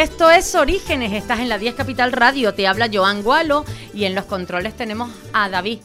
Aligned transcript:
Esto 0.00 0.30
es 0.30 0.54
Orígenes, 0.54 1.12
estás 1.12 1.40
en 1.40 1.50
la 1.50 1.58
10 1.58 1.74
Capital 1.74 2.12
Radio, 2.12 2.54
te 2.54 2.66
habla 2.66 2.88
Joan 2.90 3.22
Gualo 3.22 3.66
y 3.92 4.06
en 4.06 4.14
los 4.14 4.24
controles 4.24 4.74
tenemos 4.74 5.10
a 5.34 5.50
David. 5.50 5.80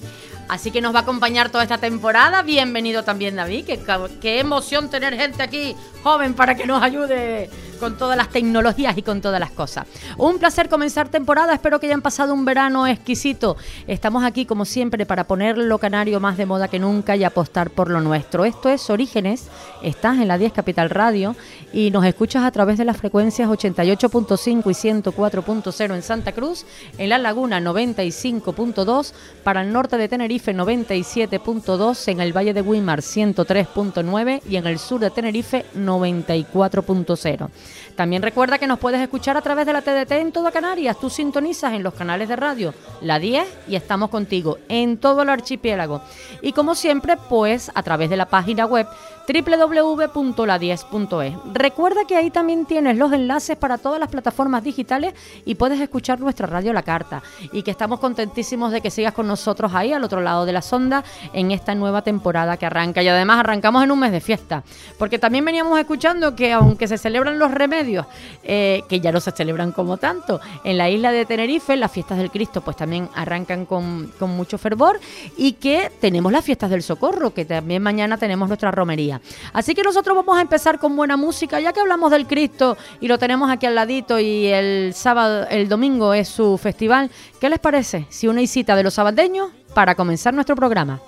Así 0.47 0.71
que 0.71 0.79
nos 0.79 0.95
va 0.95 0.99
a 0.99 1.01
acompañar 1.01 1.49
toda 1.49 1.63
esta 1.63 1.79
temporada. 1.79 2.41
Bienvenido 2.41 3.03
también 3.03 3.35
David, 3.35 3.65
qué, 3.65 3.77
qué 4.21 4.39
emoción 4.39 4.89
tener 4.89 5.17
gente 5.17 5.43
aquí 5.43 5.75
joven 6.01 6.33
para 6.33 6.55
que 6.55 6.65
nos 6.65 6.81
ayude 6.81 7.49
con 7.79 7.97
todas 7.97 8.17
las 8.17 8.29
tecnologías 8.29 8.97
y 8.97 9.01
con 9.01 9.21
todas 9.21 9.39
las 9.39 9.51
cosas. 9.51 9.85
Un 10.17 10.39
placer 10.39 10.69
comenzar 10.69 11.09
temporada, 11.09 11.53
espero 11.53 11.79
que 11.79 11.87
hayan 11.87 12.01
pasado 12.01 12.33
un 12.33 12.45
verano 12.45 12.87
exquisito. 12.87 13.57
Estamos 13.87 14.23
aquí 14.23 14.45
como 14.45 14.65
siempre 14.65 15.05
para 15.05 15.25
poner 15.25 15.57
lo 15.57 15.77
canario 15.77 16.19
más 16.19 16.37
de 16.37 16.45
moda 16.45 16.67
que 16.67 16.79
nunca 16.79 17.15
y 17.15 17.23
apostar 17.23 17.69
por 17.69 17.89
lo 17.89 18.01
nuestro. 18.01 18.45
Esto 18.45 18.69
es 18.69 18.89
Orígenes, 18.89 19.47
estás 19.81 20.19
en 20.19 20.27
la 20.27 20.37
10 20.37 20.53
Capital 20.53 20.89
Radio 20.89 21.35
y 21.73 21.91
nos 21.91 22.05
escuchas 22.05 22.43
a 22.43 22.51
través 22.51 22.77
de 22.77 22.85
las 22.85 22.97
frecuencias 22.97 23.49
88.5 23.49 24.45
y 24.65 25.01
104.0 25.01 25.95
en 25.95 26.01
Santa 26.01 26.31
Cruz, 26.31 26.65
en 26.97 27.09
La 27.09 27.17
Laguna 27.17 27.59
95.2, 27.59 29.13
para 29.43 29.61
el 29.61 29.73
norte 29.73 29.97
de 29.97 30.07
Tenerife 30.07 30.55
97.2, 30.55 32.07
en 32.07 32.21
el 32.21 32.35
Valle 32.35 32.53
de 32.53 32.61
Guimar 32.61 33.01
103.9 33.01 34.41
y 34.49 34.55
en 34.55 34.67
el 34.67 34.79
sur 34.79 34.99
de 34.99 35.11
Tenerife 35.11 35.65
94.0. 35.75 37.49
También 37.95 38.21
recuerda 38.21 38.57
que 38.57 38.67
nos 38.67 38.79
puedes 38.79 39.01
escuchar 39.01 39.37
a 39.37 39.41
través 39.41 39.65
de 39.65 39.73
la 39.73 39.81
TDT 39.81 40.11
en 40.13 40.31
toda 40.31 40.51
Canarias. 40.51 40.99
Tú 40.99 41.09
sintonizas 41.09 41.73
en 41.73 41.83
los 41.83 41.93
canales 41.93 42.27
de 42.27 42.35
radio 42.35 42.73
La 43.01 43.19
10 43.19 43.47
y 43.67 43.75
estamos 43.75 44.09
contigo 44.09 44.57
en 44.69 44.97
todo 44.97 45.21
el 45.21 45.29
archipiélago. 45.29 46.01
Y 46.41 46.51
como 46.51 46.75
siempre, 46.75 47.17
pues 47.29 47.71
a 47.73 47.83
través 47.83 48.09
de 48.09 48.17
la 48.17 48.27
página 48.27 48.65
web 48.65 48.87
www.la10.es. 49.27 51.33
Recuerda 51.53 52.05
que 52.07 52.15
ahí 52.15 52.31
también 52.31 52.65
tienes 52.65 52.97
los 52.97 53.11
enlaces 53.11 53.57
para 53.57 53.77
todas 53.77 53.99
las 53.99 54.09
plataformas 54.09 54.63
digitales 54.63 55.13
y 55.45 55.55
puedes 55.55 55.79
escuchar 55.79 56.19
nuestra 56.19 56.47
radio 56.47 56.73
La 56.73 56.83
Carta. 56.83 57.21
Y 57.51 57.63
que 57.63 57.71
estamos 57.71 57.99
contentísimos 57.99 58.71
de 58.71 58.81
que 58.81 58.91
sigas 58.91 59.13
con 59.13 59.27
nosotros 59.27 59.73
ahí 59.73 59.93
al 59.93 60.03
otro 60.03 60.21
lado 60.21 60.45
de 60.45 60.53
la 60.53 60.61
sonda 60.61 61.03
en 61.33 61.51
esta 61.51 61.75
nueva 61.75 62.01
temporada 62.01 62.57
que 62.57 62.65
arranca. 62.65 63.01
Y 63.01 63.07
además 63.07 63.39
arrancamos 63.39 63.83
en 63.83 63.91
un 63.91 63.99
mes 63.99 64.11
de 64.11 64.21
fiesta. 64.21 64.63
Porque 64.97 65.19
también 65.19 65.45
veníamos 65.45 65.79
escuchando 65.79 66.35
que 66.35 66.53
aunque 66.53 66.87
se 66.87 66.97
celebran 66.97 67.39
los 67.39 67.51
remedios, 67.51 68.05
eh, 68.43 68.83
que 68.87 68.99
ya 68.99 69.11
no 69.11 69.19
se 69.19 69.31
celebran 69.31 69.71
como 69.71 69.97
tanto, 69.97 70.39
en 70.63 70.77
la 70.77 70.89
isla 70.89 71.11
de 71.11 71.25
Tenerife 71.25 71.75
las 71.75 71.91
fiestas 71.91 72.17
del 72.17 72.31
Cristo 72.31 72.61
pues 72.61 72.77
también 72.77 73.09
arrancan 73.15 73.65
con, 73.65 74.11
con 74.19 74.31
mucho 74.31 74.57
fervor 74.57 74.99
y 75.37 75.53
que 75.53 75.91
tenemos 75.99 76.31
las 76.31 76.43
fiestas 76.43 76.69
del 76.69 76.83
Socorro, 76.83 77.33
que 77.33 77.45
también 77.45 77.81
mañana 77.81 78.17
tenemos 78.17 78.47
nuestra 78.47 78.71
romería. 78.71 79.14
Así 79.53 79.73
que 79.73 79.83
nosotros 79.83 80.15
vamos 80.15 80.37
a 80.37 80.41
empezar 80.41 80.79
con 80.79 80.95
buena 80.95 81.17
música, 81.17 81.59
ya 81.59 81.73
que 81.73 81.79
hablamos 81.79 82.11
del 82.11 82.27
Cristo 82.27 82.77
y 82.99 83.07
lo 83.07 83.17
tenemos 83.17 83.49
aquí 83.49 83.65
al 83.65 83.75
ladito 83.75 84.19
y 84.19 84.47
el 84.47 84.93
sábado, 84.93 85.47
el 85.49 85.67
domingo 85.67 86.13
es 86.13 86.27
su 86.27 86.57
festival. 86.57 87.09
¿Qué 87.39 87.49
les 87.49 87.59
parece 87.59 88.07
si 88.09 88.27
una 88.27 88.41
visita 88.41 88.75
de 88.75 88.83
los 88.83 88.93
sabateños 88.93 89.49
para 89.73 89.95
comenzar 89.95 90.33
nuestro 90.33 90.55
programa? 90.55 90.99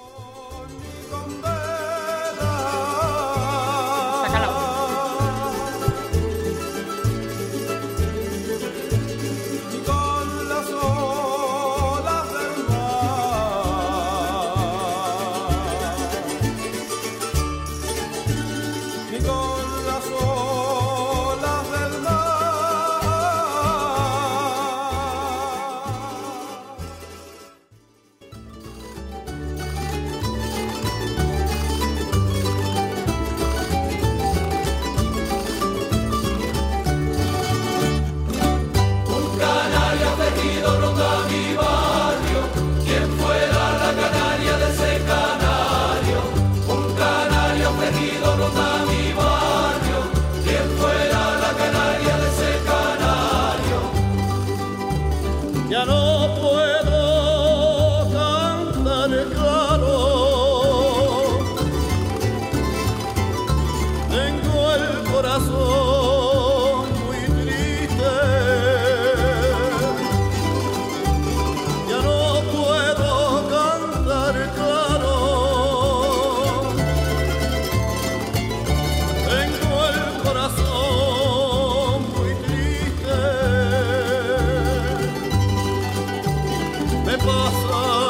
me 87.07 87.17
passa. 87.17 88.06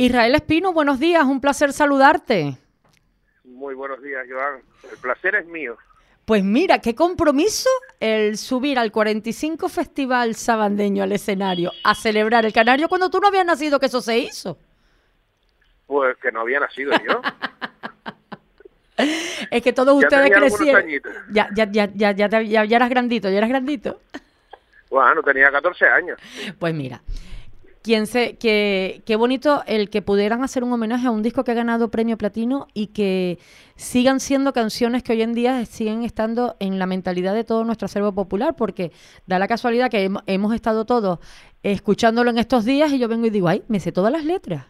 Israel 0.00 0.34
Espino, 0.34 0.72
buenos 0.72 0.98
días, 0.98 1.22
un 1.24 1.42
placer 1.42 1.74
saludarte. 1.74 2.56
Muy 3.44 3.74
buenos 3.74 4.02
días, 4.02 4.26
Joan. 4.30 4.62
El 4.90 4.96
placer 4.96 5.34
es 5.34 5.44
mío. 5.44 5.76
Pues 6.24 6.42
mira, 6.42 6.78
qué 6.78 6.94
compromiso 6.94 7.68
el 7.98 8.38
subir 8.38 8.78
al 8.78 8.92
45 8.92 9.68
Festival 9.68 10.36
Sabandeño 10.36 11.02
al 11.02 11.12
escenario 11.12 11.70
a 11.84 11.94
celebrar 11.94 12.46
el 12.46 12.54
Canario 12.54 12.88
cuando 12.88 13.10
tú 13.10 13.20
no 13.20 13.28
habías 13.28 13.44
nacido 13.44 13.78
que 13.78 13.86
eso 13.86 14.00
se 14.00 14.16
hizo. 14.16 14.56
Pues 15.86 16.16
que 16.16 16.32
no 16.32 16.40
había 16.40 16.60
nacido 16.60 16.92
yo. 17.06 17.20
es 19.50 19.62
que 19.62 19.74
todos 19.74 20.02
ustedes 20.02 20.30
crecieron. 20.30 20.88
Ya, 21.30 21.50
ya, 21.54 21.70
ya, 21.70 21.90
ya, 21.92 22.12
ya, 22.12 22.26
ya, 22.26 22.64
ya 22.64 22.76
eras 22.76 22.88
grandito, 22.88 23.28
ya 23.28 23.36
eras 23.36 23.50
grandito. 23.50 24.00
Bueno, 24.88 25.22
tenía 25.22 25.50
14 25.50 25.86
años. 25.88 26.18
Pues 26.58 26.72
mira, 26.72 27.02
Quién 27.82 28.06
se, 28.06 28.36
que, 28.36 29.02
qué 29.06 29.16
bonito 29.16 29.62
el 29.66 29.88
que 29.88 30.02
pudieran 30.02 30.44
hacer 30.44 30.64
un 30.64 30.72
homenaje 30.72 31.06
a 31.06 31.10
un 31.10 31.22
disco 31.22 31.44
que 31.44 31.52
ha 31.52 31.54
ganado 31.54 31.90
premio 31.90 32.18
platino 32.18 32.66
y 32.74 32.88
que 32.88 33.38
sigan 33.74 34.20
siendo 34.20 34.52
canciones 34.52 35.02
que 35.02 35.12
hoy 35.12 35.22
en 35.22 35.32
día 35.32 35.64
siguen 35.64 36.04
estando 36.04 36.56
en 36.60 36.78
la 36.78 36.84
mentalidad 36.84 37.32
de 37.32 37.42
todo 37.42 37.64
nuestro 37.64 37.86
acervo 37.86 38.12
popular, 38.12 38.54
porque 38.54 38.92
da 39.26 39.38
la 39.38 39.48
casualidad 39.48 39.90
que 39.90 40.10
hemos, 40.26 40.54
estado 40.54 40.84
todos 40.84 41.20
escuchándolo 41.62 42.28
en 42.28 42.36
estos 42.36 42.66
días 42.66 42.92
y 42.92 42.98
yo 42.98 43.08
vengo 43.08 43.26
y 43.26 43.30
digo, 43.30 43.48
ay, 43.48 43.64
me 43.68 43.80
sé 43.80 43.92
todas 43.92 44.12
las 44.12 44.24
letras. 44.24 44.66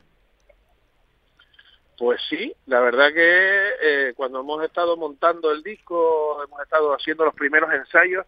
Pues 1.98 2.20
sí, 2.28 2.54
la 2.66 2.80
verdad 2.80 3.12
que 3.12 3.68
eh, 3.82 4.14
cuando 4.14 4.40
hemos 4.40 4.64
estado 4.64 4.96
montando 4.96 5.50
el 5.50 5.64
disco, 5.64 6.42
hemos 6.44 6.62
estado 6.62 6.94
haciendo 6.94 7.24
los 7.24 7.34
primeros 7.34 7.72
ensayos, 7.72 8.24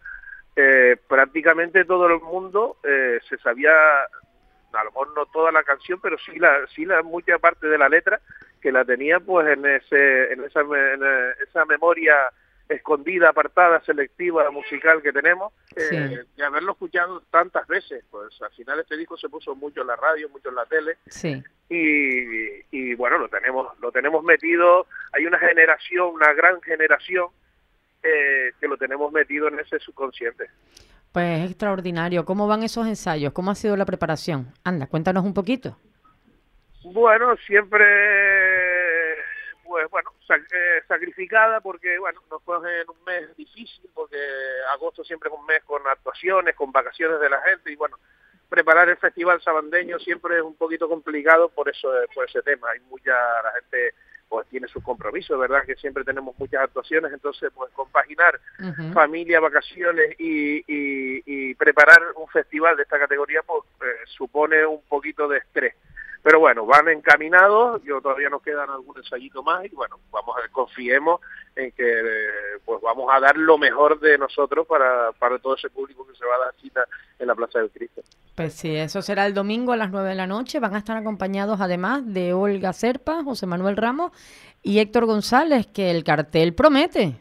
eh, 0.56 0.96
prácticamente 1.08 1.84
todo 1.84 2.06
el 2.06 2.20
mundo 2.20 2.76
eh, 2.84 3.20
se 3.28 3.38
sabía 3.38 3.70
a 4.72 4.84
lo 4.84 4.90
mejor 4.90 5.14
no 5.14 5.26
toda 5.26 5.52
la 5.52 5.62
canción, 5.62 6.00
pero 6.00 6.16
sí 6.18 6.38
la, 6.38 6.66
sí 6.74 6.84
la 6.84 7.02
mucha 7.02 7.38
parte 7.38 7.66
de 7.66 7.78
la 7.78 7.88
letra 7.88 8.20
que 8.60 8.72
la 8.72 8.84
tenía 8.84 9.20
pues 9.20 9.48
en 9.48 9.66
ese, 9.66 10.32
en 10.32 10.44
esa, 10.44 10.60
en 10.60 11.02
esa 11.48 11.64
memoria 11.64 12.14
escondida, 12.68 13.28
apartada, 13.28 13.82
selectiva, 13.84 14.50
musical 14.50 15.02
que 15.02 15.12
tenemos, 15.12 15.52
eh, 15.76 16.24
y 16.36 16.42
haberlo 16.42 16.72
escuchado 16.72 17.22
tantas 17.30 17.66
veces, 17.66 18.04
pues 18.10 18.40
al 18.40 18.50
final 18.52 18.80
este 18.80 18.96
disco 18.96 19.16
se 19.16 19.28
puso 19.28 19.54
mucho 19.54 19.82
en 19.82 19.88
la 19.88 19.96
radio, 19.96 20.28
mucho 20.28 20.48
en 20.48 20.54
la 20.54 20.66
tele, 20.66 20.96
sí. 21.06 21.42
y, 21.68 22.64
y 22.70 22.94
bueno, 22.94 23.18
lo 23.18 23.28
tenemos, 23.28 23.78
lo 23.80 23.92
tenemos 23.92 24.24
metido, 24.24 24.86
hay 25.12 25.26
una 25.26 25.38
generación, 25.38 26.14
una 26.14 26.32
gran 26.32 26.60
generación 26.62 27.26
eh, 28.02 28.52
que 28.60 28.68
lo 28.68 28.76
tenemos 28.76 29.12
metido 29.12 29.48
en 29.48 29.60
ese 29.60 29.78
subconsciente. 29.78 30.48
Pues 31.12 31.50
extraordinario. 31.50 32.24
¿Cómo 32.24 32.46
van 32.46 32.62
esos 32.62 32.86
ensayos? 32.86 33.32
¿Cómo 33.32 33.50
ha 33.50 33.54
sido 33.54 33.76
la 33.76 33.84
preparación? 33.84 34.52
Anda, 34.64 34.86
cuéntanos 34.86 35.24
un 35.24 35.34
poquito. 35.34 35.76
Bueno, 36.84 37.36
siempre, 37.46 37.84
pues 39.62 39.88
bueno, 39.90 40.10
eh, 40.30 40.82
sacrificada 40.88 41.60
porque, 41.60 41.98
bueno, 41.98 42.20
nos 42.30 42.42
coge 42.42 42.80
en 42.80 42.90
un 42.90 43.04
mes 43.04 43.36
difícil 43.36 43.88
porque 43.94 44.16
agosto 44.72 45.04
siempre 45.04 45.28
es 45.28 45.38
un 45.38 45.46
mes 45.46 45.62
con 45.64 45.86
actuaciones, 45.86 46.56
con 46.56 46.72
vacaciones 46.72 47.20
de 47.20 47.30
la 47.30 47.40
gente 47.42 47.70
y 47.70 47.76
bueno, 47.76 47.98
preparar 48.48 48.88
el 48.88 48.96
Festival 48.96 49.40
Sabandeño 49.42 49.98
siempre 49.98 50.38
es 50.38 50.42
un 50.42 50.56
poquito 50.56 50.88
complicado 50.88 51.50
por 51.50 51.68
eso, 51.68 51.90
por 52.14 52.28
ese 52.28 52.42
tema. 52.42 52.70
Hay 52.70 52.80
mucha, 52.80 53.12
la 53.12 53.52
gente 53.60 53.94
pues 54.32 54.48
tiene 54.48 54.66
sus 54.66 54.82
compromisos, 54.82 55.38
¿verdad? 55.38 55.62
Que 55.66 55.76
siempre 55.76 56.04
tenemos 56.04 56.34
muchas 56.38 56.62
actuaciones, 56.62 57.12
entonces 57.12 57.52
pues 57.54 57.70
compaginar 57.72 58.40
familia, 58.94 59.40
vacaciones 59.40 60.16
y, 60.18 61.54
preparar 61.56 62.00
un 62.16 62.26
festival 62.28 62.74
de 62.76 62.84
esta 62.84 62.98
categoría 62.98 63.42
pues 63.42 63.62
eh, 63.82 64.06
supone 64.06 64.64
un 64.64 64.80
poquito 64.88 65.28
de 65.28 65.36
estrés. 65.36 65.74
Pero 66.22 66.40
bueno, 66.40 66.64
van 66.64 66.88
encaminados, 66.88 67.82
yo 67.84 68.00
todavía 68.00 68.30
nos 68.30 68.42
quedan 68.42 68.70
algún 68.70 68.96
ensayito 68.96 69.42
más 69.42 69.66
y 69.66 69.74
bueno, 69.74 70.00
vamos 70.10 70.34
a 70.38 70.48
confiemos 70.48 71.20
en 71.54 71.70
que 71.72 72.02
pues 72.64 72.80
vamos 72.80 73.12
a 73.12 73.20
dar 73.20 73.36
lo 73.36 73.58
mejor 73.58 74.00
de 74.00 74.16
nosotros 74.16 74.66
para, 74.66 75.12
para 75.12 75.38
todo 75.40 75.56
ese 75.56 75.68
público 75.68 76.06
que 76.06 76.16
se 76.16 76.24
va 76.24 76.36
a 76.36 76.44
dar 76.46 76.54
cita 76.54 76.86
en 77.18 77.26
la 77.26 77.34
Plaza 77.34 77.58
del 77.58 77.70
Cristo. 77.70 78.00
Pues 78.34 78.54
sí, 78.54 78.74
eso 78.74 79.02
será 79.02 79.26
el 79.26 79.34
domingo 79.34 79.72
a 79.72 79.76
las 79.76 79.90
9 79.90 80.08
de 80.08 80.14
la 80.14 80.26
noche. 80.26 80.58
Van 80.58 80.74
a 80.74 80.78
estar 80.78 80.96
acompañados 80.96 81.60
además 81.60 82.02
de 82.06 82.32
Olga 82.32 82.72
Serpa, 82.72 83.22
José 83.22 83.46
Manuel 83.46 83.76
Ramos 83.76 84.12
y 84.62 84.78
Héctor 84.78 85.04
González, 85.04 85.66
que 85.66 85.90
el 85.90 86.02
cartel 86.02 86.54
promete. 86.54 87.16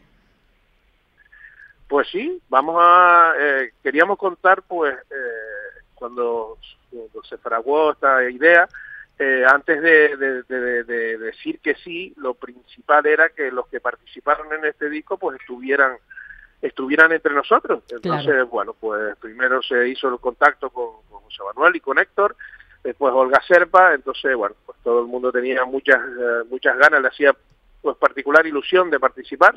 Pues 1.86 2.08
sí, 2.08 2.40
vamos 2.48 2.76
a... 2.80 3.34
Eh, 3.38 3.72
queríamos 3.82 4.16
contar 4.16 4.62
pues 4.62 4.94
eh, 4.94 5.82
cuando, 5.94 6.56
se 7.28 7.36
fraguó 7.36 7.92
esta 7.92 8.28
idea, 8.30 8.66
eh, 9.18 9.44
antes 9.46 9.82
de, 9.82 10.16
decir 11.18 11.60
que 11.60 11.74
sí, 11.74 12.14
lo 12.16 12.32
principal 12.32 13.04
era 13.06 13.28
que 13.28 13.52
los 13.52 13.68
que 13.68 13.80
participaron 13.80 14.52
en 14.54 14.64
este 14.64 14.88
disco 14.88 15.18
pues 15.18 15.38
estuvieran 15.38 15.98
estuvieran 16.62 17.12
entre 17.12 17.34
nosotros. 17.34 17.82
Entonces, 17.90 18.48
bueno, 18.48 18.74
pues 18.78 19.16
primero 19.18 19.60
se 19.62 19.88
hizo 19.88 20.08
el 20.08 20.18
contacto 20.20 20.70
con, 20.70 21.02
José 21.10 21.42
Manuel 21.54 21.76
y 21.76 21.80
con 21.80 21.98
Héctor, 21.98 22.36
después 22.84 23.12
Olga 23.12 23.40
Serpa, 23.46 23.94
entonces, 23.94 24.34
bueno, 24.36 24.54
pues 24.64 24.78
todo 24.82 25.00
el 25.00 25.06
mundo 25.06 25.32
tenía 25.32 25.64
muchas 25.64 25.98
eh, 25.98 26.44
muchas 26.48 26.76
ganas, 26.78 27.02
le 27.02 27.08
hacía 27.08 27.34
pues 27.80 27.96
particular 27.96 28.46
ilusión 28.46 28.90
de 28.90 29.00
participar, 29.00 29.54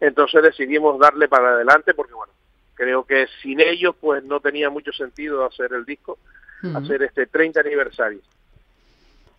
entonces 0.00 0.42
decidimos 0.42 0.98
darle 0.98 1.28
para 1.28 1.50
adelante 1.50 1.94
porque, 1.94 2.14
bueno, 2.14 2.32
creo 2.74 3.04
que 3.04 3.26
sin 3.42 3.60
ellos 3.60 3.94
pues 4.00 4.24
no 4.24 4.40
tenía 4.40 4.70
mucho 4.70 4.92
sentido 4.92 5.44
hacer 5.44 5.72
el 5.74 5.84
disco, 5.84 6.18
hacer 6.74 7.02
este 7.02 7.26
30 7.26 7.60
aniversario. 7.60 8.20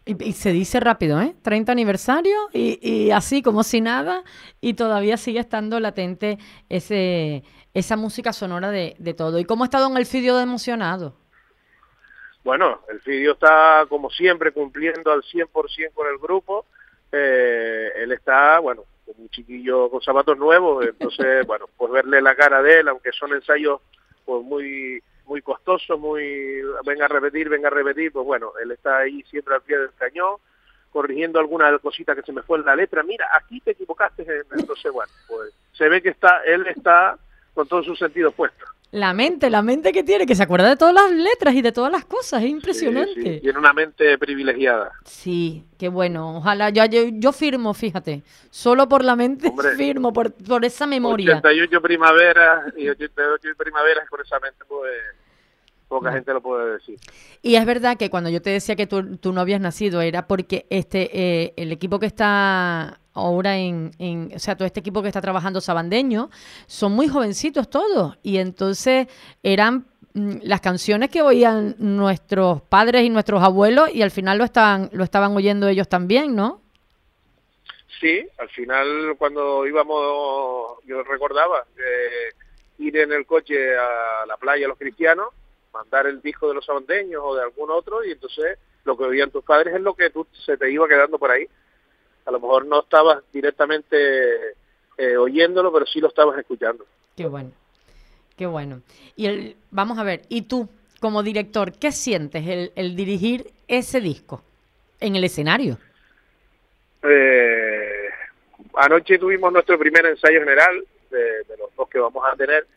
Y, 0.03 0.33
se 0.33 0.51
dice 0.51 0.79
rápido, 0.79 1.21
¿eh? 1.21 1.35
30 1.43 1.71
aniversario 1.71 2.35
y, 2.53 3.11
así 3.11 3.43
como 3.43 3.61
si 3.61 3.81
nada 3.81 4.23
y 4.59 4.73
todavía 4.73 5.15
sigue 5.15 5.39
estando 5.39 5.79
latente 5.79 6.39
ese 6.69 7.43
esa 7.73 7.95
música 7.95 8.33
sonora 8.33 8.71
de, 8.71 9.13
todo. 9.15 9.39
¿Y 9.39 9.45
cómo 9.45 9.63
está 9.63 9.79
Don 9.79 9.95
Elfidio 9.95 10.35
de 10.35 10.43
emocionado? 10.43 11.15
Bueno, 12.43 12.81
Elfidio 12.89 13.33
está 13.33 13.85
como 13.87 14.09
siempre 14.09 14.51
cumpliendo 14.51 15.11
al 15.11 15.21
100% 15.21 15.93
con 15.93 16.07
el 16.07 16.17
grupo. 16.17 16.65
Eh, 17.11 17.91
él 17.97 18.11
está, 18.11 18.59
bueno, 18.59 18.83
como 19.05 19.21
un 19.21 19.29
chiquillo 19.29 19.89
con 19.89 20.01
zapatos 20.01 20.37
nuevos, 20.37 20.85
entonces, 20.85 21.45
bueno, 21.47 21.67
pues 21.77 21.91
verle 21.91 22.21
la 22.21 22.35
cara 22.35 22.61
de 22.61 22.79
él, 22.79 22.87
aunque 22.87 23.11
son 23.11 23.33
ensayos 23.33 23.81
pues 24.25 24.43
muy 24.43 25.01
muy 25.31 25.41
costoso, 25.41 25.97
muy 25.97 26.61
venga 26.85 27.05
a 27.05 27.07
repetir, 27.07 27.47
venga 27.47 27.69
a 27.69 27.71
repetir, 27.71 28.11
pues 28.11 28.25
bueno, 28.25 28.51
él 28.61 28.69
está 28.71 28.97
ahí 28.97 29.23
siempre 29.29 29.55
al 29.55 29.61
pie 29.61 29.77
del 29.77 29.93
cañón, 29.97 30.35
corrigiendo 30.91 31.39
alguna 31.39 31.77
cosita 31.79 32.13
que 32.13 32.21
se 32.21 32.33
me 32.33 32.41
fue 32.41 32.57
en 32.57 32.65
la 32.65 32.75
letra, 32.75 33.01
mira, 33.01 33.27
aquí 33.33 33.61
te 33.61 33.71
equivocaste, 33.71 34.25
entonces 34.51 34.91
bueno, 34.91 35.09
pues 35.29 35.53
se 35.71 35.87
ve 35.87 36.01
que 36.01 36.09
está, 36.09 36.41
él 36.45 36.67
está 36.67 37.17
con 37.53 37.65
todos 37.65 37.85
sus 37.85 37.97
sentidos 37.97 38.33
puestos. 38.33 38.67
La 38.91 39.13
mente, 39.13 39.49
la 39.49 39.61
mente 39.61 39.93
que 39.93 40.03
tiene, 40.03 40.25
que 40.25 40.35
se 40.35 40.43
acuerda 40.43 40.67
de 40.67 40.75
todas 40.75 40.93
las 40.93 41.09
letras 41.11 41.55
y 41.55 41.61
de 41.61 41.71
todas 41.71 41.93
las 41.93 42.03
cosas, 42.03 42.43
es 42.43 42.49
impresionante. 42.49 43.39
Tiene 43.39 43.57
una 43.57 43.71
mente 43.71 44.17
privilegiada. 44.17 44.91
Sí, 45.05 45.63
qué 45.79 45.87
bueno. 45.87 46.39
Ojalá, 46.39 46.71
yo, 46.71 46.83
yo, 46.85 47.31
firmo, 47.31 47.73
fíjate, 47.73 48.21
solo 48.49 48.89
por 48.89 49.05
la 49.05 49.15
mente 49.15 49.49
firmo, 49.77 50.11
por, 50.11 50.33
por 50.33 50.65
esa 50.65 50.87
memoria. 50.87 51.37
88 51.37 51.81
primavera 51.81 52.65
y 52.75 52.89
88 52.89 53.47
primavera 53.57 54.03
por 54.09 54.19
esa 54.19 54.37
mente 54.41 54.65
pues 54.67 54.91
poca 55.91 56.13
gente 56.13 56.31
lo 56.31 56.41
puede 56.41 56.73
decir. 56.77 56.97
Y 57.41 57.55
es 57.55 57.65
verdad 57.65 57.97
que 57.97 58.09
cuando 58.09 58.29
yo 58.29 58.41
te 58.41 58.49
decía 58.49 58.77
que 58.77 58.87
tú, 58.87 59.33
no 59.33 59.41
habías 59.41 59.59
nacido 59.59 60.01
era 60.01 60.25
porque 60.25 60.65
este 60.69 61.09
eh, 61.13 61.53
el 61.57 61.73
equipo 61.73 61.99
que 61.99 62.05
está 62.05 63.01
ahora 63.13 63.57
en, 63.57 63.91
o 64.33 64.39
sea, 64.39 64.55
todo 64.55 64.65
este 64.65 64.79
equipo 64.79 65.01
que 65.01 65.09
está 65.09 65.19
trabajando 65.19 65.59
sabandeño, 65.59 66.29
son 66.65 66.93
muy 66.93 67.09
jovencitos 67.09 67.69
todos. 67.69 68.17
Y 68.23 68.37
entonces 68.37 69.07
eran 69.43 69.85
mm, 70.13 70.37
las 70.43 70.61
canciones 70.61 71.09
que 71.09 71.21
oían 71.21 71.75
nuestros 71.77 72.61
padres 72.61 73.03
y 73.03 73.09
nuestros 73.09 73.43
abuelos 73.43 73.93
y 73.93 74.01
al 74.01 74.11
final 74.11 74.37
lo 74.37 74.45
estaban, 74.45 74.89
lo 74.93 75.03
estaban 75.03 75.35
oyendo 75.35 75.67
ellos 75.67 75.89
también, 75.89 76.33
¿no? 76.33 76.61
Sí, 77.99 78.25
al 78.37 78.49
final 78.49 79.15
cuando 79.17 79.67
íbamos, 79.67 80.77
yo 80.85 81.03
recordaba 81.03 81.65
ir 82.79 82.97
en 82.97 83.11
el 83.11 83.25
coche 83.25 83.77
a 83.77 84.25
la 84.25 84.37
playa 84.37 84.69
los 84.69 84.77
cristianos, 84.77 85.27
mandar 85.73 86.07
el 86.07 86.21
disco 86.21 86.47
de 86.47 86.55
los 86.55 86.65
sabandeños 86.65 87.21
o 87.23 87.35
de 87.35 87.43
algún 87.43 87.69
otro 87.71 88.03
y 88.03 88.11
entonces 88.11 88.57
lo 88.83 88.97
que 88.97 89.03
oían 89.03 89.31
tus 89.31 89.43
padres 89.43 89.75
es 89.75 89.81
lo 89.81 89.93
que 89.93 90.09
tú, 90.09 90.25
se 90.45 90.57
te 90.57 90.71
iba 90.71 90.87
quedando 90.87 91.17
por 91.17 91.31
ahí. 91.31 91.47
A 92.25 92.31
lo 92.31 92.39
mejor 92.39 92.65
no 92.65 92.81
estabas 92.81 93.23
directamente 93.31 94.55
eh, 94.97 95.17
oyéndolo, 95.17 95.71
pero 95.71 95.85
sí 95.85 95.99
lo 95.99 96.07
estabas 96.07 96.37
escuchando. 96.37 96.85
Qué 97.15 97.25
bueno, 97.27 97.51
qué 98.37 98.45
bueno. 98.45 98.81
Y 99.15 99.27
el, 99.27 99.57
vamos 99.69 99.97
a 99.97 100.03
ver, 100.03 100.23
¿y 100.29 100.43
tú 100.43 100.69
como 100.99 101.23
director, 101.23 101.73
qué 101.73 101.91
sientes 101.91 102.47
el, 102.47 102.71
el 102.75 102.95
dirigir 102.95 103.51
ese 103.67 103.99
disco 103.99 104.43
en 104.99 105.15
el 105.15 105.23
escenario? 105.23 105.77
Eh, 107.03 108.09
anoche 108.75 109.17
tuvimos 109.17 109.51
nuestro 109.51 109.77
primer 109.79 110.05
ensayo 110.05 110.39
general 110.39 110.83
de, 111.09 111.57
los 111.57 111.75
dos 111.75 111.89
que 111.89 111.99
vamos 111.99 112.23
a 112.25 112.35
tener. 112.35 112.67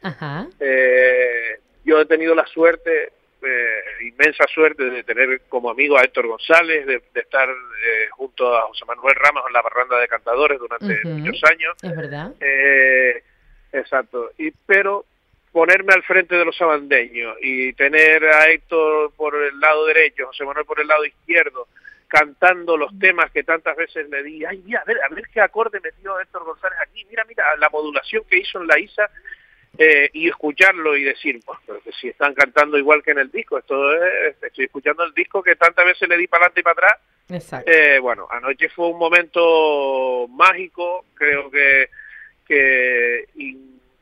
Eh, 0.59 1.61
yo 1.85 2.01
he 2.01 2.07
tenido 2.07 2.35
la 2.35 2.47
suerte 2.47 3.13
eh, 3.45 4.07
inmensa 4.07 4.45
suerte 4.53 4.85
de 4.85 5.03
tener 5.03 5.43
como 5.49 5.71
amigo 5.71 5.99
a 5.99 6.03
Héctor 6.03 6.27
González, 6.27 6.87
de, 6.87 7.03
estar 7.15 7.49
eh, 7.49 8.09
junto 8.13 8.57
a 8.57 8.63
José 8.63 8.85
Manuel 8.87 9.15
Ramos 9.17 9.45
en 9.47 9.53
la 9.53 9.63
barranda 9.63 9.99
de 9.99 10.09
cantadores 10.09 10.59
durante 10.59 11.05
muchos 11.05 11.43
años. 11.45 11.75
Es 11.83 11.95
verdad. 11.95 12.33
Eh, 12.41 13.23
exacto. 13.73 14.31
Y, 14.39 14.51
pero 14.51 15.05
ponerme 15.53 15.93
al 15.93 16.03
frente 16.05 16.35
de 16.37 16.45
los 16.45 16.57
sabandeños 16.57 17.37
y 17.41 17.73
tener 17.75 18.25
a 18.25 18.51
Héctor 18.51 19.13
por 19.15 19.35
el 19.37 19.61
lado 19.61 19.87
derecho, 19.87 20.27
José 20.27 20.45
Manuel 20.45 20.65
por 20.65 20.81
el 20.81 20.87
lado 20.87 21.05
izquierdo, 21.05 21.69
cantando 22.09 22.77
los 22.77 22.99
temas 22.99 23.31
que 23.31 23.45
tantas 23.45 23.77
veces 23.77 24.09
le 24.09 24.23
di, 24.23 24.45
ay, 24.45 24.63
mira, 24.65 24.81
a 24.81 24.85
ver, 24.85 24.99
a 25.03 25.15
ver 25.15 25.25
qué 25.33 25.41
acorde 25.41 25.81
metió 25.81 26.19
Héctor 26.19 26.45
González 26.45 26.79
aquí, 26.81 27.05
mira, 27.11 27.25
mira, 27.29 27.57
la 27.57 27.69
modulación 27.69 28.25
que 28.29 28.39
hizo 28.39 28.61
en 28.61 28.69
la 28.69 28.79
ISA 28.79 29.11
eh, 29.77 30.11
y 30.13 30.29
escucharlo 30.29 30.97
y 30.97 31.05
decir, 31.05 31.41
pero 31.67 31.81
que 31.83 31.93
si 31.93 32.09
están 32.09 32.33
cantando 32.35 32.79
igual 32.79 33.03
que 33.03 33.11
en 33.11 33.19
el 33.19 33.31
disco, 33.31 33.59
esto 33.59 33.93
es, 33.93 34.37
estoy 34.41 34.67
escuchando 34.67 35.03
el 35.03 35.13
disco 35.15 35.43
que 35.43 35.57
tantas 35.57 35.85
veces 35.85 36.09
le 36.09 36.17
di 36.17 36.27
para 36.29 36.45
adelante 36.45 36.61
y 36.61 36.63
para 36.63 36.73
atrás. 36.73 37.01
Eh, 37.67 37.99
bueno, 38.01 38.29
anoche 38.31 38.69
fue 38.69 38.89
un 38.89 38.99
momento 38.99 40.29
mágico, 40.29 41.07
creo 41.15 41.51
que, 41.51 41.89
que 42.47 43.27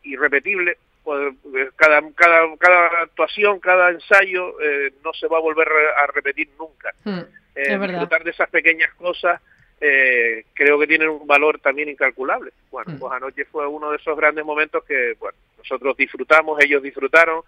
irrepetible. 0.02 0.76
Pues, 1.02 1.34
cada, 1.74 2.02
cada, 2.14 2.56
cada 2.58 3.02
actuación, 3.02 3.58
cada 3.58 3.90
ensayo 3.90 4.60
eh, 4.60 4.92
no 5.02 5.12
se 5.14 5.26
va 5.26 5.38
a 5.38 5.40
volver 5.40 5.68
a 5.96 6.06
repetir 6.08 6.50
nunca. 6.58 6.92
Hmm, 7.04 7.22
disfrutar 7.54 8.24
de 8.24 8.30
esas 8.30 8.48
pequeñas 8.50 8.92
cosas 8.94 9.40
eh, 9.84 10.44
creo 10.54 10.78
que 10.78 10.86
tienen 10.86 11.08
un 11.08 11.26
valor 11.26 11.58
también 11.58 11.88
incalculable. 11.88 12.52
Bueno, 12.70 12.92
mm. 12.92 12.98
pues 13.00 13.12
anoche 13.12 13.44
fue 13.46 13.66
uno 13.66 13.90
de 13.90 13.96
esos 13.96 14.16
grandes 14.16 14.44
momentos 14.44 14.84
que, 14.84 15.16
bueno, 15.18 15.36
nosotros 15.58 15.96
disfrutamos, 15.96 16.62
ellos 16.62 16.80
disfrutaron, 16.80 17.42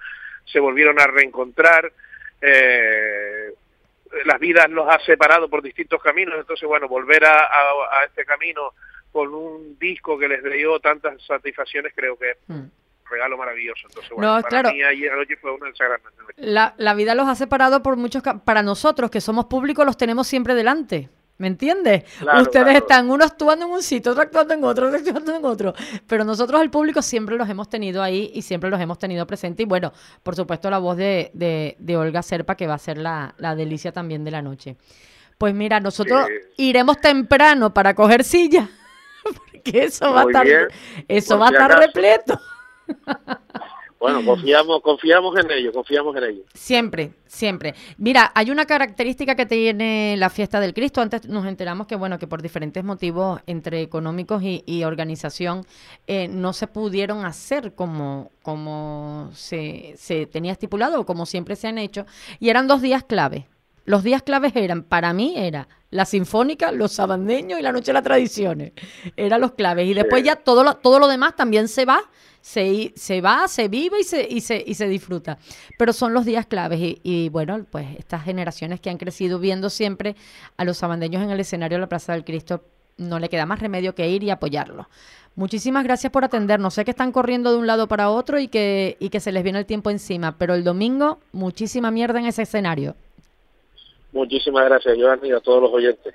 se 0.45 0.59
volvieron 0.59 1.01
a 1.01 1.07
reencontrar, 1.07 1.93
eh, 2.41 3.55
las 4.25 4.41
vidas 4.41 4.69
los 4.69 4.89
ha 4.89 4.99
separado 4.99 5.49
por 5.49 5.63
distintos 5.63 6.03
caminos, 6.03 6.35
entonces, 6.37 6.69
bueno, 6.69 6.89
volver 6.89 7.25
a, 7.25 7.47
este 8.05 8.25
camino 8.25 8.73
con 9.13 9.33
un 9.33 9.79
disco 9.79 10.19
que 10.19 10.27
les 10.27 10.43
dio 10.43 10.81
tantas 10.81 11.23
satisfacciones, 11.25 11.93
creo 11.95 12.17
que 12.17 12.33
es 12.33 12.37
mm. 12.49 12.53
un 12.53 12.73
regalo 13.09 13.39
maravilloso. 13.39 13.87
Entonces, 13.87 14.11
bueno, 14.11 14.43
para 14.51 14.73
mí 14.73 14.83
anoche 14.83 15.37
fue 15.37 15.53
una 15.53 15.67
de 15.67 15.71
esas 15.71 15.89
grandes. 15.89 16.13
La, 16.35 16.75
la 16.79 16.95
vida 16.95 17.15
los 17.15 17.29
ha 17.29 17.37
separado 17.37 17.81
por 17.81 17.95
muchos, 17.97 18.25
para 18.45 18.65
nosotros 18.65 19.09
que 19.09 19.21
somos 19.21 19.45
públicos 19.45 19.87
los 19.87 19.97
tenemos 19.97 20.27
siempre 20.27 20.57
delante. 20.57 21.11
¿Me 21.37 21.49
entiendes? 21.49 22.05
Ustedes 22.41 22.77
están 22.77 23.11
uno 23.11 23.25
actuando 23.25 23.67
en 23.67 23.73
un 23.73 23.83
sitio, 23.83 24.13
otro 24.13 24.23
actuando 24.23 24.55
en 24.55 24.63
otro, 24.63 24.87
otro 24.87 24.99
actuando 24.99 25.35
en 25.35 25.45
otro. 25.45 25.75
Pero 26.07 26.25
nosotros, 26.25 26.63
el 26.63 26.71
público, 26.71 27.03
siempre 27.03 27.37
los 27.37 27.49
hemos 27.49 27.69
tenido 27.69 28.03
ahí 28.03 28.31
y 28.35 28.43
siempre 28.43 28.71
los 28.71 28.81
hemos 28.81 29.01
tenido 29.01 29.27
presente. 29.27 29.65
Y 29.65 29.67
bueno, 29.67 29.93
por 30.23 30.37
supuesto, 30.37 30.71
la 30.71 30.79
voz 30.79 30.97
de, 30.97 31.31
de, 31.33 31.97
Olga 31.97 32.23
Serpa, 32.23 32.55
que 32.57 32.69
va 32.69 32.75
a 32.75 32.79
ser 32.79 32.99
la, 32.99 33.35
delicia 33.57 33.91
también 33.91 34.25
de 34.25 34.31
la 34.31 34.43
noche. 34.43 34.77
Pues 35.37 35.55
mira, 35.55 35.81
nosotros 35.81 36.25
iremos 36.57 37.01
temprano 37.01 37.75
para 37.75 37.95
coger 37.95 38.23
silla, 38.23 38.69
porque 39.25 39.85
eso 39.85 40.13
va 40.13 40.23
a 40.23 40.25
estar, 40.25 40.47
eso 41.09 41.39
va 41.39 41.49
a 41.49 41.51
estar 41.51 41.79
repleto. 41.81 42.41
Bueno, 43.99 44.25
confiamos, 44.25 44.83
confiamos 44.83 45.39
en 45.39 45.51
ello, 45.51 45.73
confiamos 45.73 46.15
en 46.17 46.25
ello. 46.25 46.43
Siempre, 46.53 47.13
siempre. 47.27 47.75
Mira, 47.97 48.33
hay 48.35 48.51
una 48.51 48.67
característica 48.67 49.35
que 49.35 49.47
tiene 49.47 50.17
la 50.19 50.29
fiesta 50.29 50.61
del 50.61 50.75
Cristo. 50.75 51.01
Antes 51.01 51.27
nos 51.27 51.47
enteramos 51.47 51.87
que, 51.87 51.97
bueno, 51.97 52.19
que 52.19 52.27
por 52.27 52.43
diferentes 52.43 52.85
motivos 52.85 53.41
entre 53.47 53.81
económicos 53.81 54.43
y, 54.43 54.85
organización 54.85 55.65
eh, 56.07 56.29
no 56.29 56.53
se 56.53 56.67
pudieron 56.67 57.25
hacer 57.25 57.75
como, 57.75 58.31
como 58.43 59.31
se, 59.33 59.95
se 59.97 60.27
tenía 60.27 60.53
estipulado 60.53 61.01
o 61.01 61.07
como 61.07 61.25
siempre 61.25 61.57
se 61.57 61.69
han 61.69 61.79
hecho. 61.79 62.05
Y 62.41 62.51
eran 62.51 62.67
dos 62.67 62.83
días 62.83 63.05
clave. 63.05 63.47
Los 63.87 64.03
días 64.03 64.23
claves 64.23 64.53
eran, 64.57 64.83
para 64.83 65.13
mí, 65.13 65.35
era 65.37 65.69
la 65.91 66.07
sinfónica, 66.07 66.73
los 66.73 66.93
sabandeños 66.93 67.59
y 67.59 67.63
la 67.63 67.71
noche 67.71 67.87
de 67.87 67.93
las 67.93 68.03
tradiciones. 68.03 68.73
Eran 69.17 69.41
los 69.41 69.53
claves. 69.53 69.87
Y 69.87 69.95
después 69.95 70.25
ya 70.25 70.37
todo 70.37 70.65
lo, 70.65 70.75
todo 70.75 70.99
lo 70.99 71.07
demás 71.07 71.37
también 71.37 71.69
se 71.69 71.85
va 71.85 72.01
se, 72.45 72.93
se 72.95 73.23
va, 73.23 73.49
se 73.49 73.69
vive 73.69 74.01
y 74.01 74.05
se, 74.05 74.29
y, 74.29 74.43
se, 74.43 74.63
y 74.67 74.75
se 74.75 74.87
disfruta. 74.87 75.39
Pero 75.79 75.95
son 75.95 76.13
los 76.13 76.27
días 76.27 76.45
claves 76.45 76.79
y, 77.03 77.31
bueno, 77.31 77.65
pues 77.71 77.87
estas 77.99 78.23
generaciones 78.23 78.81
que 78.81 78.91
han 78.91 78.99
crecido 78.99 79.39
viendo 79.39 79.71
siempre 79.71 80.15
a 80.59 80.65
los 80.67 80.77
sabandeños 80.77 81.23
en 81.23 81.31
el 81.31 81.41
escenario 81.41 81.77
de 81.77 81.81
la 81.81 81.89
Plaza 81.89 82.13
del 82.13 82.23
Cristo, 82.23 82.63
no 82.99 83.19
le 83.19 83.31
queda 83.31 83.47
más 83.47 83.61
remedio 83.61 83.95
que 83.95 84.11
ir 84.11 84.23
y 84.23 84.29
apoyarlo. 84.29 84.91
Muchísimas 85.37 85.85
gracias 85.85 86.13
por 86.13 86.23
atendernos. 86.23 86.75
Sé 86.75 86.85
que 86.85 86.91
están 86.91 87.13
corriendo 87.13 87.51
de 87.51 87.57
un 87.57 87.67
lado 87.67 87.89
para 87.89 88.11
otro 88.11 88.39
y 88.39 88.49
que, 88.49 88.99
y 89.01 89.09
que 89.09 89.21
se 89.21 89.33
les 89.33 89.43
viene 89.43 89.59
el 89.59 89.67
tiempo 89.67 89.89
encima, 89.89 90.37
pero 90.37 90.53
el 90.55 90.65
domingo 90.65 91.21
muchísima 91.33 91.91
mierda 91.91 92.19
en 92.19 92.27
ese 92.27 92.43
escenario. 92.43 92.95
Muchísimas 94.15 94.65
gracias, 94.67 94.97
Giovanni, 94.97 95.29
y 95.29 95.33
a 95.33 95.41
todos 95.41 95.61
los 95.61 95.73
oyentes. 95.73 96.15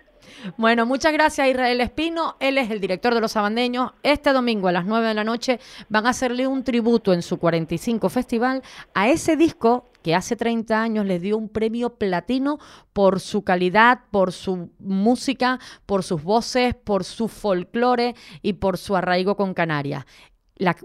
Bueno, 0.56 0.86
muchas 0.86 1.12
gracias 1.12 1.50
Israel 1.50 1.82
Espino. 1.82 2.38
Él 2.39 2.58
es 2.58 2.72
el 2.72 2.79
director 2.79 3.13
de 3.13 3.20
Los 3.20 3.34
Sabandeños. 3.34 3.91
Este 4.03 4.32
domingo 4.32 4.70
a 4.70 4.72
las 4.72 4.86
9 4.86 5.10
de 5.10 5.13
la 5.13 5.25
noche 5.25 5.60
van 5.89 6.06
a 6.06 6.12
hacerle 6.12 6.48
un 6.48 6.63
tributo 6.63 7.12
en 7.12 7.22
su 7.22 7.38
45 7.38 8.08
festival 8.08 8.63
a 8.94 9.10
ese 9.10 9.36
disco 9.36 9.89
que 10.01 10.15
hace 10.15 10.38
30 10.38 10.82
años 10.82 11.06
les 11.06 11.22
dio 11.22 11.36
un 11.36 11.50
premio 11.50 11.96
platino 11.96 12.60
por 12.94 13.20
su 13.20 13.44
calidad, 13.44 14.00
por 14.12 14.32
su 14.32 14.70
música, 14.79 15.60
por 15.86 16.03
sus 16.03 16.24
voces, 16.24 16.75
por 16.75 17.03
su 17.03 17.27
folclore 17.27 18.15
y 18.41 18.53
por 18.53 18.77
su 18.77 18.96
arraigo 18.96 19.36
con 19.36 19.53
Canarias. 19.53 20.06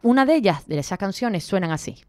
una 0.02 0.26
de 0.26 0.34
ellas, 0.34 0.66
de 0.66 0.78
esas 0.80 0.98
canciones, 0.98 1.44
suenan 1.44 1.70
así. 1.70 2.02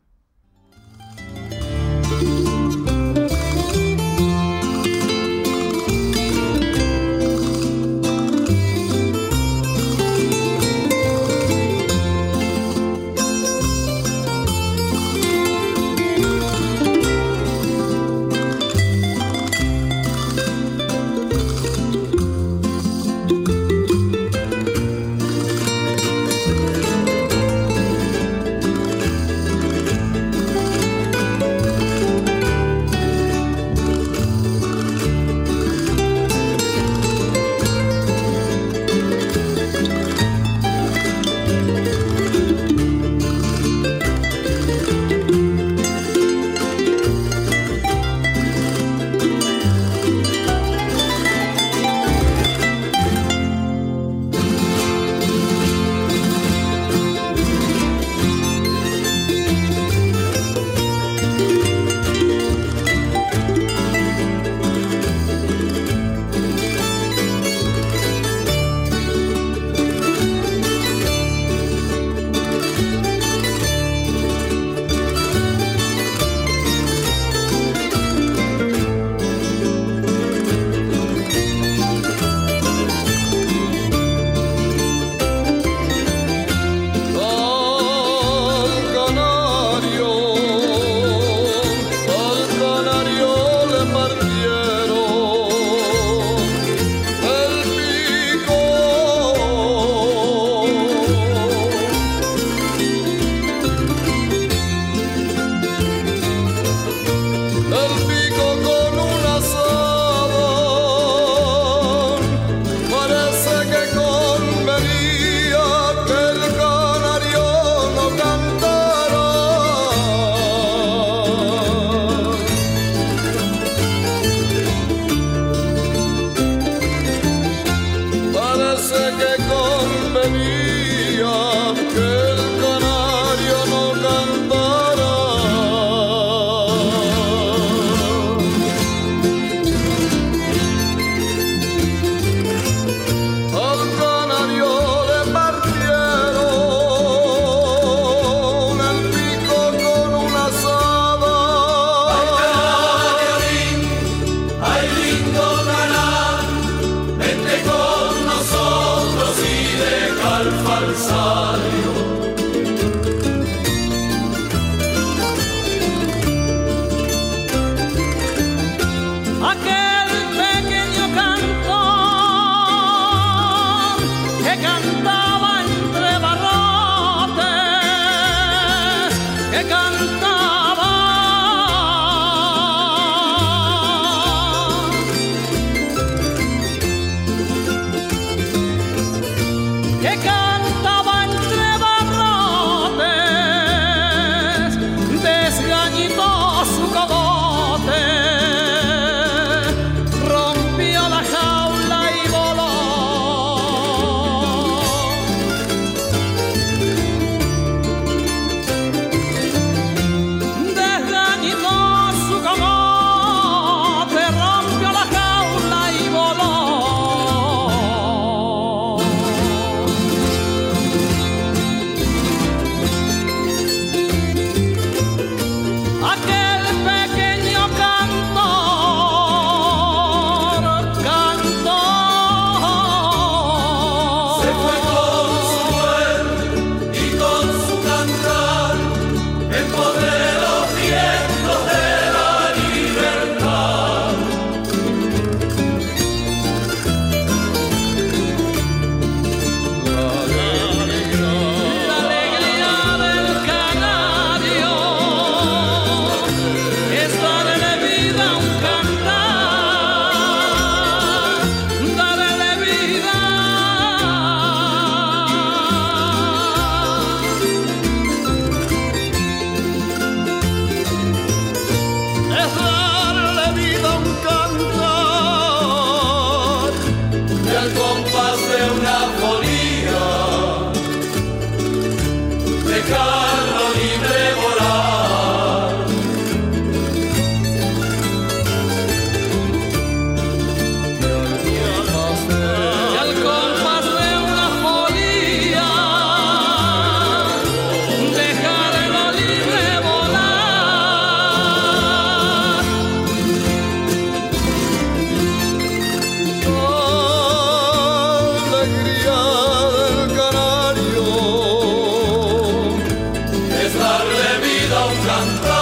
darle 313.86 314.30
vida 314.45 314.78
a 314.80 314.86
un 314.86 314.98
cantar. 315.08 315.55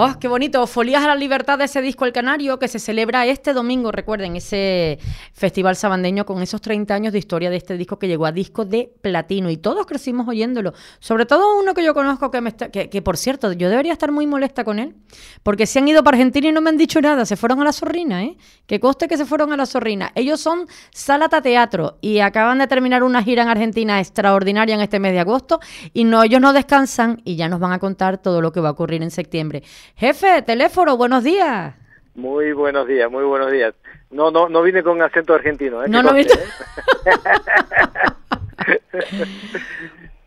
Oh, 0.00 0.14
qué 0.20 0.28
bonito. 0.28 0.64
Folías 0.68 1.02
a 1.02 1.08
la 1.08 1.16
libertad 1.16 1.58
de 1.58 1.64
ese 1.64 1.82
disco 1.82 2.04
El 2.04 2.12
Canario 2.12 2.60
que 2.60 2.68
se 2.68 2.78
celebra 2.78 3.26
este 3.26 3.52
domingo, 3.52 3.90
recuerden, 3.90 4.36
ese 4.36 5.00
festival 5.32 5.74
sabandeño 5.74 6.24
con 6.24 6.40
esos 6.40 6.60
30 6.60 6.94
años 6.94 7.12
de 7.12 7.18
historia 7.18 7.50
de 7.50 7.56
este 7.56 7.76
disco 7.76 7.98
que 7.98 8.06
llegó 8.06 8.24
a 8.24 8.30
disco 8.30 8.64
de 8.64 8.92
platino 9.02 9.50
y 9.50 9.56
todos 9.56 9.86
crecimos 9.86 10.28
oyéndolo. 10.28 10.72
Sobre 11.00 11.26
todo 11.26 11.58
uno 11.58 11.74
que 11.74 11.82
yo 11.82 11.94
conozco 11.94 12.30
que, 12.30 12.40
me 12.40 12.50
está, 12.50 12.70
que, 12.70 13.02
por 13.02 13.16
cierto, 13.16 13.52
yo 13.54 13.68
debería 13.68 13.92
estar 13.92 14.12
muy 14.12 14.28
molesta 14.28 14.62
con 14.62 14.78
él 14.78 14.94
porque 15.42 15.66
se 15.66 15.80
han 15.80 15.88
ido 15.88 16.04
para 16.04 16.16
Argentina 16.16 16.46
y 16.46 16.52
no 16.52 16.60
me 16.60 16.70
han 16.70 16.76
dicho 16.76 17.00
nada. 17.00 17.26
Se 17.26 17.34
fueron 17.34 17.60
a 17.60 17.64
la 17.64 17.72
Zorrina, 17.72 18.22
¿eh? 18.22 18.36
Que 18.68 18.78
coste 18.78 19.08
que 19.08 19.16
se 19.16 19.26
fueron 19.26 19.52
a 19.52 19.56
la 19.56 19.66
Zorrina. 19.66 20.12
Ellos 20.14 20.40
son 20.40 20.68
Salata 20.92 21.42
Teatro 21.42 21.98
y 22.00 22.20
acaban 22.20 22.58
de 22.58 22.68
terminar 22.68 23.02
una 23.02 23.24
gira 23.24 23.42
en 23.42 23.48
Argentina 23.48 23.98
extraordinaria 23.98 24.76
en 24.76 24.80
este 24.80 25.00
mes 25.00 25.10
de 25.10 25.18
agosto 25.18 25.58
y 25.92 26.04
no, 26.04 26.22
ellos 26.22 26.40
no 26.40 26.52
descansan 26.52 27.20
y 27.24 27.34
ya 27.34 27.48
nos 27.48 27.58
van 27.58 27.72
a 27.72 27.80
contar 27.80 28.18
todo 28.18 28.40
lo 28.40 28.52
que 28.52 28.60
va 28.60 28.68
a 28.68 28.72
ocurrir 28.72 29.02
en 29.02 29.10
septiembre. 29.10 29.64
Jefe, 29.98 30.42
teléfono, 30.42 30.96
buenos 30.96 31.24
días. 31.24 31.74
Muy 32.14 32.52
buenos 32.52 32.86
días, 32.86 33.10
muy 33.10 33.24
buenos 33.24 33.50
días. 33.50 33.74
No, 34.12 34.30
no, 34.30 34.48
no 34.48 34.62
vine 34.62 34.84
con 34.84 35.02
acento 35.02 35.34
argentino. 35.34 35.82
¿eh? 35.82 35.88
No, 35.88 36.04
no 36.04 36.14
viste. 36.14 36.38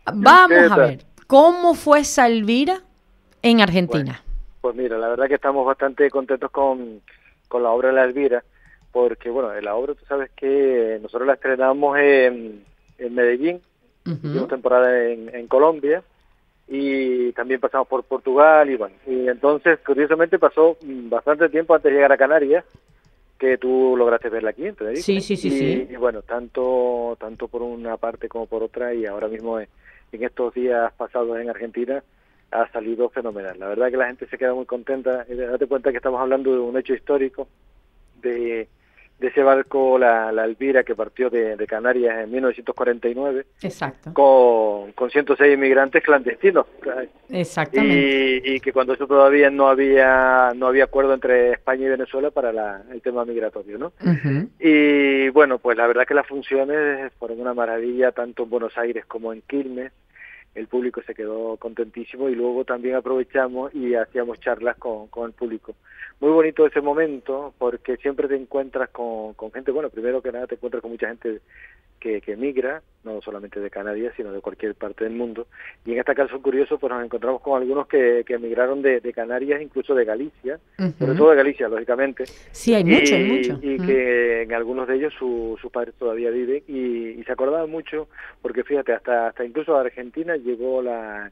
Vamos 0.12 0.70
a 0.70 0.76
ver, 0.76 0.98
¿cómo 1.26 1.74
fue 1.74 2.04
Salvira 2.04 2.82
en 3.40 3.62
Argentina? 3.62 4.22
pues 4.60 4.76
mira, 4.76 4.98
la 4.98 5.08
verdad 5.08 5.26
que 5.26 5.36
estamos 5.36 5.64
bastante 5.64 6.10
contentos 6.10 6.50
con, 6.50 7.00
con 7.48 7.62
la 7.62 7.70
obra 7.70 7.88
de 7.88 7.94
la 7.94 8.04
Elvira, 8.04 8.44
porque 8.92 9.30
bueno, 9.30 9.58
la 9.58 9.74
obra 9.74 9.94
tú 9.94 10.04
sabes 10.04 10.30
que 10.36 10.98
nosotros 11.00 11.26
la 11.26 11.32
estrenamos 11.34 11.98
en, 11.98 12.62
en 12.98 13.14
Medellín, 13.14 13.62
uh 14.04 14.46
temporada 14.48 15.08
en, 15.08 15.34
en 15.34 15.48
Colombia, 15.48 16.02
y 16.68 17.32
también 17.32 17.60
pasamos 17.60 17.88
por 17.88 18.04
Portugal 18.04 18.70
y 18.70 18.76
bueno, 18.76 18.94
y 19.06 19.28
entonces 19.28 19.78
curiosamente 19.84 20.38
pasó 20.38 20.76
bastante 20.82 21.48
tiempo 21.48 21.74
antes 21.74 21.90
de 21.90 21.96
llegar 21.96 22.12
a 22.12 22.16
Canarias 22.16 22.64
que 23.42 23.58
tú 23.58 23.96
lograste 23.96 24.28
verla 24.28 24.50
aquí 24.50 24.66
en 24.66 24.76
Sí, 24.96 25.20
sí, 25.20 25.36
sí, 25.36 25.48
y, 25.48 25.50
sí. 25.50 25.88
Y 25.90 25.96
bueno, 25.96 26.22
tanto 26.22 27.16
tanto 27.18 27.48
por 27.48 27.62
una 27.62 27.96
parte 27.96 28.28
como 28.28 28.46
por 28.46 28.62
otra 28.62 28.94
y 28.94 29.04
ahora 29.04 29.26
mismo 29.26 29.58
en, 29.58 29.68
estos 30.12 30.54
días 30.54 30.92
pasados 30.92 31.36
en 31.40 31.50
Argentina 31.50 32.04
ha 32.52 32.70
salido 32.70 33.08
fenomenal. 33.08 33.58
La 33.58 33.66
verdad 33.66 33.90
que 33.90 33.96
la 33.96 34.06
gente 34.06 34.26
se 34.26 34.38
queda 34.38 34.54
muy 34.54 34.66
contenta. 34.66 35.24
Date 35.28 35.66
cuenta 35.66 35.90
que 35.90 35.96
estamos 35.96 36.20
hablando 36.20 36.52
de 36.52 36.60
un 36.60 36.76
hecho 36.78 36.94
histórico 36.94 37.48
de 38.20 38.68
de 39.22 39.28
ese 39.28 39.42
barco, 39.42 39.98
la, 39.98 40.32
la 40.32 40.44
Elvira, 40.44 40.82
que 40.82 40.96
partió 40.96 41.30
de, 41.30 41.56
Canarias 41.66 42.24
en 42.24 42.30
1949. 42.32 43.46
Exacto. 43.62 44.12
Con, 44.12 44.92
con 44.92 45.10
106 45.10 45.54
inmigrantes 45.54 46.02
clandestinos. 46.02 46.66
Exactamente. 47.30 48.42
Y, 48.44 48.60
que 48.60 48.72
cuando 48.72 48.94
eso 48.94 49.06
todavía 49.06 49.48
no 49.48 49.68
había 49.68 50.50
no 50.56 50.66
había 50.66 50.84
acuerdo 50.84 51.14
entre 51.14 51.52
España 51.52 51.86
y 51.86 51.90
Venezuela 51.90 52.30
para 52.30 52.52
la, 52.52 52.82
el 52.90 53.00
tema 53.00 53.24
migratorio, 53.24 53.78
¿no? 53.78 53.92
Y 54.58 55.28
bueno, 55.30 55.58
pues 55.58 55.78
la 55.78 55.86
verdad 55.86 56.04
que 56.04 56.14
las 56.14 56.26
funciones 56.26 57.12
fueron 57.18 57.40
una 57.40 57.54
maravilla, 57.54 58.10
tanto 58.10 58.42
en 58.42 58.50
Buenos 58.50 58.76
Aires 58.76 59.06
como 59.06 59.32
en 59.32 59.42
Quilmes 59.42 59.92
el 60.54 60.66
público 60.66 61.02
se 61.02 61.14
quedó 61.14 61.56
contentísimo 61.56 62.28
y 62.28 62.34
luego 62.34 62.64
también 62.64 62.96
aprovechamos 62.96 63.74
y 63.74 63.94
hacíamos 63.94 64.40
charlas 64.40 64.76
con, 64.76 65.08
con 65.08 65.26
el 65.26 65.32
público. 65.32 65.74
Muy 66.20 66.30
bonito 66.30 66.66
ese 66.66 66.80
momento 66.80 67.54
porque 67.58 67.96
siempre 67.96 68.28
te 68.28 68.36
encuentras 68.36 68.90
con, 68.90 69.34
con 69.34 69.50
gente, 69.50 69.70
bueno, 69.72 69.90
primero 69.90 70.22
que 70.22 70.30
nada 70.30 70.46
te 70.46 70.54
encuentras 70.54 70.82
con 70.82 70.92
mucha 70.92 71.08
gente 71.08 71.40
que, 72.02 72.20
que 72.20 72.36
migra, 72.36 72.82
no 73.04 73.22
solamente 73.22 73.60
de 73.60 73.70
Canarias, 73.70 74.12
sino 74.16 74.32
de 74.32 74.40
cualquier 74.40 74.74
parte 74.74 75.04
del 75.04 75.12
mundo. 75.12 75.46
Y 75.86 75.92
en 75.92 76.00
este 76.00 76.14
caso 76.14 76.42
curioso, 76.42 76.78
pues 76.78 76.92
nos 76.92 77.04
encontramos 77.04 77.40
con 77.40 77.60
algunos 77.60 77.86
que, 77.86 78.24
que 78.26 78.34
emigraron 78.34 78.82
de, 78.82 79.00
de 79.00 79.12
Canarias, 79.12 79.62
incluso 79.62 79.94
de 79.94 80.04
Galicia, 80.04 80.58
sobre 80.98 81.14
todo 81.14 81.30
de 81.30 81.36
Galicia, 81.36 81.68
lógicamente. 81.68 82.24
Sí, 82.50 82.74
hay 82.74 82.84
mucho, 82.84 83.14
hay 83.14 83.24
mucho. 83.24 83.58
Y 83.62 83.78
que 83.78 84.42
en 84.42 84.52
algunos 84.52 84.88
de 84.88 84.96
ellos 84.96 85.14
sus 85.16 85.60
su 85.60 85.70
padres 85.70 85.94
todavía 85.94 86.30
viven 86.30 86.64
y, 86.66 87.22
se 87.22 87.30
acordaban 87.30 87.70
mucho, 87.70 88.08
porque 88.40 88.64
fíjate, 88.64 88.92
hasta, 88.92 89.28
hasta 89.28 89.44
incluso 89.44 89.76
a 89.76 89.82
Argentina 89.82 90.36
llegó 90.36 90.82
la, 90.82 91.30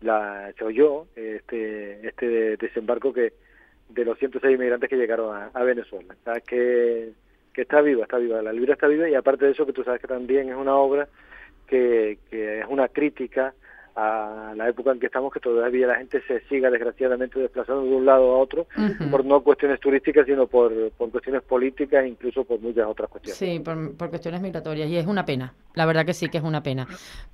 la 0.00 0.50
se 0.56 0.64
oyó 0.64 1.06
este, 1.14 2.08
este 2.08 2.56
desembarco 2.56 3.12
que 3.12 3.34
de 3.90 4.04
los 4.04 4.18
106 4.18 4.54
inmigrantes 4.54 4.88
que 4.88 4.96
llegaron 4.96 5.36
a, 5.36 5.50
a 5.52 5.62
Venezuela. 5.62 6.16
¿Sabes? 6.24 6.42
Que 6.44 7.12
que 7.56 7.62
está 7.62 7.80
viva, 7.80 8.02
está 8.02 8.18
viva, 8.18 8.42
la 8.42 8.52
libra 8.52 8.74
está 8.74 8.86
viva 8.86 9.08
y 9.08 9.14
aparte 9.14 9.46
de 9.46 9.52
eso 9.52 9.64
que 9.64 9.72
tú 9.72 9.82
sabes 9.82 9.98
que 9.98 10.06
también 10.06 10.50
es 10.50 10.56
una 10.56 10.76
obra 10.76 11.08
que, 11.66 12.18
que 12.28 12.60
es 12.60 12.66
una 12.68 12.88
crítica 12.88 13.54
a 13.96 14.52
la 14.54 14.68
época 14.68 14.92
en 14.92 15.00
que 15.00 15.06
estamos, 15.06 15.32
que 15.32 15.40
todavía 15.40 15.86
la 15.86 15.94
gente 15.94 16.22
se 16.28 16.40
siga 16.48 16.70
desgraciadamente 16.70 17.40
desplazando 17.40 17.82
de 17.82 17.96
un 17.96 18.04
lado 18.04 18.34
a 18.34 18.38
otro, 18.38 18.66
por 19.10 19.24
no 19.24 19.40
cuestiones 19.42 19.80
turísticas, 19.80 20.26
sino 20.26 20.46
por, 20.46 20.90
por 20.92 21.10
cuestiones 21.10 21.42
políticas 21.42 22.04
e 22.04 22.08
incluso 22.08 22.44
por 22.44 22.60
muchas 22.60 22.86
otras 22.86 23.08
cuestiones. 23.08 23.38
Sí, 23.38 23.58
por, 23.58 23.96
por, 23.96 24.10
cuestiones 24.10 24.42
migratorias, 24.42 24.90
y 24.90 24.98
es 24.98 25.06
una 25.06 25.24
pena, 25.24 25.54
la 25.72 25.86
verdad 25.86 26.04
que 26.04 26.12
sí 26.12 26.28
que 26.28 26.36
es 26.36 26.44
una 26.44 26.62
pena, 26.62 26.86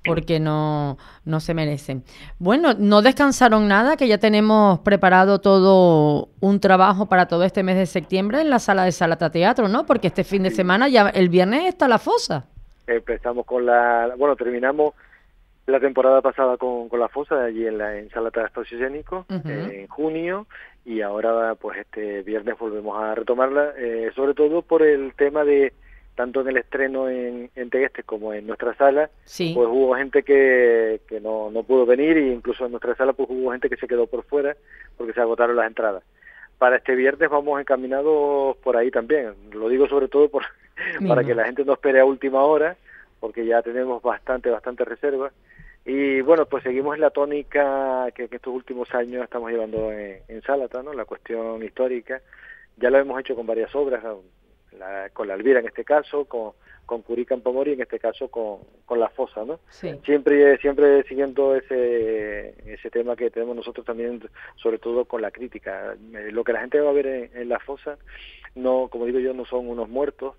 porque 0.05 0.39
no, 0.39 0.97
no 1.25 1.41
se 1.41 1.53
merecen. 1.53 2.03
Bueno, 2.39 2.69
no 2.79 3.01
descansaron 3.01 3.67
nada, 3.67 3.97
que 3.97 4.07
ya 4.07 4.17
tenemos 4.17 4.79
preparado 4.79 5.41
todo 5.41 6.29
un 6.39 6.61
trabajo 6.61 7.07
para 7.07 7.27
todo 7.27 7.43
este 7.43 7.63
mes 7.63 7.75
de 7.75 7.87
septiembre 7.87 8.39
en 8.39 8.49
la 8.49 8.59
sala 8.59 8.85
de 8.85 8.93
Salata 8.93 9.31
Teatro, 9.31 9.67
¿no? 9.67 9.85
Porque 9.85 10.07
este 10.07 10.23
fin 10.23 10.43
de 10.43 10.51
semana, 10.51 10.87
ya 10.87 11.09
el 11.09 11.27
viernes 11.27 11.65
está 11.65 11.89
la 11.89 11.99
fosa. 11.99 12.45
Empezamos 12.87 13.45
con 13.45 13.65
la, 13.65 14.13
bueno, 14.17 14.37
terminamos 14.37 14.93
la 15.65 15.79
temporada 15.79 16.21
pasada 16.21 16.57
con, 16.57 16.89
con 16.89 16.99
la 16.99 17.07
fosa 17.07 17.45
allí 17.45 17.65
en 17.65 17.77
la 17.77 17.97
en 17.97 18.09
Salata 18.09 18.41
de 18.41 18.47
Espacio 18.47 18.77
Escénico 18.77 19.25
en 19.29 19.87
junio 19.87 20.47
y 20.85 21.01
ahora 21.01 21.55
pues 21.55 21.79
este 21.79 22.21
viernes 22.23 22.57
volvemos 22.59 23.01
a 23.01 23.15
retomarla 23.15 23.73
eh, 23.77 24.11
sobre 24.15 24.33
todo 24.33 24.61
por 24.61 24.83
el 24.83 25.13
tema 25.15 25.45
de 25.45 25.71
tanto 26.15 26.41
en 26.41 26.49
el 26.49 26.57
estreno 26.57 27.09
en, 27.09 27.49
en 27.55 27.69
Tegueste 27.69 28.03
como 28.03 28.33
en 28.33 28.45
nuestra 28.45 28.75
sala 28.75 29.09
sí. 29.23 29.53
pues 29.55 29.67
hubo 29.71 29.95
gente 29.95 30.23
que, 30.23 31.01
que 31.07 31.19
no, 31.19 31.49
no 31.49 31.63
pudo 31.63 31.85
venir 31.85 32.17
e 32.17 32.33
incluso 32.33 32.65
en 32.65 32.71
nuestra 32.71 32.95
sala 32.95 33.13
pues 33.13 33.29
hubo 33.31 33.51
gente 33.51 33.69
que 33.69 33.77
se 33.77 33.87
quedó 33.87 34.05
por 34.05 34.23
fuera 34.25 34.55
porque 34.97 35.13
se 35.13 35.21
agotaron 35.21 35.55
las 35.55 35.67
entradas. 35.67 36.03
Para 36.57 36.77
este 36.77 36.95
viernes 36.95 37.29
vamos 37.29 37.59
encaminados 37.59 38.55
por 38.57 38.77
ahí 38.77 38.91
también. 38.91 39.33
Lo 39.51 39.69
digo 39.69 39.87
sobre 39.87 40.07
todo 40.07 40.29
por, 40.29 40.43
para 41.07 41.23
que 41.23 41.33
la 41.33 41.45
gente 41.45 41.65
no 41.65 41.73
espere 41.73 41.99
a 41.99 42.05
última 42.05 42.43
hora 42.43 42.75
porque 43.19 43.45
ya 43.45 43.61
tenemos 43.61 44.03
bastante 44.03 44.49
bastante 44.49 44.85
reservas 44.85 45.33
y 45.85 46.21
bueno, 46.21 46.45
pues 46.45 46.63
seguimos 46.63 46.97
la 46.97 47.09
tónica 47.09 48.07
que 48.15 48.23
en 48.23 48.33
estos 48.33 48.53
últimos 48.53 48.93
años 48.93 49.23
estamos 49.23 49.51
llevando 49.51 49.91
en, 49.91 50.21
en 50.27 50.41
¿no? 50.83 50.93
La 50.93 51.05
cuestión 51.05 51.61
histórica. 51.61 52.21
Ya 52.77 52.89
lo 52.89 52.99
hemos 52.99 53.19
hecho 53.19 53.35
con 53.35 53.45
varias 53.45 53.75
obras, 53.75 54.01
la, 54.71 55.09
con 55.09 55.27
la 55.27 55.33
Elvira 55.33 55.59
en 55.59 55.67
este 55.67 55.83
caso, 55.83 56.25
con, 56.25 56.53
con 56.85 57.01
Curí 57.01 57.25
Campomori 57.25 57.73
en 57.73 57.81
este 57.81 57.99
caso 57.99 58.29
con, 58.29 58.59
con 58.85 58.99
La 58.99 59.09
Fosa, 59.09 59.43
¿no? 59.45 59.59
Siempre, 59.69 60.57
siempre 60.59 61.03
siguiendo 61.03 61.55
ese, 61.55 62.55
ese 62.65 62.89
tema 62.89 63.15
que 63.17 63.29
tenemos 63.29 63.55
nosotros 63.55 63.85
también, 63.85 64.23
sobre 64.55 64.79
todo 64.79 65.03
con 65.03 65.21
la 65.21 65.31
crítica. 65.31 65.95
Eh, 66.13 66.31
lo 66.31 66.45
que 66.45 66.53
la 66.53 66.61
gente 66.61 66.79
va 66.79 66.91
a 66.91 66.93
ver 66.93 67.07
en, 67.07 67.29
en 67.33 67.49
La 67.49 67.59
Fosa, 67.59 67.97
no, 68.55 68.87
como 68.89 69.05
digo 69.05 69.19
yo, 69.19 69.33
no 69.33 69.45
son 69.45 69.67
unos 69.67 69.89
muertos, 69.89 70.35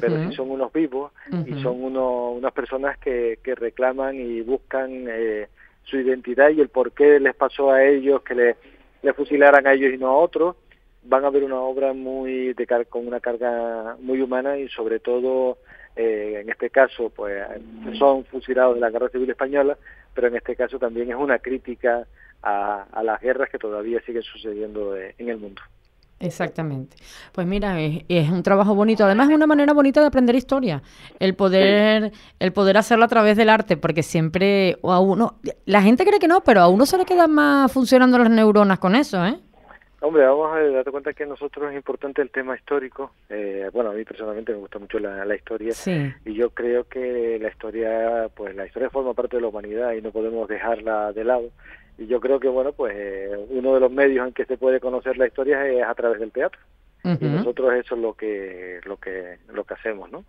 pero 0.00 0.28
sí 0.28 0.34
son 0.34 0.50
unos 0.50 0.72
vivos 0.72 1.12
y 1.46 1.62
son 1.62 1.82
uno, 1.82 2.32
unas 2.32 2.52
personas 2.52 2.98
que, 2.98 3.38
que 3.42 3.54
reclaman 3.54 4.16
y 4.16 4.40
buscan 4.42 5.06
eh, 5.08 5.48
su 5.84 5.98
identidad 5.98 6.50
y 6.50 6.60
el 6.60 6.68
por 6.68 6.92
qué 6.92 7.18
les 7.18 7.34
pasó 7.34 7.70
a 7.70 7.84
ellos 7.84 8.22
que 8.22 8.34
le, 8.34 8.56
le 9.02 9.12
fusilaran 9.14 9.66
a 9.66 9.72
ellos 9.72 9.92
y 9.94 9.98
no 9.98 10.08
a 10.08 10.18
otros. 10.18 10.56
Van 11.04 11.24
a 11.24 11.30
ver 11.30 11.44
una 11.44 11.60
obra 11.60 11.92
muy 11.94 12.52
de 12.52 12.66
con 12.88 13.06
una 13.06 13.20
carga 13.20 13.96
muy 14.00 14.20
humana 14.20 14.58
y 14.58 14.68
sobre 14.68 15.00
todo 15.00 15.58
eh, 15.96 16.40
en 16.42 16.50
este 16.50 16.70
caso 16.70 17.10
pues 17.10 17.42
son 17.98 18.24
fusilados 18.26 18.74
de 18.74 18.80
la 18.80 18.90
guerra 18.90 19.08
civil 19.08 19.30
española, 19.30 19.78
pero 20.14 20.28
en 20.28 20.36
este 20.36 20.54
caso 20.54 20.78
también 20.78 21.10
es 21.10 21.16
una 21.16 21.38
crítica 21.38 22.06
a, 22.42 22.86
a 22.92 23.02
las 23.02 23.20
guerras 23.20 23.48
que 23.48 23.58
todavía 23.58 24.00
siguen 24.02 24.22
sucediendo 24.22 24.96
eh, 24.96 25.14
en 25.18 25.28
el 25.30 25.38
mundo. 25.38 25.62
Exactamente. 26.20 26.96
Pues 27.32 27.46
mira, 27.46 27.80
es, 27.80 28.30
un 28.30 28.42
trabajo 28.42 28.74
bonito. 28.74 29.04
Además 29.04 29.28
es 29.28 29.36
una 29.36 29.46
manera 29.46 29.72
bonita 29.72 30.00
de 30.00 30.08
aprender 30.08 30.34
historia. 30.34 30.82
El 31.20 31.34
poder, 31.34 32.12
el 32.40 32.52
poder 32.52 32.76
hacerlo 32.76 33.04
a 33.04 33.08
través 33.08 33.36
del 33.36 33.48
arte, 33.48 33.76
porque 33.76 34.02
siempre 34.02 34.78
o 34.80 34.92
a 34.92 35.00
uno, 35.00 35.36
la 35.64 35.82
gente 35.82 36.04
cree 36.04 36.18
que 36.18 36.28
no, 36.28 36.42
pero 36.42 36.60
a 36.60 36.68
uno 36.68 36.86
se 36.86 36.98
le 36.98 37.04
quedan 37.04 37.32
más 37.32 37.72
funcionando 37.72 38.18
las 38.18 38.30
neuronas 38.30 38.78
con 38.78 38.96
eso, 38.96 39.24
¿eh? 39.24 39.38
Hombre, 40.00 40.24
vamos 40.24 40.56
a 40.56 40.60
darte 40.60 40.92
cuenta 40.92 41.12
que 41.12 41.24
a 41.24 41.26
nosotros 41.26 41.70
es 41.70 41.76
importante 41.76 42.22
el 42.22 42.30
tema 42.30 42.54
histórico. 42.54 43.12
Eh, 43.28 43.68
bueno, 43.72 43.90
a 43.90 43.94
mí 43.94 44.04
personalmente 44.04 44.52
me 44.52 44.58
gusta 44.58 44.78
mucho 44.78 45.00
la, 45.00 45.24
la 45.24 45.34
historia 45.34 45.72
sí. 45.72 46.12
y 46.24 46.34
yo 46.34 46.50
creo 46.50 46.84
que 46.84 47.36
la 47.40 47.48
historia, 47.48 48.28
pues 48.32 48.54
la 48.54 48.64
historia 48.64 48.90
forma 48.90 49.14
parte 49.14 49.36
de 49.36 49.42
la 49.42 49.48
humanidad 49.48 49.92
y 49.94 50.00
no 50.00 50.12
podemos 50.12 50.46
dejarla 50.46 51.12
de 51.12 51.24
lado 51.24 51.50
y 51.98 52.06
yo 52.06 52.20
creo 52.20 52.40
que 52.40 52.48
bueno 52.48 52.72
pues 52.72 52.94
eh, 52.96 53.46
uno 53.50 53.74
de 53.74 53.80
los 53.80 53.90
medios 53.90 54.26
en 54.26 54.32
que 54.32 54.44
se 54.44 54.56
puede 54.56 54.80
conocer 54.80 55.18
la 55.18 55.26
historia 55.26 55.66
es 55.66 55.82
a 55.82 55.94
través 55.94 56.20
del 56.20 56.32
teatro. 56.32 56.60
Y 57.04 57.24
nosotros 57.24 57.72
eso 57.72 57.94
es 57.94 58.00
lo 58.02 58.12
que 58.14 58.80
lo 58.84 58.98
que 58.98 59.38
lo 59.48 59.64
que 59.64 59.74
hacemos 59.74 60.10
no 60.10 60.24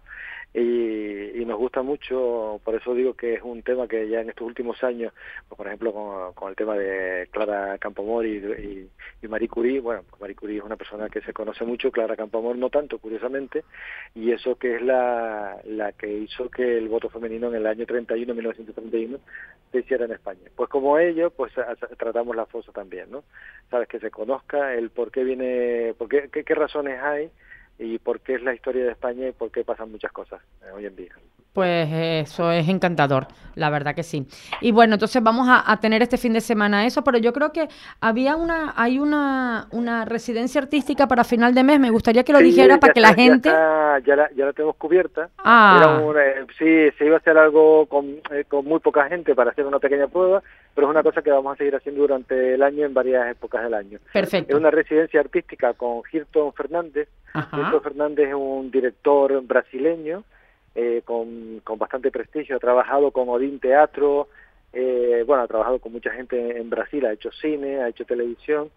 y, 0.53 1.45
nos 1.45 1.57
gusta 1.57 1.81
mucho, 1.81 2.61
por 2.63 2.75
eso 2.75 2.93
digo 2.93 3.15
que 3.15 3.33
es 3.33 3.41
un 3.41 3.63
tema 3.63 3.87
que 3.87 4.07
ya 4.07 4.21
en 4.21 4.29
estos 4.29 4.45
últimos 4.45 4.83
años, 4.83 5.11
pues, 5.47 5.57
por 5.57 5.65
ejemplo 5.65 6.33
con, 6.35 6.49
el 6.49 6.55
tema 6.55 6.75
de 6.75 7.27
Clara 7.31 7.77
Campomor 7.79 8.25
y, 8.25 8.87
y, 9.21 9.27
Marie 9.27 9.47
Curie, 9.47 9.79
bueno, 9.79 10.03
pues 10.07 10.21
Marie 10.21 10.35
Curie 10.35 10.57
es 10.59 10.63
una 10.63 10.75
persona 10.75 11.09
que 11.09 11.21
se 11.21 11.33
conoce 11.33 11.65
mucho, 11.65 11.91
Clara 11.91 12.15
Campomor 12.15 12.55
no 12.55 12.69
tanto, 12.69 12.99
curiosamente, 12.99 13.63
y 14.13 14.31
eso 14.31 14.55
que 14.57 14.75
es 14.75 14.81
la, 14.81 15.59
la 15.65 15.91
que 15.93 16.11
hizo 16.11 16.49
que 16.49 16.77
el 16.77 16.87
voto 16.87 17.09
femenino 17.09 17.47
en 17.47 17.55
el 17.55 17.65
año 17.65 17.85
31, 17.85 18.33
1931, 18.33 19.19
se 19.71 19.79
hiciera 19.79 20.05
en 20.05 20.11
España. 20.11 20.49
Pues 20.55 20.69
como 20.69 20.99
ellos, 20.99 21.33
pues 21.35 21.51
tratamos 21.97 22.35
la 22.35 22.45
fosa 22.45 22.71
también, 22.71 23.09
¿no? 23.11 23.23
Sabes, 23.69 23.87
que 23.87 23.99
se 23.99 24.11
conozca 24.11 24.73
el 24.75 24.91
por 24.91 25.11
qué 25.11 25.23
viene, 25.23 25.93
por 25.97 26.09
qué, 26.09 26.29
qué 26.29 26.55
razones 26.55 26.99
hay, 27.01 27.31
y 27.79 27.97
por 27.97 28.19
qué 28.19 28.35
es 28.35 28.43
la 28.43 28.53
historia 28.53 28.83
de 28.83 28.91
España 28.91 29.27
y 29.27 29.31
por 29.31 29.51
qué 29.51 29.63
pasan 29.63 29.91
muchas 29.91 30.11
cosas 30.11 30.41
eh, 30.61 30.71
hoy 30.71 30.85
en 30.85 30.95
día. 30.95 31.15
Pues 31.59 31.89
eso 31.91 32.53
es 32.53 32.69
encantador, 32.69 33.27
la 33.55 33.69
verdad 33.69 33.93
que 33.93 34.03
sí. 34.03 34.25
Y 34.61 34.71
bueno, 34.71 34.93
entonces 34.93 35.21
vamos 35.21 35.45
a, 35.49 35.77
tener 35.81 36.01
este 36.01 36.15
fin 36.15 36.31
de 36.31 36.39
semana 36.39 36.85
eso, 36.85 37.03
pero 37.03 37.17
yo 37.17 37.33
creo 37.33 37.51
que 37.51 37.67
había 37.99 38.37
una, 38.37 38.73
hay 38.77 38.97
una, 38.97 39.67
una 39.71 40.05
residencia 40.05 40.61
artística 40.61 41.05
para 41.09 41.25
final 41.25 41.53
de 41.53 41.63
mes. 41.63 41.77
Me 41.81 41.89
gustaría 41.89 42.23
que 42.23 42.31
lo 42.31 42.39
dijera 42.39 42.79
para 42.79 42.93
que 42.93 43.01
la 43.01 43.13
gente. 43.13 43.49
Ya, 43.49 44.15
la, 44.15 44.31
ya 44.37 44.45
la 44.45 44.53
tenemos 44.53 44.77
cubierta. 44.77 45.31
Ah. 45.39 46.01
Eh, 46.17 46.45
sí, 46.57 46.97
se 46.97 47.05
iba 47.05 47.15
a 47.15 47.17
hacer 47.17 47.37
algo 47.37 47.87
con, 47.87 48.05
eh, 48.31 48.45
con 48.47 48.63
muy 48.63 48.79
poca 48.79 49.09
gente 49.09 49.35
para 49.35 49.51
hacer 49.51 49.65
una 49.65 49.79
pequeña 49.79 50.07
prueba, 50.07 50.41
pero 50.73 50.87
es 50.87 50.91
una 50.91 51.03
cosa 51.03 51.21
que 51.21 51.31
vamos 51.31 51.55
a 51.55 51.57
seguir 51.57 51.75
haciendo 51.75 52.03
durante 52.03 52.53
el 52.53 52.63
año 52.63 52.85
en 52.85 52.93
varias 52.93 53.29
épocas 53.31 53.63
del 53.63 53.73
año. 53.73 53.99
Perfecto. 54.13 54.53
Es 54.53 54.57
una 54.57 54.71
residencia 54.71 55.19
artística 55.19 55.73
con 55.73 56.03
Hilton 56.09 56.53
Fernández. 56.53 57.09
Hilton 57.35 57.81
Fernández 57.81 58.29
es 58.29 58.33
un 58.33 58.71
director 58.71 59.41
brasileño 59.43 60.23
eh, 60.75 61.01
con, 61.03 61.61
bastante 61.77 62.11
prestigio, 62.11 62.55
ha 62.55 62.59
trabajado 62.59 63.11
con 63.11 63.29
Odín 63.29 63.59
Teatro, 63.59 64.27
eh, 64.73 65.23
bueno, 65.25 65.43
ha 65.43 65.47
trabajado 65.47 65.79
con 65.79 65.91
mucha 65.91 66.11
gente 66.11 66.57
en 66.57 66.69
Brasil, 66.69 67.05
ha 67.05 67.13
hecho 67.13 67.31
cine, 67.31 67.81
ha 67.81 67.89
hecho 67.89 68.05
televisión 68.05 68.69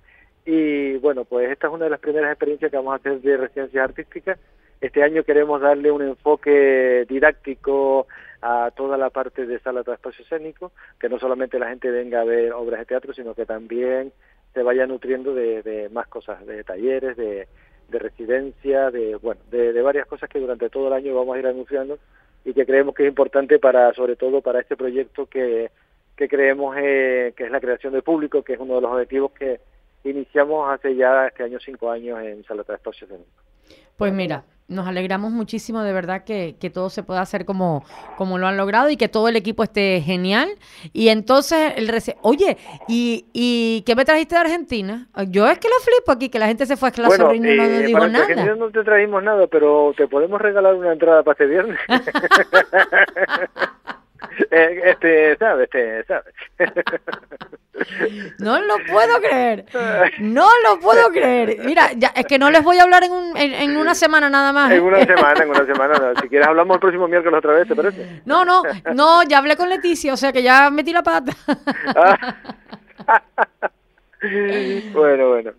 y 0.45 0.97
bueno, 0.97 1.25
pues 1.25 1.51
esta 1.51 1.69
es 1.69 1.73
una 1.73 1.85
de 1.85 1.91
las 1.91 2.01
primeras 2.01 2.31
experiencias 2.31 2.71
que 2.71 2.77
vamos 2.77 2.93
a 2.93 2.97
hacer 2.97 3.21
de 3.21 3.37
residencias 3.37 3.85
artísticas. 3.85 4.39
Este 4.81 5.03
año 5.03 5.23
queremos 5.23 5.61
darle 5.61 5.93
un 5.93 6.03
enfoque 6.03 7.07
didáctico 7.09 8.09
a 8.41 8.73
toda 8.75 8.97
la 8.97 9.11
parte 9.11 9.47
de 9.47 9.61
sala 9.61 9.83
de 9.83 9.93
espacio 9.93 10.25
escénico, 10.25 10.73
que 10.99 11.09
no 11.09 11.21
solamente 11.21 11.61
la 11.61 11.69
gente 11.69 11.91
venga 11.91 12.21
a 12.21 12.25
ver 12.25 12.53
obras 12.53 12.81
de 12.81 12.87
teatro, 12.87 13.15
sino 13.15 13.35
que 13.35 13.47
también 13.47 14.13
se 14.53 14.63
vaya 14.65 14.87
nutriendo 14.87 15.35
de, 15.35 15.63
de 15.63 15.89
más 15.91 16.09
cosas, 16.09 16.45
de 16.45 16.65
talleres, 16.65 17.17
de, 17.17 17.47
de 17.93 17.99
residencia, 18.01 18.91
de 18.91 19.17
bueno, 19.17 19.41
de, 19.51 19.81
varias 19.83 20.07
cosas 20.07 20.29
que 20.29 20.41
durante 20.41 20.69
todo 20.69 20.89
el 20.89 20.95
año 20.95 21.15
vamos 21.15 21.37
a 21.37 21.39
ir 21.39 21.47
anunciando 21.47 21.99
y 22.45 22.53
que 22.53 22.67
creemos 22.67 22.95
que 22.95 23.05
es 23.05 23.09
importante 23.09 23.59
para, 23.61 23.95
sobre 23.95 24.17
todo 24.17 24.41
para 24.41 24.61
este 24.61 24.77
proyecto 24.77 25.27
que, 25.27 25.71
que 26.17 26.29
creemos 26.29 26.75
eh, 26.77 27.33
que 27.37 27.45
es 27.45 27.51
la 27.51 27.61
creación 27.61 27.93
de 27.93 28.03
público, 28.03 28.43
que 28.43 28.55
es 28.55 28.59
uno 28.59 28.77
de 28.77 28.81
los 28.81 28.91
objetivos 28.91 29.31
que 29.33 29.61
iniciamos 30.05 30.69
hace 30.73 30.97
ya 30.97 31.29
este 31.29 31.45
año 31.45 31.59
cinco 31.65 31.91
años 31.91 32.21
en 32.21 32.43
Salata 32.45 32.73
de 32.73 32.77
Espacios 32.79 33.11
Pues 33.97 34.13
mira, 34.13 34.43
nos 34.73 34.87
alegramos 34.87 35.31
muchísimo 35.31 35.83
de 35.83 35.93
verdad 35.93 36.25
que, 36.25 36.57
que, 36.59 36.71
todo 36.71 36.91
se 36.91 37.03
pueda 37.03 37.21
hacer 37.21 37.45
como, 37.45 37.85
como 38.17 38.39
lo 38.39 38.47
han 38.47 38.57
logrado 38.57 38.91
y 38.91 38.97
que 38.97 39.09
todo 39.09 39.29
el 39.29 39.37
equipo 39.37 39.63
esté 39.63 40.03
genial. 40.05 40.51
Y 40.93 41.09
entonces, 41.09 41.75
el 41.77 41.93
oye, 42.23 42.57
¿y, 42.89 43.27
¿y 43.33 43.83
qué 43.83 43.95
me 43.95 44.05
trajiste 44.05 44.35
de 44.35 44.41
Argentina? 44.41 45.09
Yo 45.29 45.49
es 45.49 45.59
que 45.59 45.69
lo 45.69 45.75
flipo 45.83 46.13
aquí, 46.13 46.29
que 46.29 46.39
la 46.39 46.49
gente 46.49 46.67
se 46.67 46.77
fue 46.77 46.89
a 46.89 46.93
clase 46.93 47.23
bueno, 47.23 47.35
y 47.35 47.41
no 47.41 47.63
eh, 47.63 47.87
digo 47.87 48.07
nada. 48.09 48.55
no 48.57 48.71
te 48.71 48.83
trajimos 48.83 49.23
nada, 49.23 49.47
pero 49.47 49.93
te 49.97 50.09
podemos 50.09 50.41
regalar 50.41 50.75
una 50.75 50.93
entrada 50.93 51.23
para 51.23 51.33
este 51.33 51.47
viernes. 51.47 51.79
Eh, 54.51 54.81
este, 54.85 55.37
¿sabes? 55.37 55.65
Este, 55.65 56.05
¿sabes? 56.05 56.35
No 58.39 58.61
lo 58.61 58.77
puedo 58.89 59.21
creer. 59.21 59.65
No 60.21 60.49
lo 60.65 60.79
puedo 60.81 61.09
creer. 61.11 61.59
Mira, 61.65 61.91
ya, 61.97 62.13
es 62.15 62.27
que 62.27 62.39
no 62.39 62.51
les 62.51 62.63
voy 62.63 62.79
a 62.79 62.83
hablar 62.83 63.03
en, 63.05 63.13
un, 63.13 63.37
en, 63.37 63.77
una 63.77 63.95
semana 63.95 64.29
nada 64.31 64.53
más. 64.53 64.71
En 64.71 64.79
¿eh? 64.79 64.81
una 64.81 65.05
semana, 65.05 65.43
en 65.43 65.51
una 65.51 65.67
semana. 65.67 66.13
Si 66.21 66.29
quieres 66.29 66.47
hablamos 66.47 66.75
el 66.77 66.81
próximo 66.81 67.09
miércoles 67.09 67.39
otra 67.39 67.55
vez, 67.55 67.67
¿te 67.67 67.75
parece? 67.75 68.23
No, 68.25 68.45
no, 68.45 68.63
no, 68.95 69.23
ya 69.25 69.39
hablé 69.39 69.57
con 69.57 69.69
Leticia, 69.69 70.13
o 70.13 70.17
sea 70.17 70.33
que 70.33 70.43
ya 70.43 70.71
metí 70.71 70.93
la 70.93 71.03
pata. 71.03 71.33
Bueno, 74.93 75.29
bueno. 75.31 75.51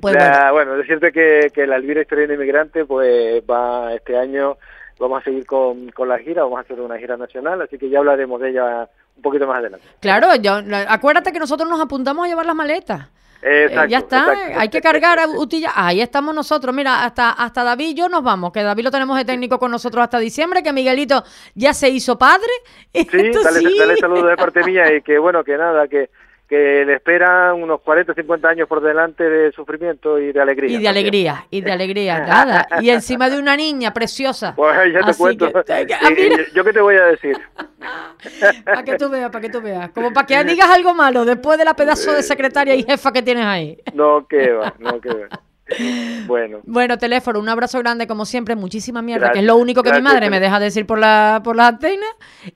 Pues 0.00 0.14
bueno. 0.16 0.52
bueno, 0.52 0.76
decirte 0.76 1.10
que, 1.10 1.50
que 1.52 1.66
la 1.66 1.76
Elvira 1.76 2.02
Historia 2.02 2.28
de 2.28 2.34
Inmigrante 2.34 2.84
pues 2.84 3.42
va 3.42 3.92
este 3.94 4.16
año 4.16 4.56
vamos 4.98 5.20
a 5.20 5.24
seguir 5.24 5.46
con, 5.46 5.90
con 5.90 6.08
la 6.08 6.18
gira, 6.18 6.42
vamos 6.42 6.58
a 6.58 6.62
hacer 6.62 6.80
una 6.80 6.98
gira 6.98 7.16
nacional, 7.16 7.62
así 7.62 7.78
que 7.78 7.88
ya 7.88 7.98
hablaremos 7.98 8.40
de 8.40 8.50
ella 8.50 8.88
un 9.16 9.22
poquito 9.22 9.46
más 9.46 9.58
adelante. 9.58 9.86
Claro, 10.00 10.34
yo, 10.36 10.60
acuérdate 10.88 11.32
que 11.32 11.38
nosotros 11.38 11.68
nos 11.68 11.80
apuntamos 11.80 12.24
a 12.24 12.28
llevar 12.28 12.46
las 12.46 12.56
maletas. 12.56 13.10
Eh, 13.46 13.68
ya 13.90 13.98
está, 13.98 14.32
hay 14.56 14.70
que 14.70 14.80
cargar 14.80 15.18
a 15.18 15.28
Utilla. 15.28 15.72
Ahí 15.74 16.00
estamos 16.00 16.34
nosotros. 16.34 16.74
Mira, 16.74 17.04
hasta, 17.04 17.30
hasta 17.30 17.62
David 17.62 17.88
y 17.88 17.94
yo 17.94 18.08
nos 18.08 18.22
vamos, 18.22 18.50
que 18.52 18.62
David 18.62 18.84
lo 18.84 18.90
tenemos 18.90 19.18
de 19.18 19.26
técnico 19.26 19.58
con 19.58 19.70
nosotros 19.70 20.02
hasta 20.02 20.18
diciembre, 20.18 20.62
que 20.62 20.72
Miguelito 20.72 21.22
ya 21.54 21.74
se 21.74 21.90
hizo 21.90 22.16
padre. 22.16 22.50
Sí, 22.94 23.30
dale, 23.32 23.60
dale 23.78 23.96
saludos 23.96 24.30
de 24.30 24.36
parte 24.36 24.64
mía 24.64 24.94
y 24.94 25.02
que 25.02 25.18
bueno, 25.18 25.44
que 25.44 25.58
nada, 25.58 25.86
que 25.88 26.08
que 26.48 26.84
le 26.84 26.94
esperan 26.94 27.62
unos 27.62 27.80
40 27.80 28.12
o 28.12 28.14
50 28.14 28.48
años 28.48 28.68
por 28.68 28.82
delante 28.82 29.24
de 29.24 29.52
sufrimiento 29.52 30.18
y 30.18 30.32
de 30.32 30.40
alegría. 30.40 30.78
Y 30.78 30.82
de 30.82 30.88
alegría, 30.88 31.46
y 31.50 31.60
de 31.62 31.72
alegría, 31.72 32.20
nada. 32.26 32.66
Y 32.80 32.90
encima 32.90 33.30
de 33.30 33.38
una 33.38 33.56
niña 33.56 33.92
preciosa. 33.94 34.54
Pues 34.54 34.92
ya 34.92 35.00
te 35.00 35.14
cuento. 35.14 35.50
Ah, 35.66 36.10
¿Yo 36.54 36.64
qué 36.64 36.72
te 36.72 36.80
voy 36.80 36.96
a 36.96 37.06
decir? 37.06 37.36
para 38.64 38.82
que 38.82 38.96
tú 38.96 39.08
veas, 39.08 39.30
para 39.30 39.40
que 39.40 39.48
tú 39.48 39.60
veas. 39.60 39.90
Como 39.90 40.12
para 40.12 40.26
que 40.26 40.44
digas 40.44 40.68
algo 40.68 40.94
malo 40.94 41.24
después 41.24 41.58
de 41.58 41.64
la 41.64 41.74
pedazo 41.74 42.12
de 42.12 42.22
secretaria 42.22 42.74
y 42.74 42.82
jefa 42.82 43.12
que 43.12 43.22
tienes 43.22 43.44
ahí. 43.44 43.78
No, 43.94 44.26
que 44.26 44.52
va, 44.52 44.74
no, 44.78 45.00
que 45.00 45.08
va. 45.08 45.28
Bueno. 46.26 46.60
Bueno, 46.64 46.98
teléfono, 46.98 47.38
un 47.38 47.48
abrazo 47.48 47.78
grande 47.78 48.06
como 48.06 48.24
siempre, 48.24 48.56
muchísima 48.56 49.02
mierda, 49.02 49.32
que 49.32 49.40
es 49.40 49.44
lo 49.44 49.56
único 49.56 49.82
que 49.82 49.92
mi 49.92 50.00
madre 50.00 50.30
me 50.30 50.40
deja 50.40 50.58
decir 50.58 50.86
por 50.86 50.98
la 50.98 51.40
por 51.44 51.56
las 51.56 51.68
antenas. 51.68 52.08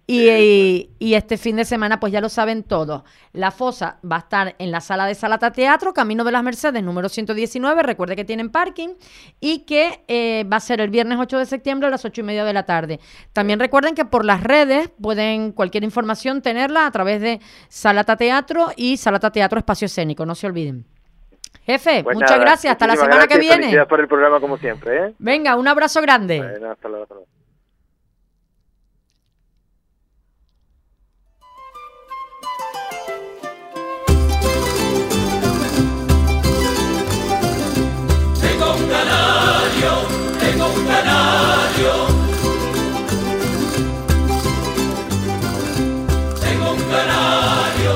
Y, 0.07 0.89
este 1.01 1.37
fin 1.37 1.57
de 1.57 1.65
semana, 1.65 2.01
pues 2.01 2.13
ya 2.13 2.21
lo 2.21 2.29
saben 2.29 2.63
todos. 2.63 3.03
La 3.33 3.51
fosa 3.51 3.99
va 4.11 4.17
a 4.17 4.19
estar 4.21 4.55
en 4.59 4.71
la 4.71 4.81
sala 4.81 5.07
de 5.07 5.15
Salata 5.15 5.53
Teatro, 5.53 5.93
Camino 5.93 6.25
de 6.25 6.33
las 6.33 6.43
Mercedes, 6.43 6.83
número 6.83 7.09
119. 7.09 7.83
Recuerde 7.83 8.15
que 8.17 8.25
tienen 8.25 8.51
parking 8.51 8.91
y 9.41 9.61
que 9.61 10.05
eh, 10.09 10.45
va 10.51 10.59
a 10.59 10.61
ser 10.61 10.81
el 10.81 10.91
viernes 10.91 11.19
8 11.21 11.39
de 11.39 11.47
septiembre 11.47 11.89
a 11.89 11.91
las 11.91 12.05
8 12.05 12.21
y 12.21 12.25
media 12.25 12.45
de 12.45 12.53
la 12.53 12.65
tarde. 12.65 13.01
También 13.33 13.59
recuerden 13.59 13.95
que 13.95 14.05
por 14.05 14.25
las 14.25 14.43
redes 14.43 14.91
pueden 15.01 15.53
cualquier 15.53 15.85
información 15.85 16.43
tenerla 16.43 16.87
a 16.87 16.91
través 16.91 17.21
de 17.21 17.41
Salata 17.69 18.17
Teatro 18.17 18.69
y 18.77 18.97
Salata 18.97 19.31
Teatro 19.31 19.59
Espacio 19.59 19.87
Escénico, 19.87 20.25
no 20.25 20.35
se 20.35 20.47
olviden. 20.47 20.98
Jefe, 21.69 22.03
pues 22.03 22.17
muchas 22.17 22.41
gracias. 22.41 22.73
Hasta 22.73 22.87
la 22.87 22.97
semana 22.97 23.27
que 23.27 23.39
viene. 23.39 23.67
Gracias 23.67 23.89
por 23.89 24.01
el 24.01 24.09
programa 24.09 24.41
como 24.41 24.57
siempre. 24.57 25.09
¿eh? 25.09 25.15
Venga, 25.19 25.55
un 25.55 25.69
abrazo 25.69 26.01
grande. 26.01 26.39
Bueno, 26.39 26.71
hasta 26.71 26.89
luego. 26.89 27.03
Hasta 27.03 27.15
luego. 27.15 27.29
Tengo 38.41 38.75
un 38.75 38.89
canario, 38.89 39.93
tengo 40.41 40.67
un 40.69 40.87
canario. 40.87 41.93
Tengo 46.41 46.71
un 46.73 46.83
canario, 46.91 47.93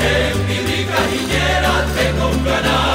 en 0.00 0.46
mi 0.66 0.84
cajillera 0.86 1.86
tengo 1.94 2.28
un 2.28 2.44
canario. 2.44 2.91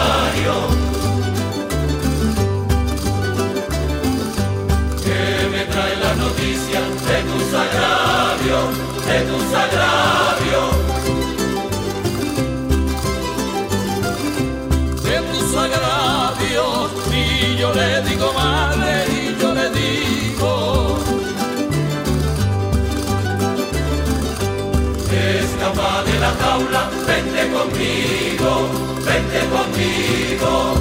Vente 27.06 27.52
conmigo, 27.52 28.70
vente 29.06 29.39
conmigo. 29.54 30.74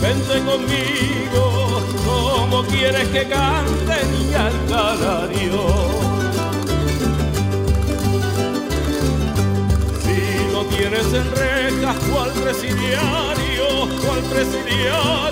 Vente 0.00 0.36
conmigo, 0.44 1.82
como 2.04 2.62
quieres 2.64 3.08
que 3.08 3.28
cante 3.28 3.96
mi 4.12 4.34
alcalario. 4.34 5.66
Si 10.02 10.52
no 10.52 10.64
tienes 10.66 11.06
en 11.12 11.30
rejas, 11.36 11.96
cual 12.10 12.30
presidiario, 12.30 13.66
cual 14.02 14.20
presidiario 14.30 15.30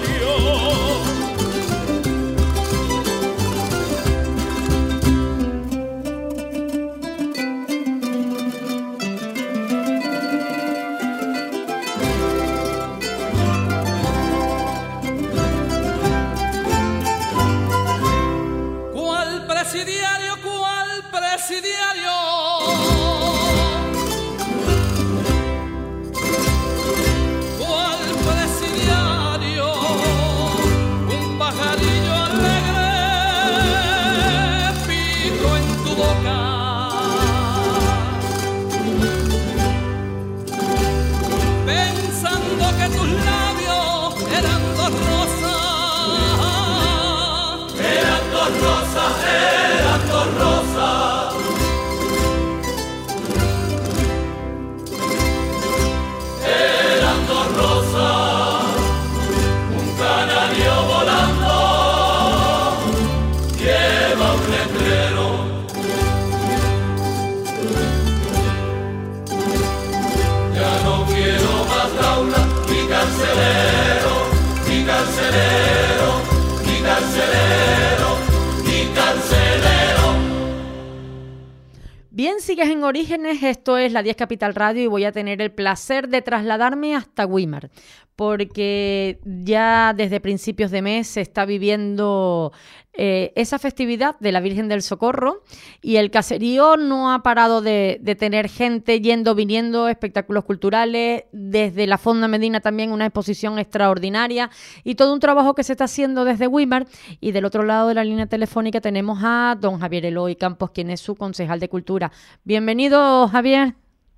sigues 82.49 82.71
en 82.71 82.83
Orígenes, 82.83 83.43
esto 83.43 83.77
es 83.77 83.93
la 83.93 84.03
10 84.03 84.17
Capital 84.17 84.55
Radio 84.55 84.83
y 84.83 84.87
voy 84.87 85.05
a 85.05 85.13
tener 85.13 85.43
el 85.43 85.53
placer 85.53 86.09
de 86.09 86.23
trasladarme 86.23 86.97
hasta 86.97 87.27
Weimar, 87.27 87.69
porque 88.17 89.21
ya 89.23 89.93
desde 89.95 90.19
principios 90.19 90.71
de 90.71 90.81
mes 90.81 91.09
se 91.09 91.21
está 91.21 91.45
viviendo 91.45 92.55
eh, 93.01 93.33
esa 93.37 93.61
festividad 93.61 94.19
de 94.19 94.33
la 94.33 94.41
Virgen 94.41 94.67
del 94.67 94.83
Socorro 94.83 95.45
y 95.81 95.99
el 95.99 96.11
caserío 96.11 96.77
no 96.77 97.13
ha 97.13 97.23
parado 97.23 97.63
de, 97.63 98.01
tener 98.19 98.49
gente 98.49 99.01
yendo, 99.01 99.37
viniendo, 99.37 99.87
espectáculos 99.87 100.45
culturales, 100.45 101.23
desde 101.31 101.87
la 101.87 101.97
Fonda 101.97 102.27
Medina 102.27 102.59
también 102.59 102.91
una 102.91 103.07
exposición 103.07 103.61
extraordinaria 103.61 104.51
y 104.83 104.97
todo 104.97 105.15
un 105.15 105.21
trabajo 105.21 105.55
que 105.55 105.63
se 105.63 105.75
está 105.75 105.85
haciendo 105.85 106.25
desde 106.25 106.49
Weimar 106.49 106.89
y 107.21 107.31
del 107.31 107.45
otro 107.45 107.63
lado 107.63 107.87
de 107.87 107.95
la 107.95 108.03
línea 108.03 108.27
telefónica 108.27 108.81
tenemos 108.81 109.21
a 109.23 109.57
don 109.61 109.79
Javier 109.79 110.07
Eloy 110.07 110.35
Campos, 110.35 110.73
quien 110.73 110.91
es 110.91 111.01
su 111.01 111.15
concejal 111.15 111.61
de 111.61 111.69
Cultura. 111.69 112.11
Bienvenido, 112.43 113.29
Javier. 113.29 113.75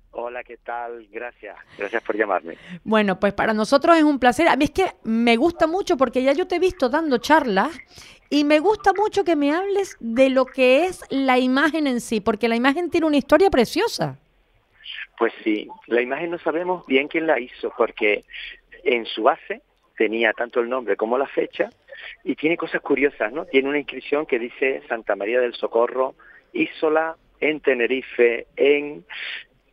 Hola, 0.09 0.43
¿qué 0.43 0.57
tal? 0.57 1.07
Gracias. 1.11 1.55
Gracias 1.77 2.01
por 2.01 2.17
llamarme. 2.17 2.57
Bueno, 2.83 3.19
pues 3.19 3.33
para 3.33 3.53
nosotros 3.53 3.95
es 3.95 4.03
un 4.03 4.17
placer. 4.17 4.47
A 4.47 4.55
mí 4.55 4.65
es 4.65 4.71
que 4.71 4.87
me 5.03 5.37
gusta 5.37 5.67
mucho 5.67 5.97
porque 5.97 6.23
ya 6.23 6.33
yo 6.33 6.47
te 6.47 6.55
he 6.55 6.59
visto 6.59 6.89
dando 6.89 7.19
charlas 7.19 7.69
y 8.31 8.45
me 8.45 8.59
gusta 8.59 8.93
mucho 8.93 9.25
que 9.25 9.35
me 9.35 9.51
hables 9.51 9.97
de 9.99 10.29
lo 10.29 10.45
que 10.45 10.85
es 10.85 11.03
la 11.09 11.37
imagen 11.37 11.85
en 11.85 11.99
sí, 11.99 12.21
porque 12.21 12.47
la 12.47 12.55
imagen 12.55 12.89
tiene 12.89 13.05
una 13.05 13.17
historia 13.17 13.49
preciosa. 13.49 14.17
Pues 15.17 15.33
sí, 15.43 15.67
la 15.87 16.01
imagen 16.01 16.31
no 16.31 16.39
sabemos 16.39 16.85
bien 16.87 17.09
quién 17.09 17.27
la 17.27 17.39
hizo 17.41 17.73
porque 17.77 18.23
en 18.85 19.05
su 19.05 19.23
base 19.23 19.61
tenía 19.97 20.31
tanto 20.31 20.61
el 20.61 20.69
nombre 20.69 20.95
como 20.95 21.17
la 21.17 21.27
fecha 21.27 21.69
y 22.23 22.35
tiene 22.35 22.55
cosas 22.55 22.81
curiosas, 22.81 23.33
¿no? 23.33 23.45
Tiene 23.45 23.67
una 23.67 23.79
inscripción 23.79 24.25
que 24.25 24.39
dice 24.39 24.81
Santa 24.87 25.17
María 25.17 25.41
del 25.41 25.53
Socorro, 25.53 26.15
Isola 26.53 27.17
en 27.41 27.59
Tenerife, 27.59 28.47
en 28.55 29.03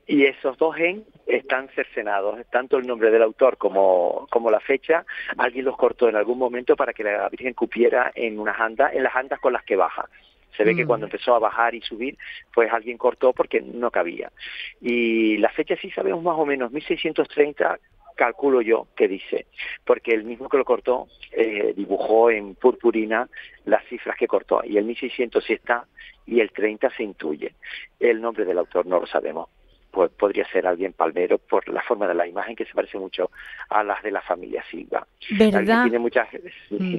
y 0.09 0.25
esos 0.25 0.57
dos 0.57 0.75
en 0.79 1.05
están 1.27 1.69
cercenados, 1.75 2.41
tanto 2.51 2.79
el 2.79 2.87
nombre 2.87 3.11
del 3.11 3.23
autor 3.23 3.59
como, 3.59 4.27
como 4.31 4.51
la 4.51 4.59
fecha, 4.59 5.05
alguien 5.37 5.67
los 5.67 5.77
cortó 5.77 6.09
en 6.09 6.17
algún 6.17 6.39
momento 6.39 6.77
para 6.77 6.95
que 6.95 7.05
la 7.05 7.29
Virgen 7.29 7.53
cupiera 7.53 8.11
en 8.15 8.39
unas 8.39 8.59
andas, 8.59 8.95
en 8.95 9.03
las 9.03 9.15
andas 9.15 9.39
con 9.39 9.53
las 9.53 9.63
que 9.65 9.77
baja. 9.77 10.09
Se 10.57 10.65
ve 10.65 10.75
que 10.75 10.87
cuando 10.87 11.07
mm. 11.07 11.11
empezó 11.11 11.35
a 11.35 11.39
bajar 11.39 11.75
y 11.75 11.83
subir, 11.83 12.17
pues 12.55 12.73
alguien 12.73 12.97
cortó 12.97 13.35
porque 13.35 13.61
no 13.61 13.91
cabía. 13.91 14.33
Y 14.81 15.37
la 15.37 15.51
fecha 15.51 15.77
sí 15.77 15.91
sabemos 15.91 16.23
más 16.23 16.39
o 16.39 16.47
menos, 16.47 16.73
1630 16.73 17.79
calculo 18.17 18.63
yo 18.63 18.89
que 18.97 19.07
dice, 19.09 19.47
porque 19.85 20.15
el 20.15 20.25
mismo 20.25 20.49
que 20.49 20.57
lo 20.57 20.65
cortó 20.65 21.07
eh, 21.33 21.75
dibujó 21.77 22.31
en 22.31 22.55
purpurina 22.55 23.29
las 23.67 23.85
cifras 23.85 24.17
que 24.17 24.27
cortó, 24.27 24.63
y 24.65 24.79
el 24.79 24.87
1600 24.87 25.45
sí 25.45 25.53
está, 25.53 25.85
y 26.27 26.41
el 26.41 26.51
30 26.51 26.91
se 26.97 27.05
intuye. 27.05 27.55
El 28.01 28.23
nombre 28.23 28.47
del 28.47 28.59
autor 28.59 28.87
no 28.87 28.99
lo 28.99 29.07
sabemos 29.07 29.51
pues 29.99 30.13
podría 30.13 30.47
ser 30.47 30.65
alguien 30.65 30.93
palmero 30.93 31.39
por 31.39 31.69
la 31.69 31.83
forma 31.83 32.07
de 32.07 32.15
la 32.15 32.25
imagen 32.25 32.55
que 32.55 32.65
se 32.65 32.73
parece 32.73 32.97
mucho 32.99 33.33
a 33.69 33.83
las 33.83 34.01
de 34.05 34.13
la 34.13 34.23
familia 34.23 34.63
Silva. 34.71 35.05
¿Verdad? 35.37 35.53
La 35.53 35.59
Virgen 35.61 35.83
tiene 35.83 35.99
muchas, 35.99 36.29
mm. 36.71 36.97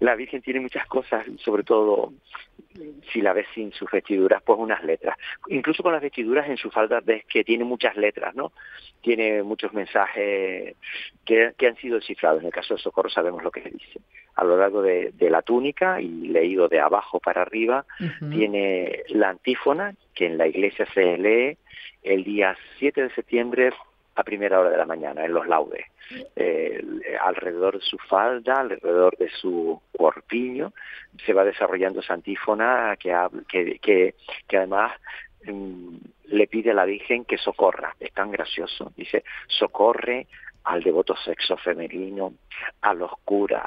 la 0.00 0.16
Virgen 0.16 0.42
tiene 0.42 0.58
muchas 0.58 0.84
cosas, 0.88 1.24
sobre 1.36 1.62
todo 1.62 2.12
si 3.12 3.20
la 3.20 3.32
ves 3.32 3.46
sin 3.54 3.70
sus 3.70 3.88
vestiduras, 3.88 4.42
pues 4.42 4.58
unas 4.58 4.82
letras. 4.82 5.16
Incluso 5.46 5.84
con 5.84 5.92
las 5.92 6.02
vestiduras 6.02 6.48
en 6.48 6.56
su 6.56 6.72
falda 6.72 6.98
ves 7.04 7.24
que 7.26 7.44
tiene 7.44 7.62
muchas 7.62 7.96
letras, 7.96 8.34
¿no? 8.34 8.50
Tiene 9.00 9.44
muchos 9.44 9.72
mensajes 9.72 10.74
que, 11.24 11.54
han 11.60 11.76
sido 11.76 12.00
descifrados. 12.00 12.40
En 12.40 12.46
el 12.46 12.52
caso 12.52 12.74
de 12.74 12.80
Socorro 12.80 13.10
sabemos 13.10 13.44
lo 13.44 13.52
que 13.52 13.60
dice. 13.60 14.00
A 14.34 14.42
lo 14.42 14.56
largo 14.56 14.82
de, 14.82 15.12
la 15.20 15.42
túnica 15.42 16.00
y 16.00 16.08
leído 16.08 16.66
de 16.66 16.80
abajo 16.80 17.20
para 17.20 17.42
arriba, 17.42 17.84
tiene 18.32 19.04
la 19.10 19.30
antífona, 19.30 19.94
que 20.16 20.26
en 20.26 20.36
la 20.36 20.48
iglesia 20.48 20.84
se 20.92 21.16
lee 21.16 21.56
el 22.02 22.24
día 22.24 22.56
7 22.78 23.02
de 23.02 23.10
septiembre 23.14 23.72
a 24.14 24.24
primera 24.24 24.58
hora 24.58 24.70
de 24.70 24.76
la 24.76 24.86
mañana, 24.86 25.24
en 25.24 25.32
los 25.32 25.46
laudes. 25.46 25.84
Eh, 26.34 26.82
alrededor 27.20 27.78
de 27.78 27.84
su 27.84 27.98
falda, 27.98 28.60
alrededor 28.60 29.16
de 29.16 29.28
su 29.28 29.80
corpiño, 29.96 30.72
se 31.24 31.32
va 31.32 31.44
desarrollando 31.44 32.00
esa 32.00 32.14
antífona 32.14 32.96
que, 32.98 33.14
que, 33.80 34.14
que, 34.48 34.56
además 34.56 34.92
mm, 35.44 35.96
le 36.24 36.46
pide 36.48 36.72
a 36.72 36.74
la 36.74 36.84
Virgen 36.84 37.24
que 37.24 37.38
socorra. 37.38 37.94
Es 38.00 38.12
tan 38.12 38.32
gracioso. 38.32 38.92
Dice, 38.96 39.22
socorre 39.46 40.26
al 40.68 40.82
devoto 40.82 41.16
sexo 41.16 41.56
femenino, 41.56 42.34
a 42.82 42.92
los 42.92 43.10
curas, 43.24 43.66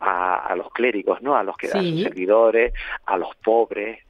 a, 0.00 0.54
los 0.56 0.70
clérigos, 0.72 1.20
¿no? 1.20 1.36
A 1.36 1.42
los 1.42 1.56
que 1.58 1.68
dan 1.68 1.98
servidores, 1.98 2.72
a 3.04 3.18
los 3.18 3.36
pobres. 3.36 4.00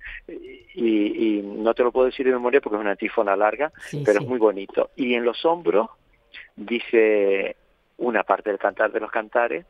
Y, 0.75 1.43
no 1.43 1.75
te 1.75 1.83
lo 1.83 1.91
puedo 1.91 2.07
decir 2.07 2.25
de 2.27 2.33
memoria 2.33 2.61
porque 2.61 2.77
es 2.77 2.81
una 2.81 2.93
antífona 2.93 3.35
larga, 3.35 3.73
pero 4.05 4.21
es 4.21 4.27
muy 4.27 4.39
bonito. 4.39 4.91
Y 4.95 5.15
en 5.15 5.25
los 5.25 5.45
hombros 5.45 5.89
dice 6.55 7.57
una 7.97 8.23
parte 8.23 8.51
del 8.51 8.59
cantar 8.61 8.93
de 8.93 9.01
los 9.01 9.11
cantares, 9.11 9.67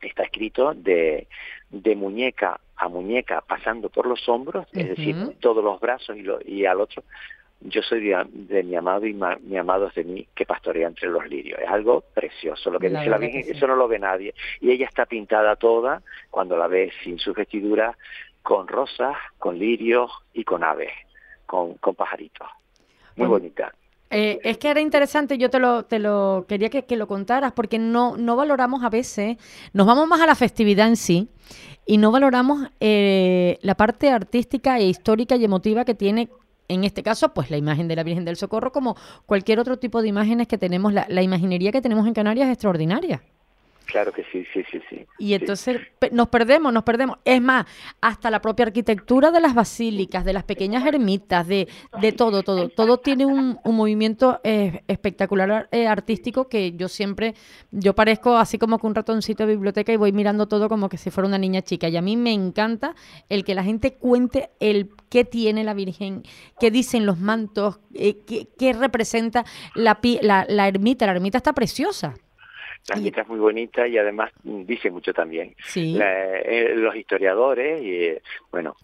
está 0.00 0.22
escrito 0.22 0.72
de, 0.72 1.28
de 1.68 1.94
muñeca 1.94 2.58
a 2.76 2.88
muñeca 2.88 3.42
pasando 3.42 3.90
por 3.90 4.06
los 4.06 4.26
hombros, 4.28 4.66
es 4.72 4.88
decir, 4.88 5.14
todos 5.40 5.62
los 5.62 5.78
brazos 5.78 6.16
y, 6.16 6.22
lo, 6.22 6.38
y 6.42 6.64
al 6.64 6.80
otro 6.80 7.02
yo 7.60 7.82
soy 7.82 8.00
de, 8.00 8.62
mi 8.62 8.76
amado 8.76 9.06
y 9.06 9.14
mi 9.14 9.56
amado 9.56 9.88
es 9.88 9.94
de 9.94 10.04
mí 10.04 10.26
que 10.34 10.46
pastorea 10.46 10.86
entre 10.86 11.08
los 11.08 11.26
lirios. 11.28 11.60
Es 11.60 11.68
algo 11.68 12.02
precioso. 12.14 12.70
Lo 12.70 12.78
que 12.78 12.88
dice 12.88 13.06
la 13.06 13.18
Virgen, 13.18 13.44
eso 13.48 13.66
no 13.66 13.74
lo 13.74 13.88
ve 13.88 13.98
nadie. 13.98 14.34
Y 14.60 14.70
ella 14.70 14.86
está 14.86 15.06
pintada 15.06 15.56
toda, 15.56 16.02
cuando 16.30 16.56
la 16.56 16.68
ves 16.68 16.92
sin 17.02 17.18
su 17.18 17.32
vestidura, 17.32 17.96
con 18.42 18.68
rosas, 18.68 19.16
con 19.38 19.58
lirios 19.58 20.10
y 20.32 20.44
con 20.44 20.62
aves, 20.62 20.92
con, 21.46 21.74
con 21.74 21.94
pajaritos. 21.94 22.48
Muy 23.16 23.26
bonita. 23.26 23.72
Eh, 24.10 24.38
es 24.42 24.56
que 24.56 24.70
era 24.70 24.80
interesante, 24.80 25.36
yo 25.36 25.50
te 25.50 25.58
lo, 25.58 25.82
te 25.82 25.98
lo 25.98 26.46
quería 26.48 26.70
que, 26.70 26.86
que, 26.86 26.96
lo 26.96 27.06
contaras, 27.06 27.52
porque 27.52 27.78
no, 27.78 28.16
no 28.16 28.36
valoramos 28.36 28.82
a 28.82 28.88
veces, 28.88 29.36
nos 29.74 29.86
vamos 29.86 30.08
más 30.08 30.20
a 30.22 30.26
la 30.26 30.34
festividad 30.34 30.88
en 30.88 30.96
sí 30.96 31.28
y 31.84 31.98
no 31.98 32.10
valoramos 32.10 32.68
eh, 32.80 33.58
la 33.60 33.74
parte 33.74 34.10
artística 34.10 34.78
e 34.78 34.84
histórica 34.84 35.36
y 35.36 35.44
emotiva 35.44 35.84
que 35.84 35.94
tiene 35.94 36.30
en 36.68 36.84
este 36.84 37.02
caso, 37.02 37.34
pues 37.34 37.50
la 37.50 37.56
imagen 37.56 37.88
de 37.88 37.96
la 37.96 38.02
Virgen 38.02 38.24
del 38.24 38.36
Socorro, 38.36 38.72
como 38.72 38.96
cualquier 39.26 39.58
otro 39.58 39.78
tipo 39.78 40.02
de 40.02 40.08
imágenes 40.08 40.46
que 40.46 40.58
tenemos, 40.58 40.92
la, 40.92 41.06
la 41.08 41.22
imaginería 41.22 41.72
que 41.72 41.82
tenemos 41.82 42.06
en 42.06 42.14
Canarias 42.14 42.48
es 42.48 42.52
extraordinaria. 42.54 43.22
Claro 43.88 44.12
que 44.12 44.22
sí, 44.30 44.44
sí, 44.52 44.62
sí, 44.70 44.82
sí. 44.90 45.06
Y 45.18 45.32
entonces 45.32 45.80
nos 46.12 46.28
perdemos, 46.28 46.74
nos 46.74 46.82
perdemos. 46.82 47.16
Es 47.24 47.40
más, 47.40 47.64
hasta 48.02 48.30
la 48.30 48.42
propia 48.42 48.66
arquitectura 48.66 49.30
de 49.30 49.40
las 49.40 49.54
basílicas, 49.54 50.26
de 50.26 50.34
las 50.34 50.44
pequeñas 50.44 50.84
ermitas, 50.84 51.48
de, 51.48 51.68
de 51.98 52.12
todo, 52.12 52.42
todo. 52.42 52.68
Todo 52.68 52.98
tiene 52.98 53.24
un, 53.24 53.58
un 53.64 53.76
movimiento 53.76 54.40
eh, 54.44 54.82
espectacular 54.88 55.70
eh, 55.72 55.86
artístico 55.86 56.50
que 56.50 56.72
yo 56.72 56.88
siempre, 56.88 57.34
yo 57.70 57.94
parezco 57.94 58.36
así 58.36 58.58
como 58.58 58.78
que 58.78 58.86
un 58.86 58.94
ratoncito 58.94 59.46
de 59.46 59.54
biblioteca 59.54 59.90
y 59.90 59.96
voy 59.96 60.12
mirando 60.12 60.48
todo 60.48 60.68
como 60.68 60.90
que 60.90 60.98
si 60.98 61.10
fuera 61.10 61.26
una 61.26 61.38
niña 61.38 61.62
chica. 61.62 61.88
Y 61.88 61.96
a 61.96 62.02
mí 62.02 62.18
me 62.18 62.34
encanta 62.34 62.94
el 63.30 63.42
que 63.42 63.54
la 63.54 63.64
gente 63.64 63.94
cuente 63.94 64.50
el 64.60 64.90
qué 65.08 65.24
tiene 65.24 65.64
la 65.64 65.72
Virgen, 65.72 66.24
qué 66.60 66.70
dicen 66.70 67.06
los 67.06 67.20
mantos, 67.20 67.80
eh, 67.94 68.18
qué, 68.26 68.48
qué, 68.58 68.74
representa 68.74 69.46
la, 69.74 69.98
la, 70.20 70.44
la 70.46 70.68
ermita. 70.68 71.06
La 71.06 71.12
ermita 71.12 71.38
está 71.38 71.54
preciosa. 71.54 72.16
La 72.88 72.96
ermita 72.96 73.22
es 73.22 73.28
muy 73.28 73.38
bonita 73.38 73.86
y 73.86 73.98
además 73.98 74.32
dice 74.42 74.90
mucho 74.90 75.12
también. 75.12 75.54
Eh, 75.76 76.72
los 76.74 76.96
historiadores, 76.96 77.82
y, 77.82 78.16
bueno, 78.50 78.76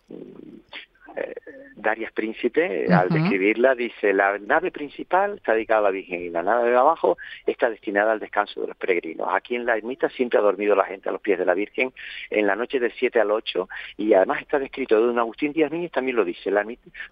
eh, 1.17 1.35
Darias 1.77 2.13
Príncipe, 2.13 2.87
al 2.93 3.09
describirla, 3.09 3.75
dice, 3.75 4.13
la 4.13 4.39
nave 4.39 4.71
principal 4.71 5.35
está 5.37 5.53
dedicada 5.53 5.81
a 5.81 5.83
la 5.85 5.91
Virgen 5.91 6.23
y 6.23 6.31
la 6.31 6.43
nave 6.43 6.71
de 6.71 6.77
abajo 6.77 7.19
está 7.47 7.69
destinada 7.69 8.13
al 8.13 8.21
descanso 8.21 8.61
de 8.61 8.69
los 8.69 8.77
peregrinos. 8.77 9.29
Aquí 9.31 9.55
en 9.55 9.67
la 9.67 9.77
ermita 9.77 10.09
siempre 10.09 10.39
ha 10.39 10.43
dormido 10.43 10.75
la 10.75 10.85
gente 10.85 11.09
a 11.09 11.13
los 11.13 11.21
pies 11.21 11.39
de 11.39 11.45
la 11.45 11.55
Virgen 11.55 11.93
en 12.31 12.47
la 12.47 12.57
noche 12.57 12.79
del 12.81 12.93
7 12.93 13.21
al 13.21 13.31
8 13.31 13.69
y 13.99 14.15
además 14.15 14.41
está 14.41 14.59
descrito 14.59 14.97
de 14.99 15.09
un 15.09 15.19
Agustín 15.19 15.53
Díaz 15.53 15.71
Núñez 15.71 15.91
también 15.91 16.17
lo 16.17 16.25
dice, 16.25 16.51
la, 16.51 16.65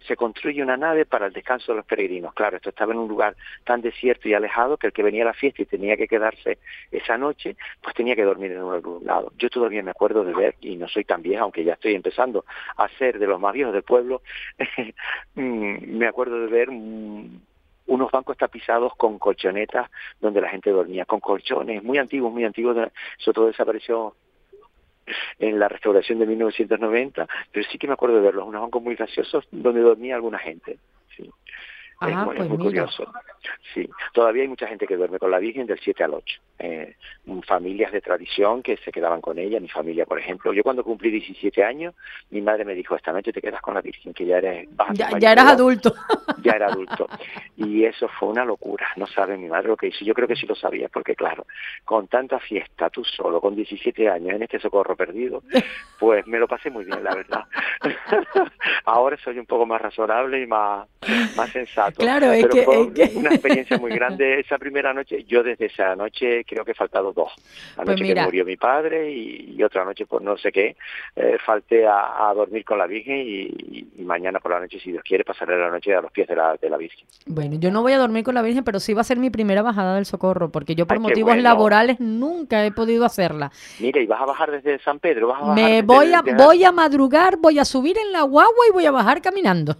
se 0.06 0.16
construye 0.16 0.62
una 0.62 0.76
nave 0.76 1.04
para 1.04 1.26
el 1.26 1.32
descanso 1.32 1.72
de 1.72 1.76
los 1.76 1.86
peregrinos. 1.86 2.32
Claro, 2.34 2.56
esto 2.56 2.70
estaba 2.70 2.92
en 2.92 2.98
un 3.00 3.08
lugar 3.08 3.36
tan 3.64 3.82
desierto 3.82 4.28
y 4.28 4.34
alejado 4.34 4.76
que 4.76 4.86
el 4.86 4.92
que 4.92 5.02
venía 5.02 5.22
a 5.22 5.26
la 5.26 5.34
fiesta 5.34 5.62
y 5.62 5.66
tenía 5.66 5.96
que 5.96 6.08
quedarse 6.08 6.58
esa 6.90 7.18
noche, 7.18 7.56
pues 7.82 7.94
tenía 7.94 8.16
que 8.16 8.24
dormir 8.24 8.52
en 8.52 8.58
algún 8.58 9.04
lado. 9.04 9.32
Yo 9.38 9.50
todavía 9.50 9.82
me 9.82 9.90
acuerdo 9.90 10.24
de 10.24 10.32
ver, 10.32 10.54
y 10.60 10.76
no 10.76 10.88
soy 10.88 11.04
tan 11.04 11.22
vieja, 11.22 11.42
aunque 11.42 11.64
ya 11.64 11.74
estoy 11.74 11.94
empezando 11.94 12.44
a 12.76 12.88
ser 12.98 13.18
de 13.18 13.26
los 13.26 13.40
más 13.40 13.52
viejos 13.52 13.74
del 13.74 13.82
pueblo, 13.92 14.22
mm, 15.34 15.98
me 15.98 16.06
acuerdo 16.06 16.40
de 16.40 16.46
ver 16.46 16.70
unos 16.70 18.10
bancos 18.10 18.38
tapizados 18.38 18.94
con 18.96 19.18
colchonetas 19.18 19.90
donde 20.18 20.40
la 20.40 20.48
gente 20.48 20.70
dormía, 20.70 21.04
con 21.04 21.20
colchones 21.20 21.82
muy 21.82 21.98
antiguos, 21.98 22.32
muy 22.32 22.44
antiguos, 22.44 22.74
eso 23.18 23.32
todo 23.34 23.48
desapareció 23.48 24.14
en 25.38 25.58
la 25.58 25.68
restauración 25.68 26.20
de 26.20 26.26
1990, 26.26 27.28
pero 27.50 27.68
sí 27.70 27.76
que 27.76 27.86
me 27.86 27.92
acuerdo 27.92 28.16
de 28.16 28.22
verlos, 28.22 28.48
unos 28.48 28.62
bancos 28.62 28.82
muy 28.82 28.94
graciosos 28.94 29.46
donde 29.50 29.80
dormía 29.80 30.14
alguna 30.14 30.38
gente. 30.38 30.78
Ah, 32.02 32.10
es, 32.10 32.16
muy, 32.26 32.36
pues 32.36 32.60
curioso. 32.60 33.12
Sí, 33.74 33.88
todavía 34.12 34.42
hay 34.42 34.48
mucha 34.48 34.66
gente 34.66 34.86
que 34.86 34.96
duerme 34.96 35.18
con 35.18 35.30
la 35.30 35.38
Virgen 35.38 35.66
del 35.66 35.78
7 35.78 36.04
al 36.04 36.14
8. 36.14 36.40
Eh, 36.58 36.96
familias 37.46 37.92
de 37.92 38.00
tradición 38.00 38.62
que 38.62 38.76
se 38.78 38.92
quedaban 38.92 39.20
con 39.20 39.38
ella, 39.38 39.60
mi 39.60 39.68
familia, 39.68 40.06
por 40.06 40.18
ejemplo. 40.18 40.52
Yo 40.52 40.62
cuando 40.62 40.84
cumplí 40.84 41.10
17 41.10 41.62
años, 41.64 41.94
mi 42.30 42.40
madre 42.40 42.64
me 42.64 42.74
dijo, 42.74 42.96
esta 42.96 43.12
noche 43.12 43.32
te 43.32 43.40
quedas 43.40 43.60
con 43.60 43.74
la 43.74 43.80
Virgen, 43.80 44.14
que 44.14 44.26
ya 44.26 44.38
eres... 44.38 44.68
Ya, 44.94 45.18
ya 45.18 45.32
eras 45.32 45.52
adulto. 45.52 45.94
Ya 46.42 46.52
era 46.52 46.66
adulto. 46.66 47.06
Y 47.56 47.84
eso 47.84 48.08
fue 48.08 48.30
una 48.30 48.44
locura. 48.44 48.88
No 48.96 49.06
sabe 49.06 49.36
mi 49.36 49.48
madre 49.48 49.68
lo 49.68 49.76
que 49.76 49.88
hizo. 49.88 50.04
Yo 50.04 50.12
creo 50.12 50.26
que 50.26 50.34
sí 50.34 50.44
lo 50.44 50.56
sabía, 50.56 50.88
porque 50.88 51.14
claro, 51.14 51.46
con 51.84 52.08
tanta 52.08 52.40
fiesta, 52.40 52.90
tú 52.90 53.04
solo, 53.04 53.40
con 53.40 53.54
17 53.54 54.08
años, 54.08 54.34
en 54.34 54.42
este 54.42 54.58
socorro 54.58 54.96
perdido, 54.96 55.42
pues 56.00 56.26
me 56.26 56.40
lo 56.40 56.48
pasé 56.48 56.68
muy 56.68 56.84
bien, 56.84 57.04
la 57.04 57.14
verdad. 57.14 57.44
Ahora 58.86 59.16
soy 59.18 59.38
un 59.38 59.46
poco 59.46 59.66
más 59.66 59.80
razonable 59.80 60.42
y 60.42 60.46
más, 60.48 60.88
más 61.36 61.50
sensato 61.50 61.91
Claro, 61.96 62.32
es, 62.32 62.46
que, 62.46 63.12
una 63.14 63.30
experiencia 63.30 63.78
muy 63.78 63.90
grande 63.94 64.40
esa 64.40 64.58
primera 64.58 64.92
noche. 64.92 65.24
Yo 65.24 65.42
desde 65.42 65.66
esa 65.66 65.94
noche 65.96 66.44
creo 66.44 66.64
que 66.64 66.72
he 66.72 66.74
faltado 66.74 67.12
dos. 67.12 67.32
La 67.76 67.84
pues 67.84 68.00
noche 68.00 68.14
que 68.14 68.22
murió 68.22 68.44
mi 68.44 68.56
padre 68.56 69.10
y, 69.10 69.62
otra 69.62 69.84
noche 69.84 70.06
por 70.06 70.22
no 70.22 70.36
sé 70.36 70.50
qué, 70.50 70.76
eh, 71.14 71.36
falté 71.44 71.86
a, 71.86 72.32
dormir 72.34 72.64
con 72.64 72.78
la 72.78 72.86
Virgen 72.86 73.22
y, 73.24 73.86
mañana 74.02 74.40
por 74.40 74.50
la 74.50 74.60
noche, 74.60 74.80
si 74.80 74.90
Dios 74.90 75.04
quiere, 75.04 75.24
pasaré 75.24 75.56
la 75.58 75.70
noche 75.70 75.94
a 75.94 76.00
los 76.00 76.10
pies 76.10 76.26
de 76.26 76.34
la, 76.34 76.56
de 76.60 76.68
la 76.68 76.76
Virgen. 76.76 77.06
Bueno, 77.26 77.56
yo 77.58 77.70
no 77.70 77.82
voy 77.82 77.92
a 77.92 77.98
dormir 77.98 78.24
con 78.24 78.34
la 78.34 78.42
Virgen, 78.42 78.64
pero 78.64 78.80
sí 78.80 78.92
va 78.92 79.02
a 79.02 79.04
ser 79.04 79.18
mi 79.18 79.30
primera 79.30 79.62
bajada 79.62 79.94
del 79.94 80.04
socorro, 80.04 80.50
porque 80.50 80.74
yo 80.74 80.86
por 80.86 80.98
motivos 80.98 81.36
laborales 81.38 82.00
nunca 82.00 82.64
he 82.64 82.72
podido 82.72 83.04
hacerla. 83.04 83.52
Mire, 83.78 84.02
¿y 84.02 84.06
vas 84.06 84.20
a 84.20 84.26
bajar 84.26 84.50
desde 84.50 84.78
San 84.80 84.98
Pedro? 84.98 85.28
¿Vas 85.28 85.42
a 85.42 85.54
Me 85.54 85.82
voy 85.82 86.12
a, 86.12 86.22
voy 86.22 86.64
a 86.64 86.72
madrugar, 86.72 87.36
voy 87.36 87.58
a 87.58 87.64
subir 87.64 87.96
en 87.98 88.12
la 88.12 88.22
guagua 88.22 88.66
y 88.68 88.72
voy 88.72 88.86
a 88.86 88.90
bajar 88.90 89.22
caminando 89.22 89.76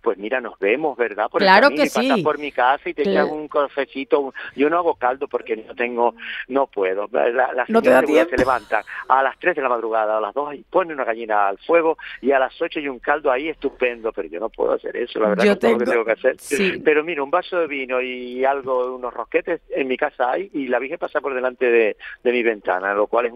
pues 0.00 0.18
mira, 0.18 0.40
nos 0.40 0.58
vemos, 0.58 0.96
¿verdad? 0.96 1.28
Por 1.30 1.40
claro 1.40 1.70
que 1.70 1.88
sí. 1.88 2.08
Pasas 2.08 2.22
por 2.22 2.38
mi 2.38 2.52
casa 2.52 2.88
y 2.88 2.94
te 2.94 3.18
hago 3.18 3.34
un 3.34 3.48
cafecito. 3.48 4.34
Yo 4.56 4.70
no 4.70 4.78
hago 4.78 4.94
caldo 4.94 5.28
porque 5.28 5.56
no 5.56 5.74
tengo, 5.74 6.14
no 6.48 6.66
puedo. 6.66 7.08
La, 7.12 7.64
no 7.68 7.82
te 7.82 7.90
da 7.90 8.02
se 8.02 8.36
levanta 8.36 8.84
a 9.08 9.22
las 9.22 9.38
3 9.38 9.56
de 9.56 9.62
la 9.62 9.68
madrugada, 9.68 10.18
a 10.18 10.20
las 10.20 10.34
2 10.34 10.54
y 10.54 10.64
pone 10.68 10.92
una 10.92 11.04
gallina 11.04 11.48
al 11.48 11.58
fuego 11.58 11.96
y 12.20 12.32
a 12.32 12.38
las 12.38 12.60
8 12.60 12.80
hay 12.80 12.88
un 12.88 12.98
caldo 12.98 13.30
ahí 13.30 13.48
estupendo, 13.48 14.12
pero 14.12 14.28
yo 14.28 14.40
no 14.40 14.48
puedo 14.48 14.72
hacer 14.72 14.96
eso, 14.96 15.18
la 15.20 15.30
verdad, 15.30 15.44
yo 15.44 15.58
tengo... 15.58 15.78
que 15.78 15.84
tengo 15.84 16.04
que 16.04 16.12
hacer. 16.12 16.36
Pero 16.84 17.04
mira, 17.04 17.22
un 17.22 17.30
vaso 17.30 17.58
de 17.58 17.66
vino 17.66 18.00
y 18.00 18.44
algo, 18.44 18.94
unos 18.94 19.12
rosquetes 19.12 19.60
en 19.70 19.88
mi 19.88 19.96
casa 19.96 20.30
hay 20.32 20.50
y 20.52 20.68
la 20.68 20.78
Virgen 20.78 20.98
pasa 20.98 21.20
por 21.20 21.34
delante 21.34 21.70
de, 21.70 21.96
mi 22.24 22.42
ventana, 22.42 22.94
lo 22.94 23.06
cual 23.06 23.26
es 23.26 23.32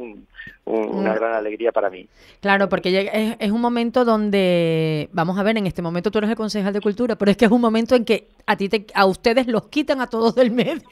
una 0.64 1.12
mm. 1.12 1.14
gran 1.14 1.32
alegría 1.34 1.72
para 1.72 1.90
mí. 1.90 2.08
Claro, 2.40 2.68
porque 2.68 3.10
es, 3.12 3.36
es 3.38 3.50
un 3.50 3.60
momento 3.60 4.04
donde, 4.04 5.08
vamos 5.12 5.38
a 5.38 5.42
ver, 5.42 5.56
en 5.58 5.66
este 5.66 5.82
momento 5.82 5.85
tú 6.10 6.18
eres 6.18 6.30
el 6.30 6.36
concejal 6.36 6.72
de 6.72 6.80
cultura, 6.80 7.16
pero 7.16 7.30
es 7.30 7.36
que 7.36 7.44
es 7.44 7.50
un 7.50 7.60
momento 7.60 7.94
en 7.94 8.04
que 8.04 8.28
a 8.46 8.56
ti 8.56 8.68
te, 8.68 8.86
a 8.94 9.06
ustedes 9.06 9.46
los 9.46 9.68
quitan 9.68 10.00
a 10.00 10.06
todos 10.06 10.34
del 10.34 10.50
medio 10.50 10.82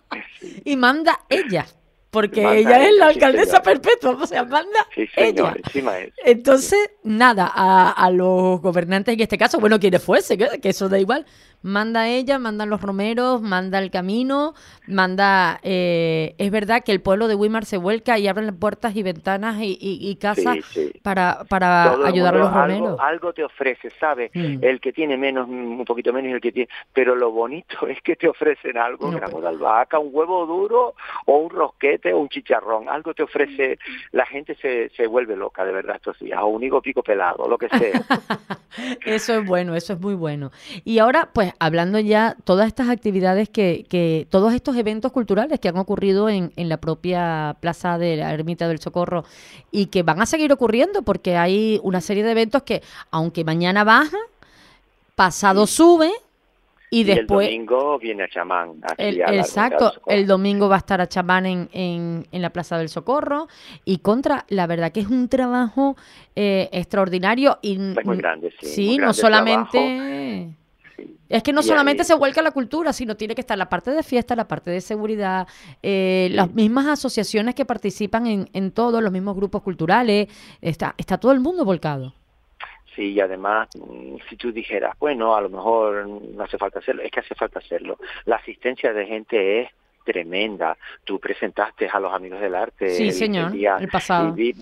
y 0.64 0.76
manda 0.76 1.20
ella. 1.28 1.66
Porque 2.10 2.40
ella 2.40 2.88
es 2.88 2.96
la 2.96 3.08
alcaldesa 3.08 3.60
perpetua, 3.60 4.16
o 4.22 4.26
sea, 4.26 4.42
manda 4.42 4.86
ella. 5.14 5.54
Entonces, 6.24 6.78
nada, 7.02 7.52
a, 7.54 7.90
a, 7.90 8.10
los 8.10 8.62
gobernantes 8.62 9.12
en 9.12 9.20
este 9.20 9.36
caso, 9.36 9.60
bueno, 9.60 9.78
quienes 9.78 10.02
fuese, 10.02 10.38
que, 10.38 10.58
que 10.58 10.70
eso 10.70 10.88
da 10.88 10.98
igual, 10.98 11.26
manda 11.62 12.08
ella, 12.08 12.38
mandan 12.38 12.70
los 12.70 12.80
romeros, 12.80 13.42
manda 13.42 13.78
el 13.78 13.90
camino, 13.90 14.54
manda... 14.86 15.60
Eh, 15.62 16.34
es 16.38 16.50
verdad 16.50 16.82
que 16.84 16.92
el 16.92 17.00
pueblo 17.00 17.28
de 17.28 17.34
Weimar 17.34 17.64
se 17.64 17.76
vuelca 17.76 18.18
y 18.18 18.28
abren 18.28 18.56
puertas 18.58 18.96
y 18.96 19.02
ventanas 19.02 19.56
y, 19.60 20.16
casas 20.20 20.58
para, 21.02 21.44
para 21.48 21.92
ayudar 22.06 22.34
a 22.34 22.38
los 22.38 22.52
romeros. 22.52 23.00
Algo, 23.00 23.32
te 23.32 23.44
ofrece, 23.44 23.90
¿sabes? 23.98 24.30
Mm. 24.34 24.58
El 24.62 24.80
que 24.80 24.92
tiene 24.92 25.16
menos, 25.16 25.48
un 25.48 25.84
poquito 25.84 26.12
menos, 26.12 26.32
el 26.32 26.40
que 26.40 26.52
tiene... 26.52 26.68
Pero 26.92 27.14
lo 27.14 27.30
bonito 27.30 27.86
es 27.88 28.00
que 28.02 28.16
te 28.16 28.28
ofrecen 28.28 28.78
algo, 28.78 29.08
una 29.08 29.26
pues. 29.26 29.44
albahaca, 29.44 29.98
un 29.98 30.10
huevo 30.12 30.46
duro 30.46 30.94
o 31.26 31.38
un 31.38 31.50
rosquete 31.50 32.12
o 32.12 32.18
un 32.18 32.28
chicharrón. 32.28 32.88
Algo 32.88 33.14
te 33.14 33.22
ofrece, 33.22 33.78
la 34.12 34.26
gente 34.26 34.54
se, 34.56 34.90
se 34.90 35.06
vuelve 35.06 35.36
loca 35.36 35.64
de 35.64 35.72
verdad 35.72 35.96
estos 35.96 36.18
días, 36.18 36.40
o 36.42 36.46
un 36.46 36.62
higo 36.62 36.80
pico 36.80 37.02
pelado, 37.02 37.48
lo 37.48 37.58
que 37.58 37.68
sea. 37.68 38.02
eso 39.04 39.34
es 39.34 39.46
bueno, 39.46 39.74
eso 39.74 39.94
es 39.94 40.00
muy 40.00 40.14
bueno. 40.14 40.50
Y 40.84 40.98
ahora, 40.98 41.28
pues, 41.32 41.47
hablando 41.58 41.98
ya 41.98 42.36
todas 42.44 42.66
estas 42.66 42.88
actividades 42.88 43.48
que, 43.48 43.86
que 43.88 44.26
todos 44.30 44.54
estos 44.54 44.76
eventos 44.76 45.12
culturales 45.12 45.60
que 45.60 45.68
han 45.68 45.76
ocurrido 45.76 46.28
en, 46.28 46.52
en, 46.56 46.68
la 46.68 46.78
propia 46.78 47.56
plaza 47.60 47.98
de 47.98 48.16
la 48.16 48.32
Ermita 48.32 48.68
del 48.68 48.78
Socorro 48.78 49.24
y 49.70 49.86
que 49.86 50.02
van 50.02 50.20
a 50.20 50.26
seguir 50.26 50.52
ocurriendo 50.52 51.02
porque 51.02 51.36
hay 51.36 51.80
una 51.82 52.00
serie 52.00 52.24
de 52.24 52.32
eventos 52.32 52.62
que, 52.62 52.82
aunque 53.10 53.44
mañana 53.44 53.84
baja, 53.84 54.18
pasado 55.14 55.66
sube 55.66 56.12
y, 56.90 57.04
después... 57.04 57.48
el 57.48 57.54
domingo 57.54 57.98
viene 57.98 58.22
a 58.24 58.28
Chamán. 58.28 58.80
exacto, 58.96 59.92
el 60.06 60.26
domingo 60.26 60.68
va 60.68 60.76
a 60.76 60.78
estar 60.78 61.00
a 61.00 61.06
Chamán 61.06 61.46
en, 61.46 61.68
en, 61.72 62.26
en, 62.32 62.42
la 62.42 62.50
Plaza 62.50 62.78
del 62.78 62.88
Socorro 62.88 63.48
y 63.84 63.98
contra, 63.98 64.46
la 64.48 64.66
verdad 64.66 64.90
que 64.90 65.00
es 65.00 65.08
un 65.08 65.28
trabajo 65.28 65.96
eh, 66.34 66.68
extraordinario. 66.72 67.58
Y, 67.60 67.78
muy 67.78 68.16
grande, 68.16 68.52
sí. 68.60 68.66
Sí, 68.66 68.98
no 68.98 69.12
solamente... 69.12 70.56
Es 71.28 71.42
que 71.42 71.52
no 71.52 71.62
solamente 71.62 72.04
se 72.04 72.14
vuelca 72.14 72.42
la 72.42 72.50
cultura, 72.50 72.92
sino 72.92 73.16
tiene 73.16 73.34
que 73.34 73.40
estar 73.40 73.58
la 73.58 73.68
parte 73.68 73.90
de 73.90 74.02
fiesta, 74.02 74.34
la 74.34 74.48
parte 74.48 74.70
de 74.70 74.80
seguridad, 74.80 75.46
eh, 75.82 76.28
las 76.32 76.52
mismas 76.54 76.86
asociaciones 76.86 77.54
que 77.54 77.64
participan 77.64 78.26
en, 78.26 78.48
en 78.52 78.72
todos, 78.72 79.02
los 79.02 79.12
mismos 79.12 79.36
grupos 79.36 79.62
culturales, 79.62 80.28
está, 80.60 80.94
está 80.96 81.18
todo 81.18 81.32
el 81.32 81.40
mundo 81.40 81.64
volcado. 81.64 82.14
Sí, 82.98 83.12
y 83.12 83.20
además, 83.20 83.68
mm, 83.78 84.16
si 84.28 84.36
tú 84.36 84.50
dijeras, 84.50 84.96
bueno, 84.98 85.36
a 85.36 85.40
lo 85.40 85.48
mejor 85.48 86.08
no 86.08 86.42
hace 86.42 86.58
falta 86.58 86.80
hacerlo, 86.80 87.02
es 87.02 87.12
que 87.12 87.20
hace 87.20 87.34
falta 87.36 87.60
hacerlo. 87.60 87.98
La 88.24 88.36
asistencia 88.36 88.92
de 88.92 89.06
gente 89.06 89.60
es 89.60 89.70
tremenda. 90.04 90.76
Tú 91.04 91.20
presentaste 91.20 91.88
a 91.88 92.00
los 92.00 92.12
amigos 92.12 92.40
del 92.40 92.54
arte 92.54 92.88
sí, 92.88 93.12
señor, 93.12 93.52
el, 93.54 93.88
pasado. 93.88 94.30
Y 94.30 94.52
vi 94.52 94.54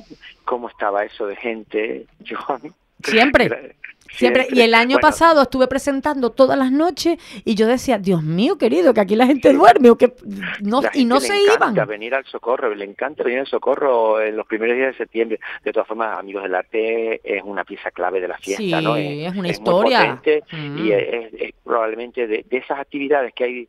cómo 0.44 0.68
estaba 0.68 1.04
eso 1.04 1.26
de 1.26 1.36
gente. 1.36 2.06
Yo, 2.20 2.36
Siempre. 3.02 3.76
Siempre. 4.12 4.46
Y 4.50 4.60
el 4.60 4.74
año 4.74 4.98
pasado 4.98 5.42
estuve 5.42 5.66
presentando 5.66 6.30
todas 6.30 6.58
las 6.58 6.72
noches 6.72 7.18
y 7.44 7.54
yo 7.54 7.66
decía, 7.66 7.98
Dios 7.98 8.22
mío, 8.22 8.58
querido, 8.58 8.94
que 8.94 9.00
aquí 9.00 9.16
la 9.16 9.26
gente 9.26 9.52
duerme 9.52 9.90
o 9.90 9.96
que 9.96 10.12
no, 10.60 10.82
y 10.94 11.04
no 11.04 11.20
se 11.20 11.34
iban. 11.42 11.74
Le 11.74 11.84
venir 11.84 12.14
al 12.14 12.24
socorro, 12.26 12.74
le 12.74 12.84
encanta 12.84 13.22
venir 13.22 13.40
al 13.40 13.46
socorro 13.46 14.20
en 14.20 14.36
los 14.36 14.46
primeros 14.46 14.76
días 14.76 14.92
de 14.92 14.98
septiembre. 14.98 15.40
De 15.64 15.72
todas 15.72 15.88
formas, 15.88 16.18
Amigos 16.18 16.42
del 16.42 16.54
Arte 16.54 17.20
es 17.22 17.42
una 17.44 17.64
pieza 17.64 17.90
clave 17.90 18.20
de 18.20 18.28
la 18.28 18.38
fiesta, 18.38 18.80
¿no? 18.80 18.96
Es, 18.96 19.32
es 19.32 19.36
una 19.36 19.48
historia. 19.48 20.20
Y 20.24 20.56
mm. 20.56 20.92
es, 20.92 21.54
probablemente 21.64 22.26
de, 22.26 22.44
esas 22.50 22.78
actividades 22.78 23.34
que 23.34 23.44
hay 23.44 23.68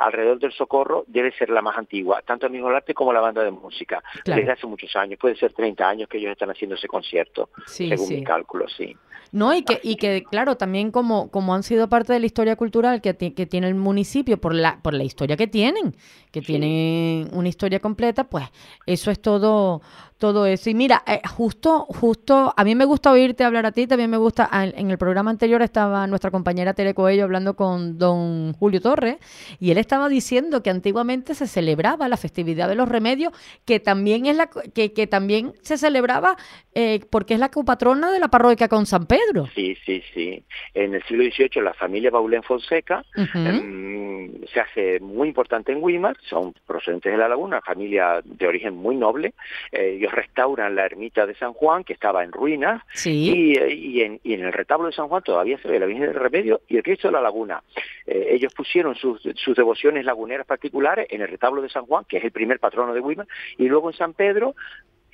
alrededor 0.00 0.38
del 0.38 0.52
socorro, 0.52 1.04
debe 1.06 1.32
ser 1.32 1.50
la 1.50 1.62
más 1.62 1.76
antigua, 1.76 2.22
tanto 2.22 2.46
Amigos 2.46 2.68
del 2.68 2.76
Arte 2.76 2.94
como 2.94 3.12
la 3.12 3.20
banda 3.20 3.42
de 3.42 3.50
música. 3.50 4.02
Desde 4.24 4.50
hace 4.50 4.66
muchos 4.66 4.94
años, 4.96 5.18
puede 5.18 5.36
ser 5.36 5.52
30 5.52 5.88
años 5.88 6.08
que 6.08 6.18
ellos 6.18 6.32
están 6.32 6.50
haciendo 6.50 6.76
ese 6.76 6.88
concierto, 6.88 7.50
según 7.66 8.08
mi 8.08 8.24
cálculo, 8.24 8.68
sí. 8.68 8.96
No, 9.32 9.54
y 9.54 9.62
y 9.82 9.96
que 9.96 10.22
claro, 10.22 10.56
también 10.56 10.90
como, 10.90 11.30
como 11.30 11.54
han 11.54 11.62
sido 11.62 11.88
parte 11.88 12.12
de 12.12 12.20
la 12.20 12.26
historia 12.26 12.56
cultural 12.56 13.00
que, 13.00 13.14
que 13.14 13.46
tiene 13.46 13.68
el 13.68 13.74
municipio 13.74 14.40
por 14.40 14.54
la, 14.54 14.80
por 14.82 14.94
la 14.94 15.04
historia 15.04 15.36
que 15.36 15.46
tienen, 15.46 15.96
que 16.40 16.46
tienen 16.46 17.28
una 17.32 17.48
historia 17.48 17.80
completa, 17.80 18.24
pues 18.24 18.46
eso 18.86 19.10
es 19.10 19.20
todo, 19.20 19.82
todo 20.18 20.46
eso. 20.46 20.68
Y 20.70 20.74
mira, 20.74 21.02
eh, 21.06 21.20
justo, 21.28 21.86
justo, 21.88 22.52
a 22.56 22.64
mí 22.64 22.74
me 22.74 22.84
gusta 22.84 23.10
oírte 23.10 23.44
hablar 23.44 23.66
a 23.66 23.72
ti, 23.72 23.86
también 23.86 24.10
me 24.10 24.16
gusta, 24.16 24.48
en 24.52 24.90
el 24.90 24.98
programa 24.98 25.30
anterior 25.30 25.62
estaba 25.62 26.06
nuestra 26.06 26.30
compañera 26.30 26.74
Tere 26.74 26.94
Coello 26.94 27.24
hablando 27.24 27.54
con 27.54 27.98
don 27.98 28.52
Julio 28.54 28.80
Torres 28.80 29.16
y 29.60 29.70
él 29.70 29.78
estaba 29.78 30.08
diciendo 30.08 30.62
que 30.62 30.70
antiguamente 30.70 31.34
se 31.34 31.46
celebraba 31.46 32.08
la 32.08 32.16
festividad 32.16 32.68
de 32.68 32.74
los 32.74 32.88
remedios, 32.88 33.32
que 33.64 33.80
también 33.80 34.26
es 34.26 34.36
la 34.36 34.48
que, 34.48 34.92
que 34.92 35.06
también 35.06 35.52
se 35.62 35.78
celebraba 35.78 36.36
eh, 36.74 37.00
porque 37.10 37.34
es 37.34 37.40
la 37.40 37.50
copatrona 37.50 38.10
de 38.12 38.20
la 38.20 38.28
parroquia 38.28 38.68
con 38.68 38.86
San 38.86 39.06
Pedro. 39.06 39.48
Sí, 39.54 39.76
sí, 39.84 40.02
sí. 40.14 40.44
En 40.74 40.94
el 40.94 41.02
siglo 41.04 41.24
XVIII 41.24 41.62
la 41.62 41.74
familia 41.74 42.10
Baulén 42.10 42.42
Fonseca 42.42 43.04
em, 43.34 44.44
se 44.52 44.60
hace 44.60 45.00
muy 45.00 45.28
importante 45.28 45.72
en 45.72 45.82
Weimar, 45.82 46.16
son 46.28 46.54
procedentes 46.66 47.10
de 47.10 47.18
la 47.18 47.28
laguna, 47.28 47.60
familia 47.60 48.20
de 48.24 48.46
origen 48.46 48.74
muy 48.76 48.96
noble. 48.96 49.34
Eh, 49.72 49.94
ellos 49.98 50.12
restauran 50.12 50.74
la 50.74 50.84
ermita 50.84 51.26
de 51.26 51.34
San 51.34 51.52
Juan, 51.52 51.84
que 51.84 51.92
estaba 51.92 52.22
en 52.24 52.32
ruinas, 52.32 52.82
Sí. 52.92 53.30
y, 53.34 53.52
eh, 53.58 53.74
y 53.74 54.02
en, 54.02 54.20
y 54.22 54.34
en 54.34 54.44
el 54.44 54.52
retablo 54.52 54.86
de 54.86 54.92
San 54.92 55.08
Juan 55.08 55.22
todavía 55.22 55.58
se 55.58 55.68
ve 55.68 55.80
la 55.80 55.86
Virgen 55.86 56.06
del 56.06 56.14
Remedio 56.14 56.60
y 56.68 56.76
el 56.76 56.82
Cristo 56.82 57.08
de 57.08 57.12
la 57.12 57.20
Laguna. 57.20 57.62
Eh, 58.06 58.28
ellos 58.30 58.52
pusieron 58.54 58.94
sus, 58.94 59.20
sus 59.36 59.56
devociones 59.56 60.04
laguneras 60.04 60.46
particulares 60.46 61.06
en 61.10 61.22
el 61.22 61.28
retablo 61.28 61.62
de 61.62 61.68
San 61.68 61.86
Juan, 61.86 62.04
que 62.08 62.18
es 62.18 62.24
el 62.24 62.30
primer 62.32 62.58
patrono 62.60 62.94
de 62.94 63.00
Weimar, 63.00 63.26
y 63.56 63.66
luego 63.68 63.90
en 63.90 63.96
San 63.96 64.14
Pedro 64.14 64.54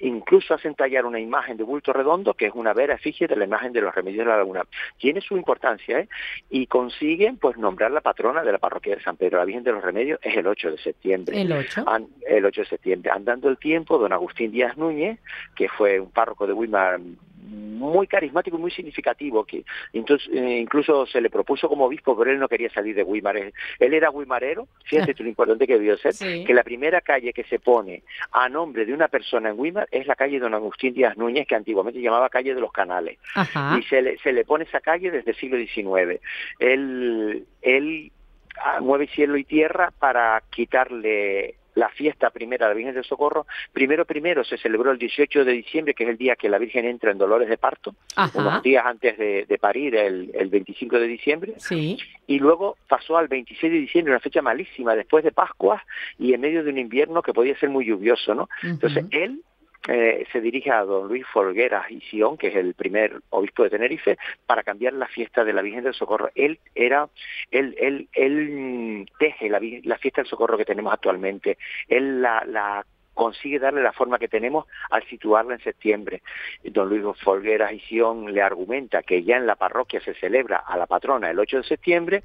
incluso 0.07 0.55
hacen 0.55 0.75
tallar 0.75 1.05
una 1.07 1.19
imagen 1.21 1.57
de 1.57 1.65
bulto 1.65 1.93
redondo, 1.93 2.35
que 2.35 2.47
es 2.47 2.53
una 2.55 2.73
vera 2.73 2.95
efigie 2.95 3.27
de 3.27 3.37
la 3.37 3.45
imagen 3.45 3.73
de 3.73 3.81
los 3.81 3.95
remedios 3.95 4.25
de 4.25 4.31
la 4.31 4.37
laguna. 4.39 4.63
Tiene 4.99 5.21
su 5.21 5.37
importancia, 5.37 5.99
¿eh? 6.01 6.09
Y 6.51 6.67
consiguen, 6.67 7.37
pues, 7.39 7.57
nombrar 7.57 7.91
la 7.91 8.01
patrona 8.01 8.43
de 8.43 8.53
la 8.53 8.59
parroquia 8.59 8.97
de 8.97 9.03
San 9.03 9.17
Pedro. 9.17 9.39
La 9.39 9.45
Virgen 9.45 9.65
de 9.65 9.73
los 9.73 9.83
Remedios 9.83 10.19
es 10.23 10.37
el 10.37 10.47
8 10.47 10.71
de 10.73 10.79
septiembre. 10.79 11.41
El 11.41 11.53
8. 11.53 11.85
An- 11.87 12.09
el 12.29 12.45
8 12.45 12.61
de 12.63 12.67
septiembre. 12.67 13.11
Andando 13.11 13.49
el 13.49 13.59
tiempo, 13.59 13.99
don 13.99 14.13
Agustín 14.13 14.51
Díaz 14.53 14.77
Núñez, 14.77 15.19
que 15.57 15.69
fue 15.69 15.99
un 16.01 16.11
párroco 16.11 16.47
de 16.47 16.53
Weimar 16.53 17.01
muy 17.45 18.07
carismático 18.07 18.57
y 18.57 18.61
muy 18.61 18.71
significativo, 18.71 19.45
que 19.45 19.65
entonces, 19.93 20.29
eh, 20.33 20.59
incluso 20.61 21.07
se 21.07 21.21
le 21.21 21.29
propuso 21.31 21.69
como 21.69 21.85
obispo, 21.85 22.17
pero 22.17 22.31
él 22.31 22.39
no 22.39 22.49
quería 22.49 22.71
salir 22.71 22.95
de 22.95 23.03
Weimar. 23.03 23.37
Él, 23.37 23.53
era 23.79 24.11
wimarero, 24.11 24.67
fíjate 24.85 25.15
tú 25.15 25.23
lo 25.23 25.29
importante 25.29 25.67
que 25.67 25.75
debió 25.75 25.97
ser, 25.99 26.15
Sí. 26.15 26.45
que 26.45 26.55
la 26.55 26.63
primera 26.63 27.01
calle 27.01 27.33
que 27.33 27.45
se 27.45 27.59
pone 27.59 28.03
a 28.33 28.49
nombre 28.49 28.87
de 28.87 28.95
una 28.95 29.09
persona 29.09 29.51
en 29.51 29.59
Weimar 29.59 29.89
es 29.91 30.07
la 30.07 30.17
calle 30.17 30.39
don 30.39 30.55
Agustín 30.55 30.95
Díaz 30.95 31.17
Núñez, 31.17 31.47
que 31.47 31.55
antiguamente 31.55 32.01
llamaba 32.01 32.29
calle 32.31 32.55
de 32.55 32.61
los 32.61 32.73
Canales 32.73 33.19
Ajá. 33.35 33.77
y 33.79 33.83
se 33.85 34.01
le, 34.01 34.19
se 34.19 34.33
le 34.33 34.45
pone 34.45 34.65
esa 34.65 34.81
calle 34.81 35.11
desde 35.11 35.33
el 35.33 35.37
siglo 35.37 35.59
XIX. 35.59 36.21
Él, 36.59 37.45
él 37.63 38.13
ah, 38.57 38.81
mueve 38.81 39.07
cielo 39.09 39.37
y 39.37 39.45
tierra 39.45 39.93
para 39.99 40.43
quitarle 40.51 41.57
la 41.75 41.89
fiesta 41.89 42.31
primera 42.31 42.67
a 42.67 42.69
la 42.69 42.75
Virgen 42.75 42.95
del 42.95 43.05
Socorro. 43.05 43.47
Primero, 43.73 44.05
primero 44.05 44.45
se 44.45 44.57
celebró 44.59 44.91
el 44.93 44.99
18 44.99 45.45
de 45.45 45.53
diciembre, 45.53 45.95
que 45.95 46.05
es 46.05 46.11
el 46.11 46.17
día 46.17 46.37
que 46.37 46.49
la 46.49 46.59
Virgen 46.59 46.85
entra 46.85 47.11
en 47.11 47.19
dolores 47.19 47.49
de 47.49 47.59
parto, 47.59 47.95
Ajá. 48.17 48.39
unos 48.39 48.63
días 48.63 48.85
antes 48.87 49.19
de, 49.19 49.45
de 49.47 49.59
parir, 49.59 49.97
el, 49.97 50.31
el 50.35 50.49
25 50.51 50.99
de 50.99 51.07
diciembre 51.07 51.55
Sí. 51.59 51.99
y 52.27 52.39
luego 52.39 52.77
pasó 52.89 53.17
al 53.17 53.29
26 53.29 53.73
de 53.73 53.79
diciembre, 53.81 54.13
una 54.13 54.21
fecha 54.21 54.43
malísima, 54.43 54.95
después 54.95 55.25
de 55.25 55.33
Pascua 55.33 55.83
y 56.19 56.33
en 56.33 56.41
medio 56.41 56.63
de 56.63 56.71
un 56.71 56.79
invierno 56.79 57.23
que 57.23 57.33
podía 57.33 57.59
ser 57.59 57.71
muy 57.71 57.85
lluvioso, 57.87 58.35
¿no? 58.35 58.49
Entonces 58.63 59.05
él 59.11 59.43
eh, 59.89 60.27
se 60.33 60.41
dirige 60.41 60.71
a 60.71 60.85
don 60.85 61.09
Luis 61.09 61.27
Folgueras 61.27 61.91
y 61.91 62.01
Sion, 62.01 62.37
que 62.37 62.49
es 62.49 62.57
el 62.57 62.75
primer 62.75 63.21
obispo 63.31 63.65
de 63.65 63.71
Tenerife, 63.71 64.17
para 64.47 64.63
cambiar 64.63 64.95
la 64.95 65.09
fiesta 65.09 65.45
de 65.45 65.53
la 65.53 65.63
Virgen 65.63 65.85
del 65.85 65.95
Socorro. 65.95 66.31
Él 66.35 66.59
era, 66.75 67.09
él, 67.51 67.75
él, 67.79 68.09
él 68.13 69.09
teje 69.19 69.49
la 69.49 69.99
fiesta 69.99 70.23
del 70.23 70.31
Socorro 70.31 70.57
que 70.57 70.65
tenemos 70.65 70.93
actualmente. 70.93 71.59
Él 71.89 72.23
la, 72.23 72.45
la 72.47 72.85
consigue 73.15 73.59
darle 73.59 73.83
la 73.83 73.93
forma 73.93 74.19
que 74.19 74.29
tenemos 74.29 74.67
al 74.91 75.05
situarla 75.05 75.55
en 75.55 75.61
septiembre. 75.61 76.23
Don 76.65 76.89
Luis 76.89 77.03
Folgueras 77.21 77.73
y 77.73 77.81
Sion 77.81 78.33
le 78.33 78.43
argumenta 78.43 79.03
que 79.03 79.23
ya 79.23 79.37
en 79.37 79.47
la 79.47 79.55
parroquia 79.55 80.01
se 80.01 80.15
celebra 80.15 80.59
a 80.59 80.77
la 80.77 80.87
patrona 80.87 81.31
el 81.31 81.39
8 81.39 81.59
de 81.59 81.65
septiembre 81.65 82.23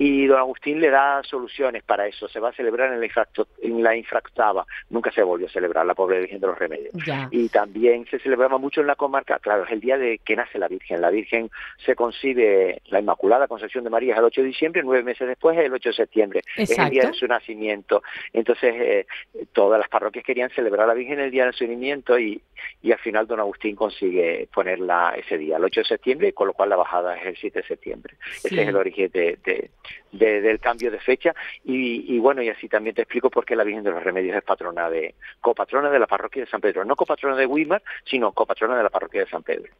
y 0.00 0.26
don 0.26 0.38
Agustín 0.38 0.80
le 0.80 0.90
da 0.90 1.22
soluciones 1.24 1.82
para 1.82 2.06
eso. 2.06 2.28
Se 2.28 2.38
va 2.38 2.50
a 2.50 2.52
celebrar 2.52 2.92
en 2.92 3.00
la, 3.00 3.06
infracto- 3.06 3.48
en 3.60 3.82
la 3.82 3.96
infractava. 3.96 4.64
Nunca 4.90 5.10
se 5.10 5.22
volvió 5.24 5.48
a 5.48 5.50
celebrar 5.50 5.84
la 5.84 5.94
pobre 5.96 6.20
Virgen 6.20 6.40
de 6.40 6.46
los 6.46 6.56
Remedios. 6.58 6.92
Ya. 7.04 7.28
Y 7.32 7.48
también 7.48 8.06
se 8.08 8.20
celebraba 8.20 8.58
mucho 8.58 8.80
en 8.80 8.86
la 8.86 8.94
comarca, 8.94 9.40
claro, 9.40 9.64
es 9.64 9.72
el 9.72 9.80
día 9.80 9.98
de 9.98 10.18
que 10.18 10.36
nace 10.36 10.56
la 10.58 10.68
Virgen. 10.68 11.00
La 11.00 11.10
Virgen 11.10 11.50
se 11.84 11.96
concibe, 11.96 12.80
la 12.86 13.00
Inmaculada 13.00 13.48
Concepción 13.48 13.82
de 13.82 13.90
María 13.90 14.12
es 14.12 14.18
el 14.20 14.24
8 14.24 14.40
de 14.42 14.46
diciembre, 14.46 14.82
nueve 14.84 15.02
meses 15.02 15.26
después 15.26 15.58
es 15.58 15.64
el 15.64 15.72
8 15.74 15.88
de 15.88 15.94
septiembre. 15.94 16.42
Es 16.56 16.70
el 16.70 16.76
día 16.76 16.84
Exacto. 16.86 17.08
de 17.08 17.14
su 17.14 17.26
nacimiento. 17.26 18.02
Entonces, 18.32 18.74
eh, 18.78 19.06
todas 19.52 19.80
las 19.80 19.88
parroquias 19.88 20.24
querían 20.24 20.50
celebrar 20.50 20.84
a 20.84 20.86
la 20.88 20.94
Virgen 20.94 21.18
el 21.18 21.32
día 21.32 21.46
de 21.46 21.52
su 21.52 21.64
nacimiento 21.64 22.16
y, 22.18 22.40
y 22.82 22.92
al 22.92 22.98
final 23.00 23.26
don 23.26 23.40
Agustín 23.40 23.74
consigue 23.74 24.48
ponerla 24.54 25.14
ese 25.16 25.36
día, 25.38 25.56
el 25.56 25.64
8 25.64 25.80
de 25.80 25.84
septiembre, 25.86 26.32
con 26.32 26.46
lo 26.46 26.52
cual 26.52 26.68
la 26.68 26.76
bajada 26.76 27.16
es 27.18 27.26
el 27.26 27.36
7 27.36 27.60
de 27.62 27.66
septiembre. 27.66 28.14
Sí. 28.36 28.48
Ese 28.52 28.62
es 28.62 28.68
el 28.68 28.76
origen 28.76 29.10
de, 29.12 29.38
de- 29.44 29.70
de- 30.12 30.40
del 30.40 30.60
cambio 30.60 30.90
de 30.90 30.98
fecha 31.00 31.34
y, 31.64 32.14
y 32.14 32.18
bueno, 32.18 32.42
y 32.42 32.48
así 32.48 32.68
también 32.68 32.94
te 32.94 33.02
explico 33.02 33.30
por 33.30 33.44
qué 33.44 33.56
la 33.56 33.64
Virgen 33.64 33.84
de 33.84 33.90
los 33.90 34.02
Remedios 34.02 34.36
es 34.36 34.42
patrona 34.42 34.88
de, 34.90 35.14
copatrona 35.40 35.90
de 35.90 35.98
la 35.98 36.06
parroquia 36.06 36.44
de 36.44 36.50
San 36.50 36.60
Pedro, 36.60 36.84
no 36.84 36.96
copatrona 36.96 37.36
de 37.36 37.46
Weimar, 37.46 37.82
sino 38.04 38.32
copatrona 38.32 38.76
de 38.76 38.82
la 38.82 38.90
parroquia 38.90 39.20
de 39.24 39.30
San 39.30 39.42
Pedro. 39.42 39.72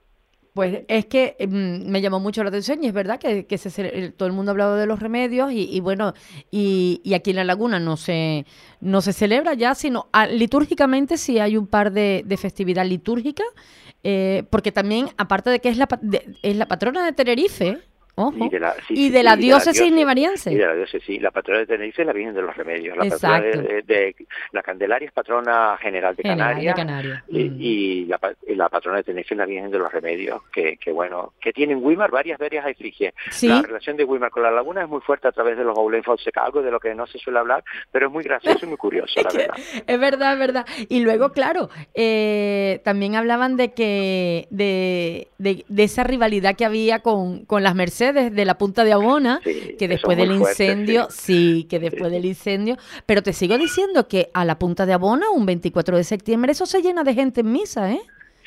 Pues 0.58 0.80
es 0.88 1.06
que 1.06 1.36
mm, 1.38 1.88
me 1.88 2.00
llamó 2.00 2.18
mucho 2.18 2.42
la 2.42 2.48
atención 2.48 2.82
y 2.82 2.88
es 2.88 2.92
verdad 2.92 3.20
que, 3.20 3.46
que 3.46 3.58
se 3.58 4.10
todo 4.10 4.26
el 4.26 4.32
mundo 4.32 4.50
ha 4.50 4.54
hablado 4.54 4.74
de 4.74 4.86
los 4.86 4.98
remedios 4.98 5.52
y, 5.52 5.70
y 5.70 5.78
bueno, 5.78 6.14
y, 6.50 7.00
aquí 7.14 7.30
en 7.30 7.36
La 7.36 7.44
Laguna 7.44 7.78
no 7.78 7.96
se, 7.96 8.44
no 8.80 9.00
se 9.00 9.12
celebra 9.12 9.54
ya, 9.54 9.76
sino 9.76 10.08
ah, 10.12 10.26
litúrgicamente 10.26 11.16
sí 11.16 11.38
hay 11.38 11.56
un 11.56 11.68
par 11.68 11.92
de, 11.92 12.24
festividad 12.40 12.84
litúrgica, 12.84 13.44
eh, 14.02 14.42
porque 14.50 14.72
también, 14.72 15.10
aparte 15.16 15.50
de 15.50 15.60
que 15.60 15.68
es 15.68 15.76
la, 15.76 15.86
es 16.42 16.56
la 16.56 16.66
patrona 16.66 17.04
de 17.04 17.12
Tenerife, 17.12 17.78
ojo, 18.18 18.44
Y 18.46 18.48
de 18.48 18.60
la, 18.60 18.74
sí, 18.86 18.94
y 18.94 19.10
de 19.10 19.18
sí, 19.18 19.24
la 19.24 19.36
diócesis 19.36 19.92
nivariense. 19.92 20.52
Y 20.52 20.56
de 20.56 20.66
la 20.66 20.74
diócesis. 20.74 21.20
La 21.22 21.30
patrona 21.30 21.60
de 21.60 21.66
Tenerife 21.66 22.02
es 22.02 22.06
la 22.06 22.12
Virgen 22.12 22.34
de 22.34 22.42
los 22.42 22.56
Remedios. 22.56 22.96
La 22.96 23.04
patrona 23.08 23.40
de, 23.40 23.48
Exacto. 23.50 23.68
de- 23.74 23.82
de- 23.82 24.16
la 24.52 24.62
Candelaria 24.62 25.06
es 25.06 25.12
patrona 25.12 25.76
general 25.80 26.14
de 26.16 26.22
Canarias. 26.22 26.76
Y, 27.28 27.44
Mm. 27.48 27.56
y 27.60 28.04
la, 28.06 28.18
pa- 28.18 28.34
y 28.46 28.54
la 28.54 28.68
patrona 28.68 28.98
de 28.98 29.04
Tenerife 29.04 29.34
es 29.34 29.38
la 29.38 29.46
Virgen 29.46 29.70
de 29.70 29.78
los 29.78 29.92
Remedios, 29.92 30.42
que, 30.52 30.76
que 30.76 30.92
bueno, 30.92 31.32
que 31.40 31.52
tiene 31.52 31.72
en 31.74 31.84
Weimar 31.84 32.10
varias 32.10 32.38
varias 32.38 32.66
efigies. 32.66 33.14
Sí. 33.30 33.48
La 33.48 33.62
relación 33.62 33.96
de 33.96 34.04
Weimar 34.04 34.30
con 34.30 34.42
la 34.42 34.50
laguna 34.50 34.82
es 34.82 34.88
muy 34.88 35.00
fuerte 35.00 35.28
a 35.28 35.32
través 35.32 35.56
de 35.56 35.64
los 35.64 35.74
Baulen 35.76 36.02
Fonseca, 36.02 36.44
algo 36.44 36.62
de 36.62 36.70
lo 36.70 36.80
que 36.80 36.94
no 36.94 37.06
se 37.06 37.18
suele 37.18 37.38
hablar, 37.38 37.62
pero 37.92 38.06
es 38.06 38.12
muy 38.12 38.24
gracioso 38.24 38.64
y 38.64 38.68
muy 38.68 38.76
curioso, 38.76 39.14
la 39.22 39.30
verdad. 39.32 39.56
Es 39.86 40.00
verdad, 40.00 40.32
es 40.34 40.38
verdad. 40.38 40.66
Y 40.88 41.00
luego, 41.00 41.32
claro, 41.32 41.68
eh, 41.94 42.80
también 42.84 43.14
hablaban 43.14 43.56
de 43.56 43.72
que 43.72 44.46
de, 44.50 45.28
de, 45.38 45.64
de 45.68 45.82
esa 45.84 46.04
rivalidad 46.04 46.56
que 46.56 46.64
había 46.64 47.00
con, 47.00 47.44
con 47.44 47.62
las 47.62 47.74
Mercedes 47.74 48.07
de 48.12 48.44
la 48.44 48.56
Punta 48.58 48.84
de 48.84 48.92
Abona, 48.92 49.40
Sí, 49.44 49.76
que 49.78 49.88
después 49.88 50.16
del 50.16 50.32
incendio, 50.32 51.08
sí. 51.10 51.60
sí, 51.60 51.64
que 51.68 51.78
después 51.78 52.10
del 52.10 52.24
incendio, 52.24 52.76
pero 53.06 53.22
te 53.22 53.32
sigo 53.32 53.56
diciendo 53.58 54.08
que 54.08 54.30
a 54.34 54.44
la 54.44 54.58
Punta 54.58 54.86
de 54.86 54.92
Abona, 54.92 55.30
un 55.30 55.46
24 55.46 55.96
de 55.96 56.04
septiembre, 56.04 56.52
eso 56.52 56.66
se 56.66 56.82
llena 56.82 57.04
de 57.04 57.14
gente 57.14 57.40
en 57.40 57.52
misa, 57.52 57.90
¿eh? 57.92 58.00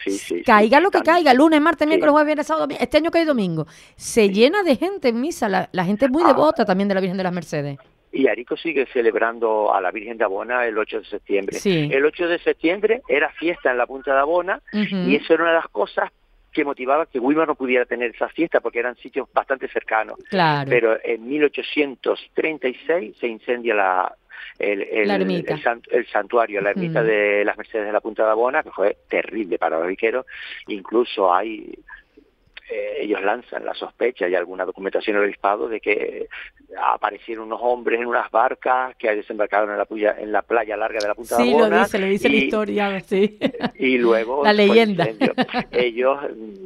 Sí, 0.04 0.12
sí, 0.12 0.18
sí. 0.38 0.44
Caiga 0.44 0.80
lo 0.80 0.90
que 0.90 0.98
También. 0.98 1.16
caiga, 1.18 1.34
lunes, 1.36 1.62
martes, 1.62 1.88
miércoles, 1.88 2.12
jueves, 2.12 2.26
viernes, 2.26 2.48
sábado, 2.48 2.64
domingo. 2.66 2.82
Este 2.84 2.98
año 2.98 3.12
que 3.12 3.20
hay 3.20 3.26
domingo. 3.26 3.68
Se 3.96 4.30
llena 4.30 4.64
de 4.64 4.76
gente 4.76 5.10
en 5.10 5.22
misa. 5.22 5.48
La, 5.48 5.70
la 5.74 5.86
gente 5.86 6.06
es 6.06 6.12
muy 6.12 6.24
Ah. 6.26 6.30
devota 6.30 6.66
también 6.66 6.88
de 6.88 6.96
la 6.96 7.02
Virgen 7.02 7.18
de 7.18 7.24
las 7.24 7.32
Mercedes. 7.34 7.78
Y 8.12 8.28
Arico 8.28 8.58
sigue 8.58 8.88
celebrando 8.92 9.72
a 9.74 9.80
la 9.80 9.92
Virgen 9.92 10.18
de 10.18 10.24
Abona 10.24 10.66
el 10.66 10.76
8 10.78 11.02
de 11.02 11.06
septiembre. 11.06 11.60
Sí. 11.60 11.88
El 11.92 12.04
8 12.04 12.28
de 12.28 12.40
septiembre 12.40 13.04
era 13.08 13.30
fiesta 13.34 13.70
en 13.72 13.78
la 13.78 13.86
Punta 13.86 14.14
de 14.16 14.20
Abona 14.20 14.60
y 14.74 15.16
eso 15.18 15.34
era 15.36 15.44
una 15.44 15.52
de 15.54 15.58
las 15.60 15.70
cosas 15.70 16.10
que 16.52 16.66
motivaba 16.66 17.06
que 17.06 17.20
Weimar 17.20 17.48
no 17.48 17.56
pudiera 17.56 17.86
tener 17.86 18.12
esa 18.14 18.28
fiesta 18.30 18.60
porque 18.60 18.80
eran 18.80 18.96
sitios 18.98 19.28
bastante 19.34 19.68
cercanos. 19.70 20.16
Claro. 20.30 20.70
Pero 20.70 20.98
en 21.04 21.28
1836 21.28 23.16
se 23.18 23.28
incendia 23.28 23.74
la, 23.76 24.16
el, 24.60 24.82
el- 24.82 25.08
La 25.08 25.16
ermita. 25.16 25.54
el 25.54 25.62
san- 25.64 25.82
el 25.90 26.06
santuario, 26.08 26.62
la 26.62 26.72
ermita 26.72 27.02
Mm. 27.02 27.06
de 27.06 27.46
las 27.46 27.58
Mercedes 27.58 27.86
de 27.88 27.94
la 27.94 28.02
Punta 28.02 28.26
de 28.26 28.32
Abona, 28.32 28.64
que 28.64 28.72
fue 28.72 28.98
terrible 29.10 29.58
para 29.58 29.80
los 29.80 29.88
viqueros. 29.88 30.26
Incluso 30.68 31.34
hay 31.34 31.74
eh, 32.72 32.98
ellos 33.02 33.22
lanzan 33.22 33.66
la 33.66 33.74
sospecha 33.74 34.28
y 34.28 34.36
alguna 34.36 34.66
documentación 34.66 35.16
del 35.18 35.26
obispado 35.26 35.68
de 35.68 35.80
que 35.82 36.28
aparecieron 36.82 37.46
unos 37.48 37.60
hombres 37.62 38.00
en 38.00 38.08
unas 38.08 38.32
barcas 38.32 38.96
que 38.96 39.14
desembarcaron 39.16 39.72
en 39.72 39.78
la, 39.78 39.86
puya- 39.86 40.16
en 40.18 40.32
la 40.32 40.42
playa 40.42 40.78
larga 40.78 41.00
de 41.02 41.08
la 41.08 41.16
Punta 41.16 41.36
Sí, 41.38 41.46
de 41.48 41.52
lo 41.52 41.66
Abona. 41.66 41.84
dice, 41.84 42.00
lo 42.00 42.06
dice 42.08 42.30
la 42.30 42.36
y- 42.36 42.40
historia, 42.40 43.00
sí. 43.02 43.40
y 43.76 43.98
luego 43.98 44.44
La 44.44 44.54
leyenda. 44.54 45.08
ellos 45.72 46.18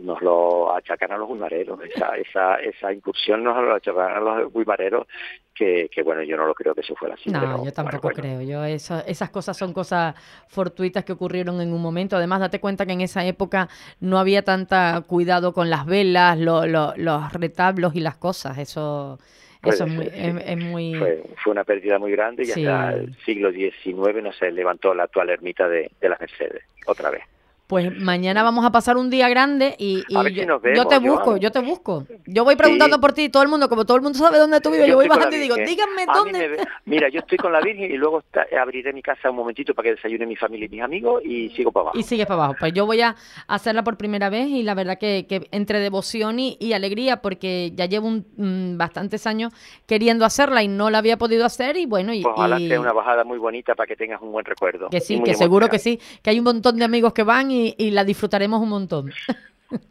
nos 0.03 0.21
lo 0.21 0.75
achacan 0.75 1.11
a 1.11 1.17
los 1.17 1.27
buimareros 1.27 1.79
esa 1.83 2.15
esa 2.17 2.55
esa 2.55 2.93
incursión 2.93 3.43
nos 3.43 3.57
lo 3.63 3.73
achacan 3.75 4.11
a 4.15 4.19
los 4.19 4.51
buimareros 4.53 5.07
que, 5.53 5.89
que 5.89 6.03
bueno 6.03 6.21
yo 6.21 6.35
no 6.37 6.45
lo 6.45 6.53
creo 6.53 6.75
que 6.75 6.81
eso 6.81 6.95
fuera 6.95 7.15
así 7.15 7.29
No, 7.29 7.39
pero, 7.39 7.65
yo 7.65 7.71
tampoco 7.71 8.01
bueno. 8.09 8.21
creo. 8.21 8.41
Yo 8.41 8.63
eso, 8.65 9.01
esas 9.07 9.29
cosas 9.29 9.55
son 9.57 9.71
cosas 9.71 10.13
fortuitas 10.49 11.05
que 11.05 11.13
ocurrieron 11.13 11.61
en 11.61 11.71
un 11.71 11.81
momento. 11.81 12.17
Además, 12.17 12.41
date 12.41 12.59
cuenta 12.59 12.85
que 12.85 12.91
en 12.91 12.99
esa 12.99 13.23
época 13.25 13.69
no 14.01 14.19
había 14.19 14.43
tanta 14.43 15.01
cuidado 15.07 15.53
con 15.53 15.69
las 15.69 15.85
velas, 15.85 15.94
lo- 16.03 16.65
lo- 16.67 16.93
los 16.97 17.33
retablos 17.33 17.95
y 17.95 17.99
las 18.01 18.17
cosas. 18.17 18.57
Eso, 18.57 19.17
eso 19.63 19.85
es 19.85 19.91
muy, 19.91 20.05
es, 20.13 20.35
es 20.45 20.57
muy 20.57 20.95
fue, 20.95 21.23
fue 21.43 21.51
una 21.51 21.63
pérdida 21.63 21.97
muy 21.97 22.11
grande 22.11 22.43
y 22.43 22.45
Sí. 22.47 22.65
hasta 22.65 22.93
el 22.97 23.15
siglo 23.25 23.51
XIX 23.51 24.21
no 24.21 24.31
se 24.33 24.51
levantó 24.51 24.93
la 24.93 25.03
actual 25.03 25.29
ermita 25.29 25.67
de, 25.67 25.89
de 25.99 26.09
las 26.09 26.19
Mercedes 26.19 26.63
otra 26.85 27.09
vez 27.09 27.23
Pues 27.67 27.91
mañana 27.99 28.43
vamos 28.43 28.63
a 28.63 28.71
pasar 28.71 28.95
un 28.95 29.09
día 29.09 29.27
grande 29.27 29.75
y, 29.79 30.03
yo, 30.07 30.21
si 30.23 30.87
te 30.87 30.99
busco, 30.99 31.37
yo 31.37 31.51
te 31.51 31.59
busco. 31.61 32.05
Yo 32.27 32.43
voy 32.43 32.55
preguntando 32.55 32.97
Sí. 32.97 33.01
por 33.01 33.13
ti 33.13 33.23
y 33.23 33.29
todo 33.29 33.41
el 33.41 33.49
mundo, 33.49 33.67
como 33.69 33.85
todo 33.85 33.97
el 33.97 34.03
mundo 34.03 34.19
sabe 34.19 34.37
dónde 34.37 34.61
tú 34.61 34.69
vives, 34.69 34.85
yo, 34.85 34.91
Yo 34.91 34.97
voy 34.97 35.07
bajando 35.07 35.35
y 35.35 35.39
digo, 35.39 35.55
díganme 35.55 36.03
A 36.07 36.13
dónde. 36.15 36.47
me 36.49 36.57
Mira, 36.85 37.09
yo 37.09 37.21
estoy 37.21 37.39
con 37.39 37.51
la 37.51 37.61
Virgen 37.61 37.91
y 37.91 37.97
luego 37.97 38.19
está- 38.19 38.45
abriré 38.61 38.93
mi 38.93 39.01
casa 39.01 39.31
un 39.31 39.37
momentito 39.37 39.73
para 39.73 39.87
que 39.89 39.95
desayune 39.95 40.27
mi 40.27 40.35
familia 40.35 40.67
y 40.67 40.69
mis 40.69 40.81
amigos 40.83 41.23
y 41.25 41.49
sigo 41.55 41.71
para 41.71 41.85
abajo. 41.85 41.97
Y 41.97 42.03
sigues 42.03 42.27
para 42.27 42.43
abajo. 42.43 42.55
Pues 42.59 42.71
yo 42.73 42.85
voy 42.85 43.01
a 43.01 43.15
hacerla 43.47 43.83
por 43.83 43.97
primera 43.97 44.29
vez 44.29 44.47
y 44.47 44.61
la 44.61 44.75
verdad 44.75 44.99
que, 44.99 45.25
que 45.27 45.47
entre 45.51 45.79
devoción 45.79 46.39
y, 46.39 46.57
y 46.59 46.73
alegría, 46.73 47.21
porque 47.23 47.71
ya 47.73 47.87
llevo 47.87 48.07
un- 48.07 48.27
mm, 48.37 48.77
bastantes 48.77 49.25
años 49.25 49.51
queriendo 49.87 50.23
hacerla 50.25 50.61
y 50.61 50.67
no 50.67 50.91
la 50.91 50.99
había 50.99 51.17
podido 51.17 51.45
hacer 51.45 51.77
y 51.77 51.87
bueno, 51.87 52.13
y, 52.13 52.21
Pues 52.21 52.33
ojalá 52.37 52.59
y- 52.59 52.67
sea 52.67 52.79
una 52.79 52.93
bajada 52.93 53.23
muy 53.23 53.39
bonita 53.39 53.73
para 53.73 53.87
que 53.87 53.95
tengas 53.95 54.21
un 54.21 54.31
buen 54.31 54.45
recuerdo. 54.45 54.89
que 54.89 55.01
sí, 55.01 55.19
que 55.23 55.33
seguro 55.33 55.67
que 55.67 55.79
sí, 55.79 55.99
que 56.21 56.29
hay 56.29 56.37
un 56.37 56.45
montón 56.45 56.77
de 56.77 56.85
amigos 56.85 57.11
que 57.13 57.23
van 57.23 57.49
y, 57.49 57.54
y 57.77 57.91
la 57.91 58.03
disfrutaremos 58.03 58.61
un 58.61 58.69
montón. 58.69 59.11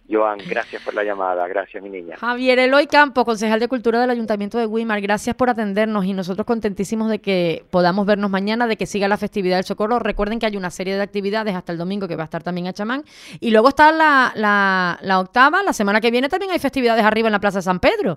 Joan, 0.08 0.38
gracias 0.48 0.80
por 0.82 0.94
la 0.94 1.02
llamada, 1.02 1.46
gracias 1.48 1.82
mi 1.82 1.90
niña. 1.90 2.16
Javier 2.16 2.58
Eloy 2.60 2.86
Campo, 2.86 3.24
concejal 3.24 3.58
de 3.58 3.66
Cultura 3.66 4.00
del 4.00 4.08
Ayuntamiento 4.10 4.56
de 4.56 4.66
Guimar, 4.68 5.00
gracias 5.00 5.34
por 5.34 5.50
atendernos 5.50 6.04
y 6.04 6.12
nosotros 6.12 6.46
contentísimos 6.46 7.10
de 7.10 7.18
que 7.20 7.64
podamos 7.70 8.06
vernos 8.06 8.30
mañana, 8.30 8.68
de 8.68 8.76
que 8.76 8.86
siga 8.86 9.08
la 9.08 9.16
festividad 9.16 9.56
del 9.56 9.64
Socorro. 9.64 9.98
Recuerden 9.98 10.38
que 10.38 10.46
hay 10.46 10.56
una 10.56 10.70
serie 10.70 10.94
de 10.94 11.02
actividades 11.02 11.54
hasta 11.56 11.72
el 11.72 11.78
domingo 11.78 12.06
que 12.06 12.14
va 12.16 12.22
a 12.22 12.26
estar 12.26 12.42
también 12.44 12.68
a 12.68 12.72
Chamán. 12.72 13.02
Y 13.40 13.50
luego 13.50 13.68
está 13.70 13.90
la, 13.90 14.32
la- 14.36 14.98
la 15.02 15.18
octava, 15.18 15.62
la 15.64 15.72
semana 15.72 16.00
que 16.00 16.12
viene 16.12 16.28
también 16.28 16.52
hay 16.52 16.60
festividades 16.60 17.04
arriba 17.04 17.26
en 17.28 17.32
la 17.32 17.40
Plaza 17.40 17.60
San 17.60 17.80
Pedro. 17.80 18.16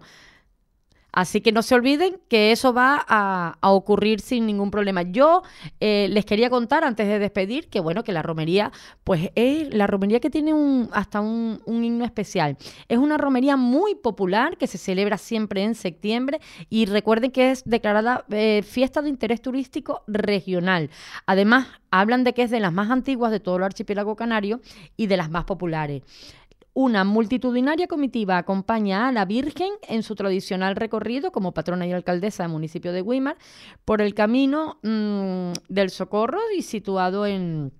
Así 1.17 1.41
que 1.41 1.51
no 1.51 1.63
se 1.63 1.73
olviden 1.73 2.19
que 2.29 2.51
eso 2.51 2.73
va 2.73 3.03
a, 3.09 3.57
ocurrir 3.61 4.19
sin 4.19 4.45
ningún 4.45 4.69
problema. 4.69 5.01
Yo 5.01 5.41
eh, 5.79 6.07
les 6.11 6.25
quería 6.25 6.51
contar 6.51 6.83
antes 6.83 7.07
de 7.07 7.17
despedir 7.17 7.69
que 7.69 7.79
bueno, 7.79 8.03
que 8.03 8.11
la 8.11 8.21
romería, 8.21 8.71
pues 9.03 9.31
es 9.33 9.73
la 9.73 9.87
romería 9.87 10.19
que 10.19 10.29
tiene 10.29 10.53
un, 10.53 10.89
hasta 10.93 11.19
un, 11.19 11.59
un 11.65 11.83
himno 11.83 12.05
especial. 12.05 12.55
Es 12.87 12.99
una 12.99 13.17
romería 13.17 13.57
muy 13.57 13.95
popular 13.95 14.57
que 14.57 14.67
se 14.67 14.77
celebra 14.77 15.17
siempre 15.17 15.63
en 15.63 15.73
septiembre 15.73 16.39
y 16.69 16.85
recuerden 16.85 17.31
que 17.31 17.49
es 17.49 17.63
declarada 17.65 18.23
eh, 18.29 18.61
fiesta 18.61 19.01
de 19.01 19.09
interés 19.09 19.41
turístico 19.41 20.03
regional. 20.05 20.91
Además, 21.25 21.65
hablan 21.89 22.25
de 22.25 22.33
que 22.33 22.43
es 22.43 22.51
de 22.51 22.59
las 22.59 22.73
más 22.73 22.91
antiguas 22.91 23.31
de 23.31 23.39
todo 23.39 23.57
el 23.57 23.63
archipiélago 23.63 24.15
canario 24.15 24.61
y 24.95 25.07
de 25.07 25.17
las 25.17 25.31
más 25.31 25.45
populares. 25.45 26.03
Una 26.79 27.03
multitudinaria 27.03 27.87
comitiva 27.87 28.37
acompaña 28.37 29.07
a 29.07 29.11
la 29.11 29.25
Virgen 29.25 29.71
en 29.89 30.03
su 30.03 30.13
tradicional 30.13 30.75
recorrido 30.75 31.31
como 31.31 31.51
patrona 31.51 31.87
y 31.87 31.91
alcaldesa 31.91 32.43
del 32.43 32.51
municipio 32.51 32.93
de 32.93 33.01
Guimar 33.01 33.35
por 33.83 33.99
el 33.99 34.13
camino 34.13 34.77
mm, 34.83 35.53
del 35.69 35.89
Socorro 35.89 36.37
y 36.55 36.61
situado 36.61 37.25
en, 37.25 37.73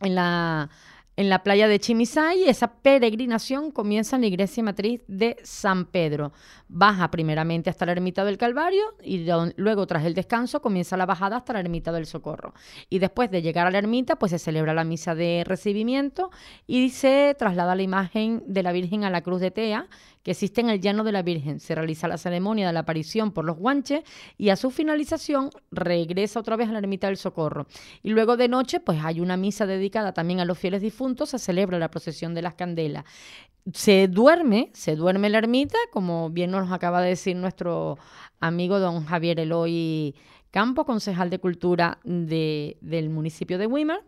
en 0.00 0.14
la, 0.14 0.70
en 1.18 1.28
la 1.28 1.42
playa 1.42 1.66
de 1.66 1.80
Chimisay. 1.80 2.44
Esa 2.44 2.74
peregrinación 2.74 3.72
comienza 3.72 4.14
en 4.14 4.22
la 4.22 4.28
iglesia 4.28 4.62
matriz 4.62 5.02
de 5.08 5.36
San 5.42 5.86
Pedro. 5.86 6.32
Baja 6.68 7.10
primeramente 7.10 7.68
hasta 7.68 7.84
la 7.86 7.92
ermita 7.92 8.24
del 8.24 8.38
Calvario 8.38 8.94
y 9.02 9.26
luego 9.56 9.86
tras 9.88 10.04
el 10.04 10.14
descanso 10.14 10.62
comienza 10.62 10.96
la 10.96 11.06
bajada 11.06 11.38
hasta 11.38 11.54
la 11.54 11.60
ermita 11.60 11.90
del 11.90 12.06
Socorro. 12.06 12.54
Y 12.88 13.00
después 13.00 13.32
de 13.32 13.42
llegar 13.42 13.66
a 13.66 13.72
la 13.72 13.78
ermita 13.78 14.16
pues 14.16 14.30
se 14.30 14.38
celebra 14.38 14.74
la 14.74 14.84
misa 14.84 15.16
de 15.16 15.42
recibimiento 15.44 16.30
y 16.68 16.90
se 16.90 17.34
traslada 17.36 17.74
la 17.74 17.82
imagen 17.82 18.44
de 18.46 18.62
la 18.62 18.70
Virgen 18.70 19.02
a 19.02 19.10
la 19.10 19.22
cruz 19.22 19.40
de 19.40 19.50
Tea 19.50 19.88
existe 20.30 20.60
en 20.60 20.68
el 20.70 20.80
llano 20.80 21.04
de 21.04 21.12
la 21.12 21.22
Virgen. 21.22 21.60
Se 21.60 21.74
realiza 21.74 22.08
la 22.08 22.18
ceremonia 22.18 22.66
de 22.66 22.72
la 22.72 22.80
aparición 22.80 23.32
por 23.32 23.44
los 23.44 23.56
guanches 23.56 24.02
y 24.36 24.48
a 24.50 24.56
su 24.56 24.70
finalización 24.70 25.50
regresa 25.70 26.40
otra 26.40 26.56
vez 26.56 26.68
a 26.68 26.72
la 26.72 26.78
ermita 26.78 27.06
del 27.08 27.16
Socorro. 27.16 27.66
Y 28.02 28.10
luego 28.10 28.36
de 28.36 28.48
noche, 28.48 28.80
pues 28.80 28.98
hay 29.04 29.20
una 29.20 29.36
misa 29.36 29.66
dedicada 29.66 30.12
también 30.12 30.40
a 30.40 30.44
los 30.44 30.58
fieles 30.58 30.82
difuntos, 30.82 31.30
se 31.30 31.38
celebra 31.38 31.78
la 31.78 31.90
procesión 31.90 32.34
de 32.34 32.42
las 32.42 32.54
candelas. 32.54 33.04
Se 33.72 34.08
duerme, 34.08 34.70
se 34.72 34.96
duerme 34.96 35.28
la 35.28 35.38
ermita, 35.38 35.76
como 35.92 36.30
bien 36.30 36.50
nos 36.50 36.72
acaba 36.72 37.02
de 37.02 37.10
decir 37.10 37.36
nuestro 37.36 37.98
amigo 38.40 38.78
don 38.78 39.04
Javier 39.04 39.40
Eloy 39.40 40.14
Campo, 40.50 40.86
concejal 40.86 41.28
de 41.28 41.38
Cultura 41.38 41.98
de- 42.04 42.78
del 42.80 43.10
municipio 43.10 43.58
de 43.58 43.66
Weimar. 43.66 44.00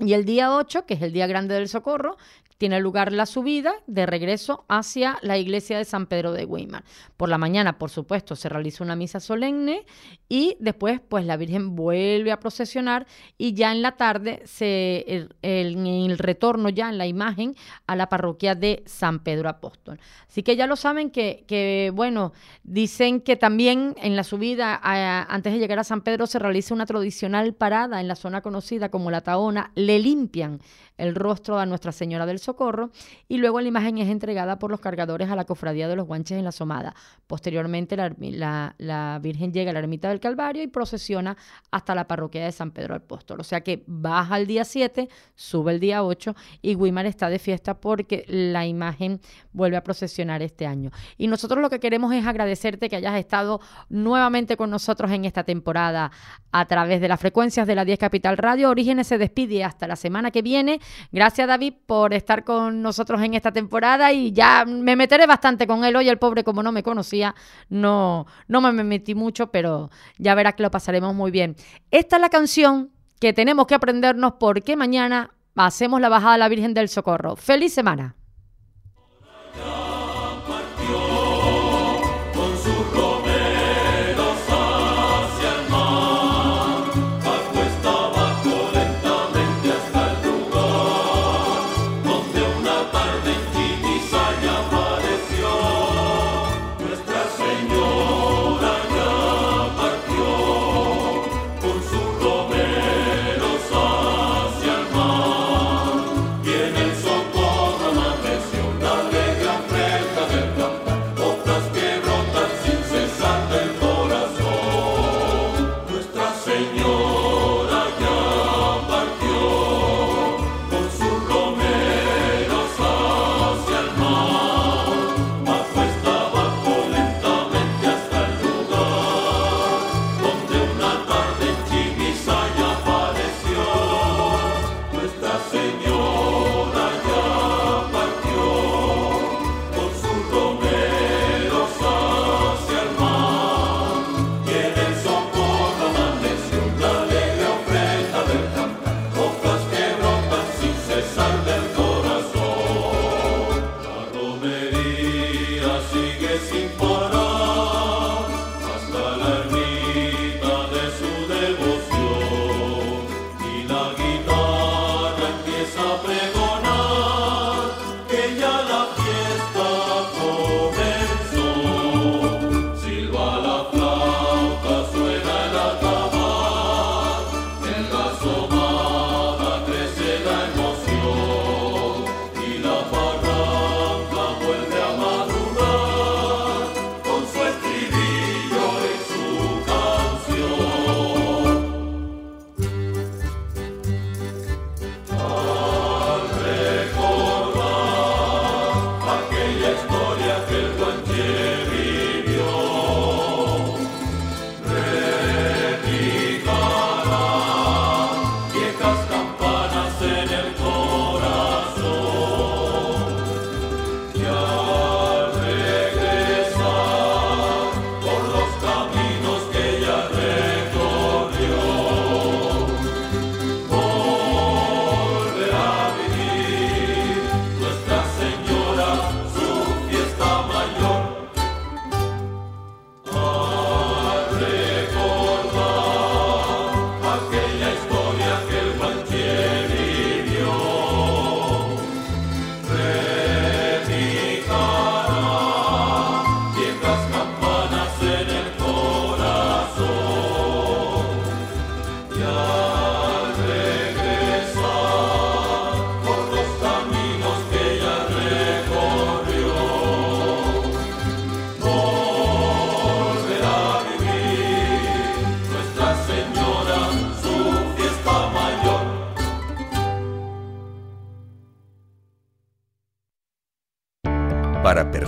Y 0.00 0.12
el 0.12 0.24
día 0.24 0.54
8, 0.54 0.84
que 0.86 0.94
es 0.94 1.02
el 1.02 1.12
día 1.12 1.26
grande 1.26 1.54
del 1.54 1.68
socorro, 1.68 2.16
tiene 2.58 2.80
lugar 2.80 3.12
la 3.12 3.26
subida 3.26 3.74
de 3.86 4.06
regreso 4.06 4.64
hacia 4.68 5.18
la 5.22 5.38
iglesia 5.38 5.78
de 5.78 5.84
San 5.84 6.06
Pedro 6.06 6.32
de 6.32 6.44
Weimar. 6.44 6.84
Por 7.16 7.28
la 7.28 7.38
mañana, 7.38 7.78
por 7.78 7.90
supuesto, 7.90 8.36
se 8.36 8.48
realiza 8.48 8.84
una 8.84 8.96
misa 8.96 9.20
solemne 9.20 9.84
y 10.28 10.56
después, 10.60 11.00
pues 11.00 11.24
la 11.26 11.36
Virgen 11.36 11.74
vuelve 11.74 12.32
a 12.32 12.40
procesionar 12.40 13.06
y 13.38 13.54
ya 13.54 13.72
en 13.72 13.82
la 13.82 13.92
tarde, 13.92 14.42
se, 14.44 15.04
el, 15.08 15.34
el- 15.42 16.18
retorno 16.18 16.68
ya 16.68 16.88
en 16.88 16.98
la 16.98 17.06
imagen 17.06 17.54
a 17.86 17.96
la 17.96 18.08
parroquia 18.08 18.54
de 18.54 18.82
San 18.86 19.20
Pedro 19.24 19.48
Apóstol. 19.48 19.98
Así 20.28 20.42
que 20.42 20.56
ya 20.56 20.66
lo 20.66 20.76
saben 20.76 21.10
que, 21.10 21.44
que, 21.48 21.90
bueno, 21.94 22.32
dicen 22.62 23.20
que 23.20 23.36
también 23.36 23.94
en 24.00 24.16
la 24.16 24.24
subida, 24.24 24.80
antes 24.82 25.52
de 25.52 25.58
llegar 25.58 25.78
a 25.78 25.84
San 25.84 26.02
Pedro, 26.02 26.26
se 26.26 26.38
realiza 26.38 26.74
una 26.74 26.86
tradicional 26.86 27.52
parada 27.54 28.00
en 28.00 28.08
la 28.08 28.14
zona 28.16 28.40
conocida 28.42 28.90
como 28.90 29.10
la 29.10 29.22
Taona. 29.22 29.72
Le 29.74 29.98
limpian 29.98 30.60
el 30.96 31.14
rostro 31.14 31.58
a 31.58 31.66
Nuestra 31.66 31.92
Señora 31.92 32.26
del 32.26 32.38
Socorro 32.38 32.90
y 33.28 33.38
luego 33.38 33.60
la 33.60 33.68
imagen 33.68 33.98
es 33.98 34.08
entregada 34.08 34.58
por 34.58 34.70
los 34.70 34.80
cargadores 34.80 35.28
a 35.30 35.36
la 35.36 35.44
cofradía 35.44 35.88
de 35.88 35.96
los 35.96 36.06
guanches 36.06 36.38
en 36.38 36.44
la 36.44 36.52
Somada. 36.52 36.94
Posteriormente 37.26 37.96
la, 37.96 39.18
Virgen 39.20 39.52
llega 39.52 39.70
a 39.70 39.74
la 39.74 39.80
ermita 39.80 40.08
del 40.08 40.20
Calvario 40.20 40.62
y 40.62 40.66
procesiona 40.68 41.36
hasta 41.70 41.94
la 41.94 42.06
parroquia 42.06 42.44
de 42.44 42.52
San 42.52 42.70
Pedro 42.70 42.94
Apóstol. 42.94 43.40
O 43.40 43.44
sea 43.44 43.62
que 43.62 43.82
baja 43.86 44.38
el 44.38 44.46
día 44.46 44.64
7, 44.64 45.08
sube 45.34 45.72
el 45.72 45.80
día 45.80 46.04
8 46.04 46.34
y 46.62 46.76
Guimar 46.76 47.06
está 47.06 47.28
de 47.28 47.38
fiesta 47.38 47.80
porque 47.80 48.24
la 48.28 48.66
imagen 48.66 49.20
vuelve 49.52 49.76
a 49.76 49.82
procesionar 49.82 50.42
este 50.42 50.66
año. 50.66 50.90
Y 51.16 51.26
nosotros 51.26 51.60
lo 51.60 51.70
que 51.70 51.80
queremos 51.80 52.12
es 52.14 52.26
agradecerte 52.26 52.88
que 52.88 52.96
hayas 52.96 53.16
estado 53.16 53.60
nuevamente 53.88 54.56
con 54.56 54.70
nosotros 54.70 55.10
en 55.10 55.24
esta 55.24 55.44
temporada 55.44 56.10
a 56.52 56.66
través 56.66 57.00
de 57.00 57.08
las 57.08 57.20
frecuencias 57.20 57.66
de 57.66 57.74
la 57.74 57.84
10 57.84 57.98
Capital 57.98 58.36
Radio. 58.36 58.70
Orígenes 58.70 59.06
se 59.08 59.18
despide 59.18 59.64
hasta 59.64 59.88
la 59.88 59.96
semana 59.96 60.30
que 60.30 60.42
viene. 60.42 60.80
Gracias 61.12 61.46
David 61.46 61.74
por 61.86 62.14
estar 62.14 62.44
con 62.44 62.82
nosotros 62.82 63.22
en 63.22 63.34
esta 63.34 63.52
temporada 63.52 64.12
y 64.12 64.32
ya 64.32 64.64
me 64.64 64.96
meteré 64.96 65.26
bastante 65.26 65.66
con 65.66 65.84
él 65.84 65.96
hoy, 65.96 66.08
el 66.08 66.18
pobre 66.18 66.44
como 66.44 66.62
no 66.62 66.72
me 66.72 66.82
conocía, 66.82 67.34
no, 67.68 68.26
no 68.48 68.60
me 68.60 68.72
metí 68.84 69.14
mucho, 69.14 69.50
pero 69.50 69.90
ya 70.18 70.34
verás 70.34 70.54
que 70.54 70.62
lo 70.62 70.70
pasaremos 70.70 71.14
muy 71.14 71.30
bien. 71.30 71.56
Esta 71.90 72.16
es 72.16 72.22
la 72.22 72.28
canción 72.28 72.90
que 73.20 73.32
tenemos 73.32 73.66
que 73.66 73.74
aprendernos 73.74 74.34
porque 74.38 74.76
mañana 74.76 75.30
hacemos 75.56 76.00
la 76.00 76.08
bajada 76.08 76.34
a 76.34 76.38
la 76.38 76.48
Virgen 76.48 76.74
del 76.74 76.88
Socorro. 76.88 77.36
¡Feliz 77.36 77.72
semana! 77.72 78.16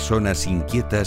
Personas 0.06 0.46
inquietas 0.46 1.04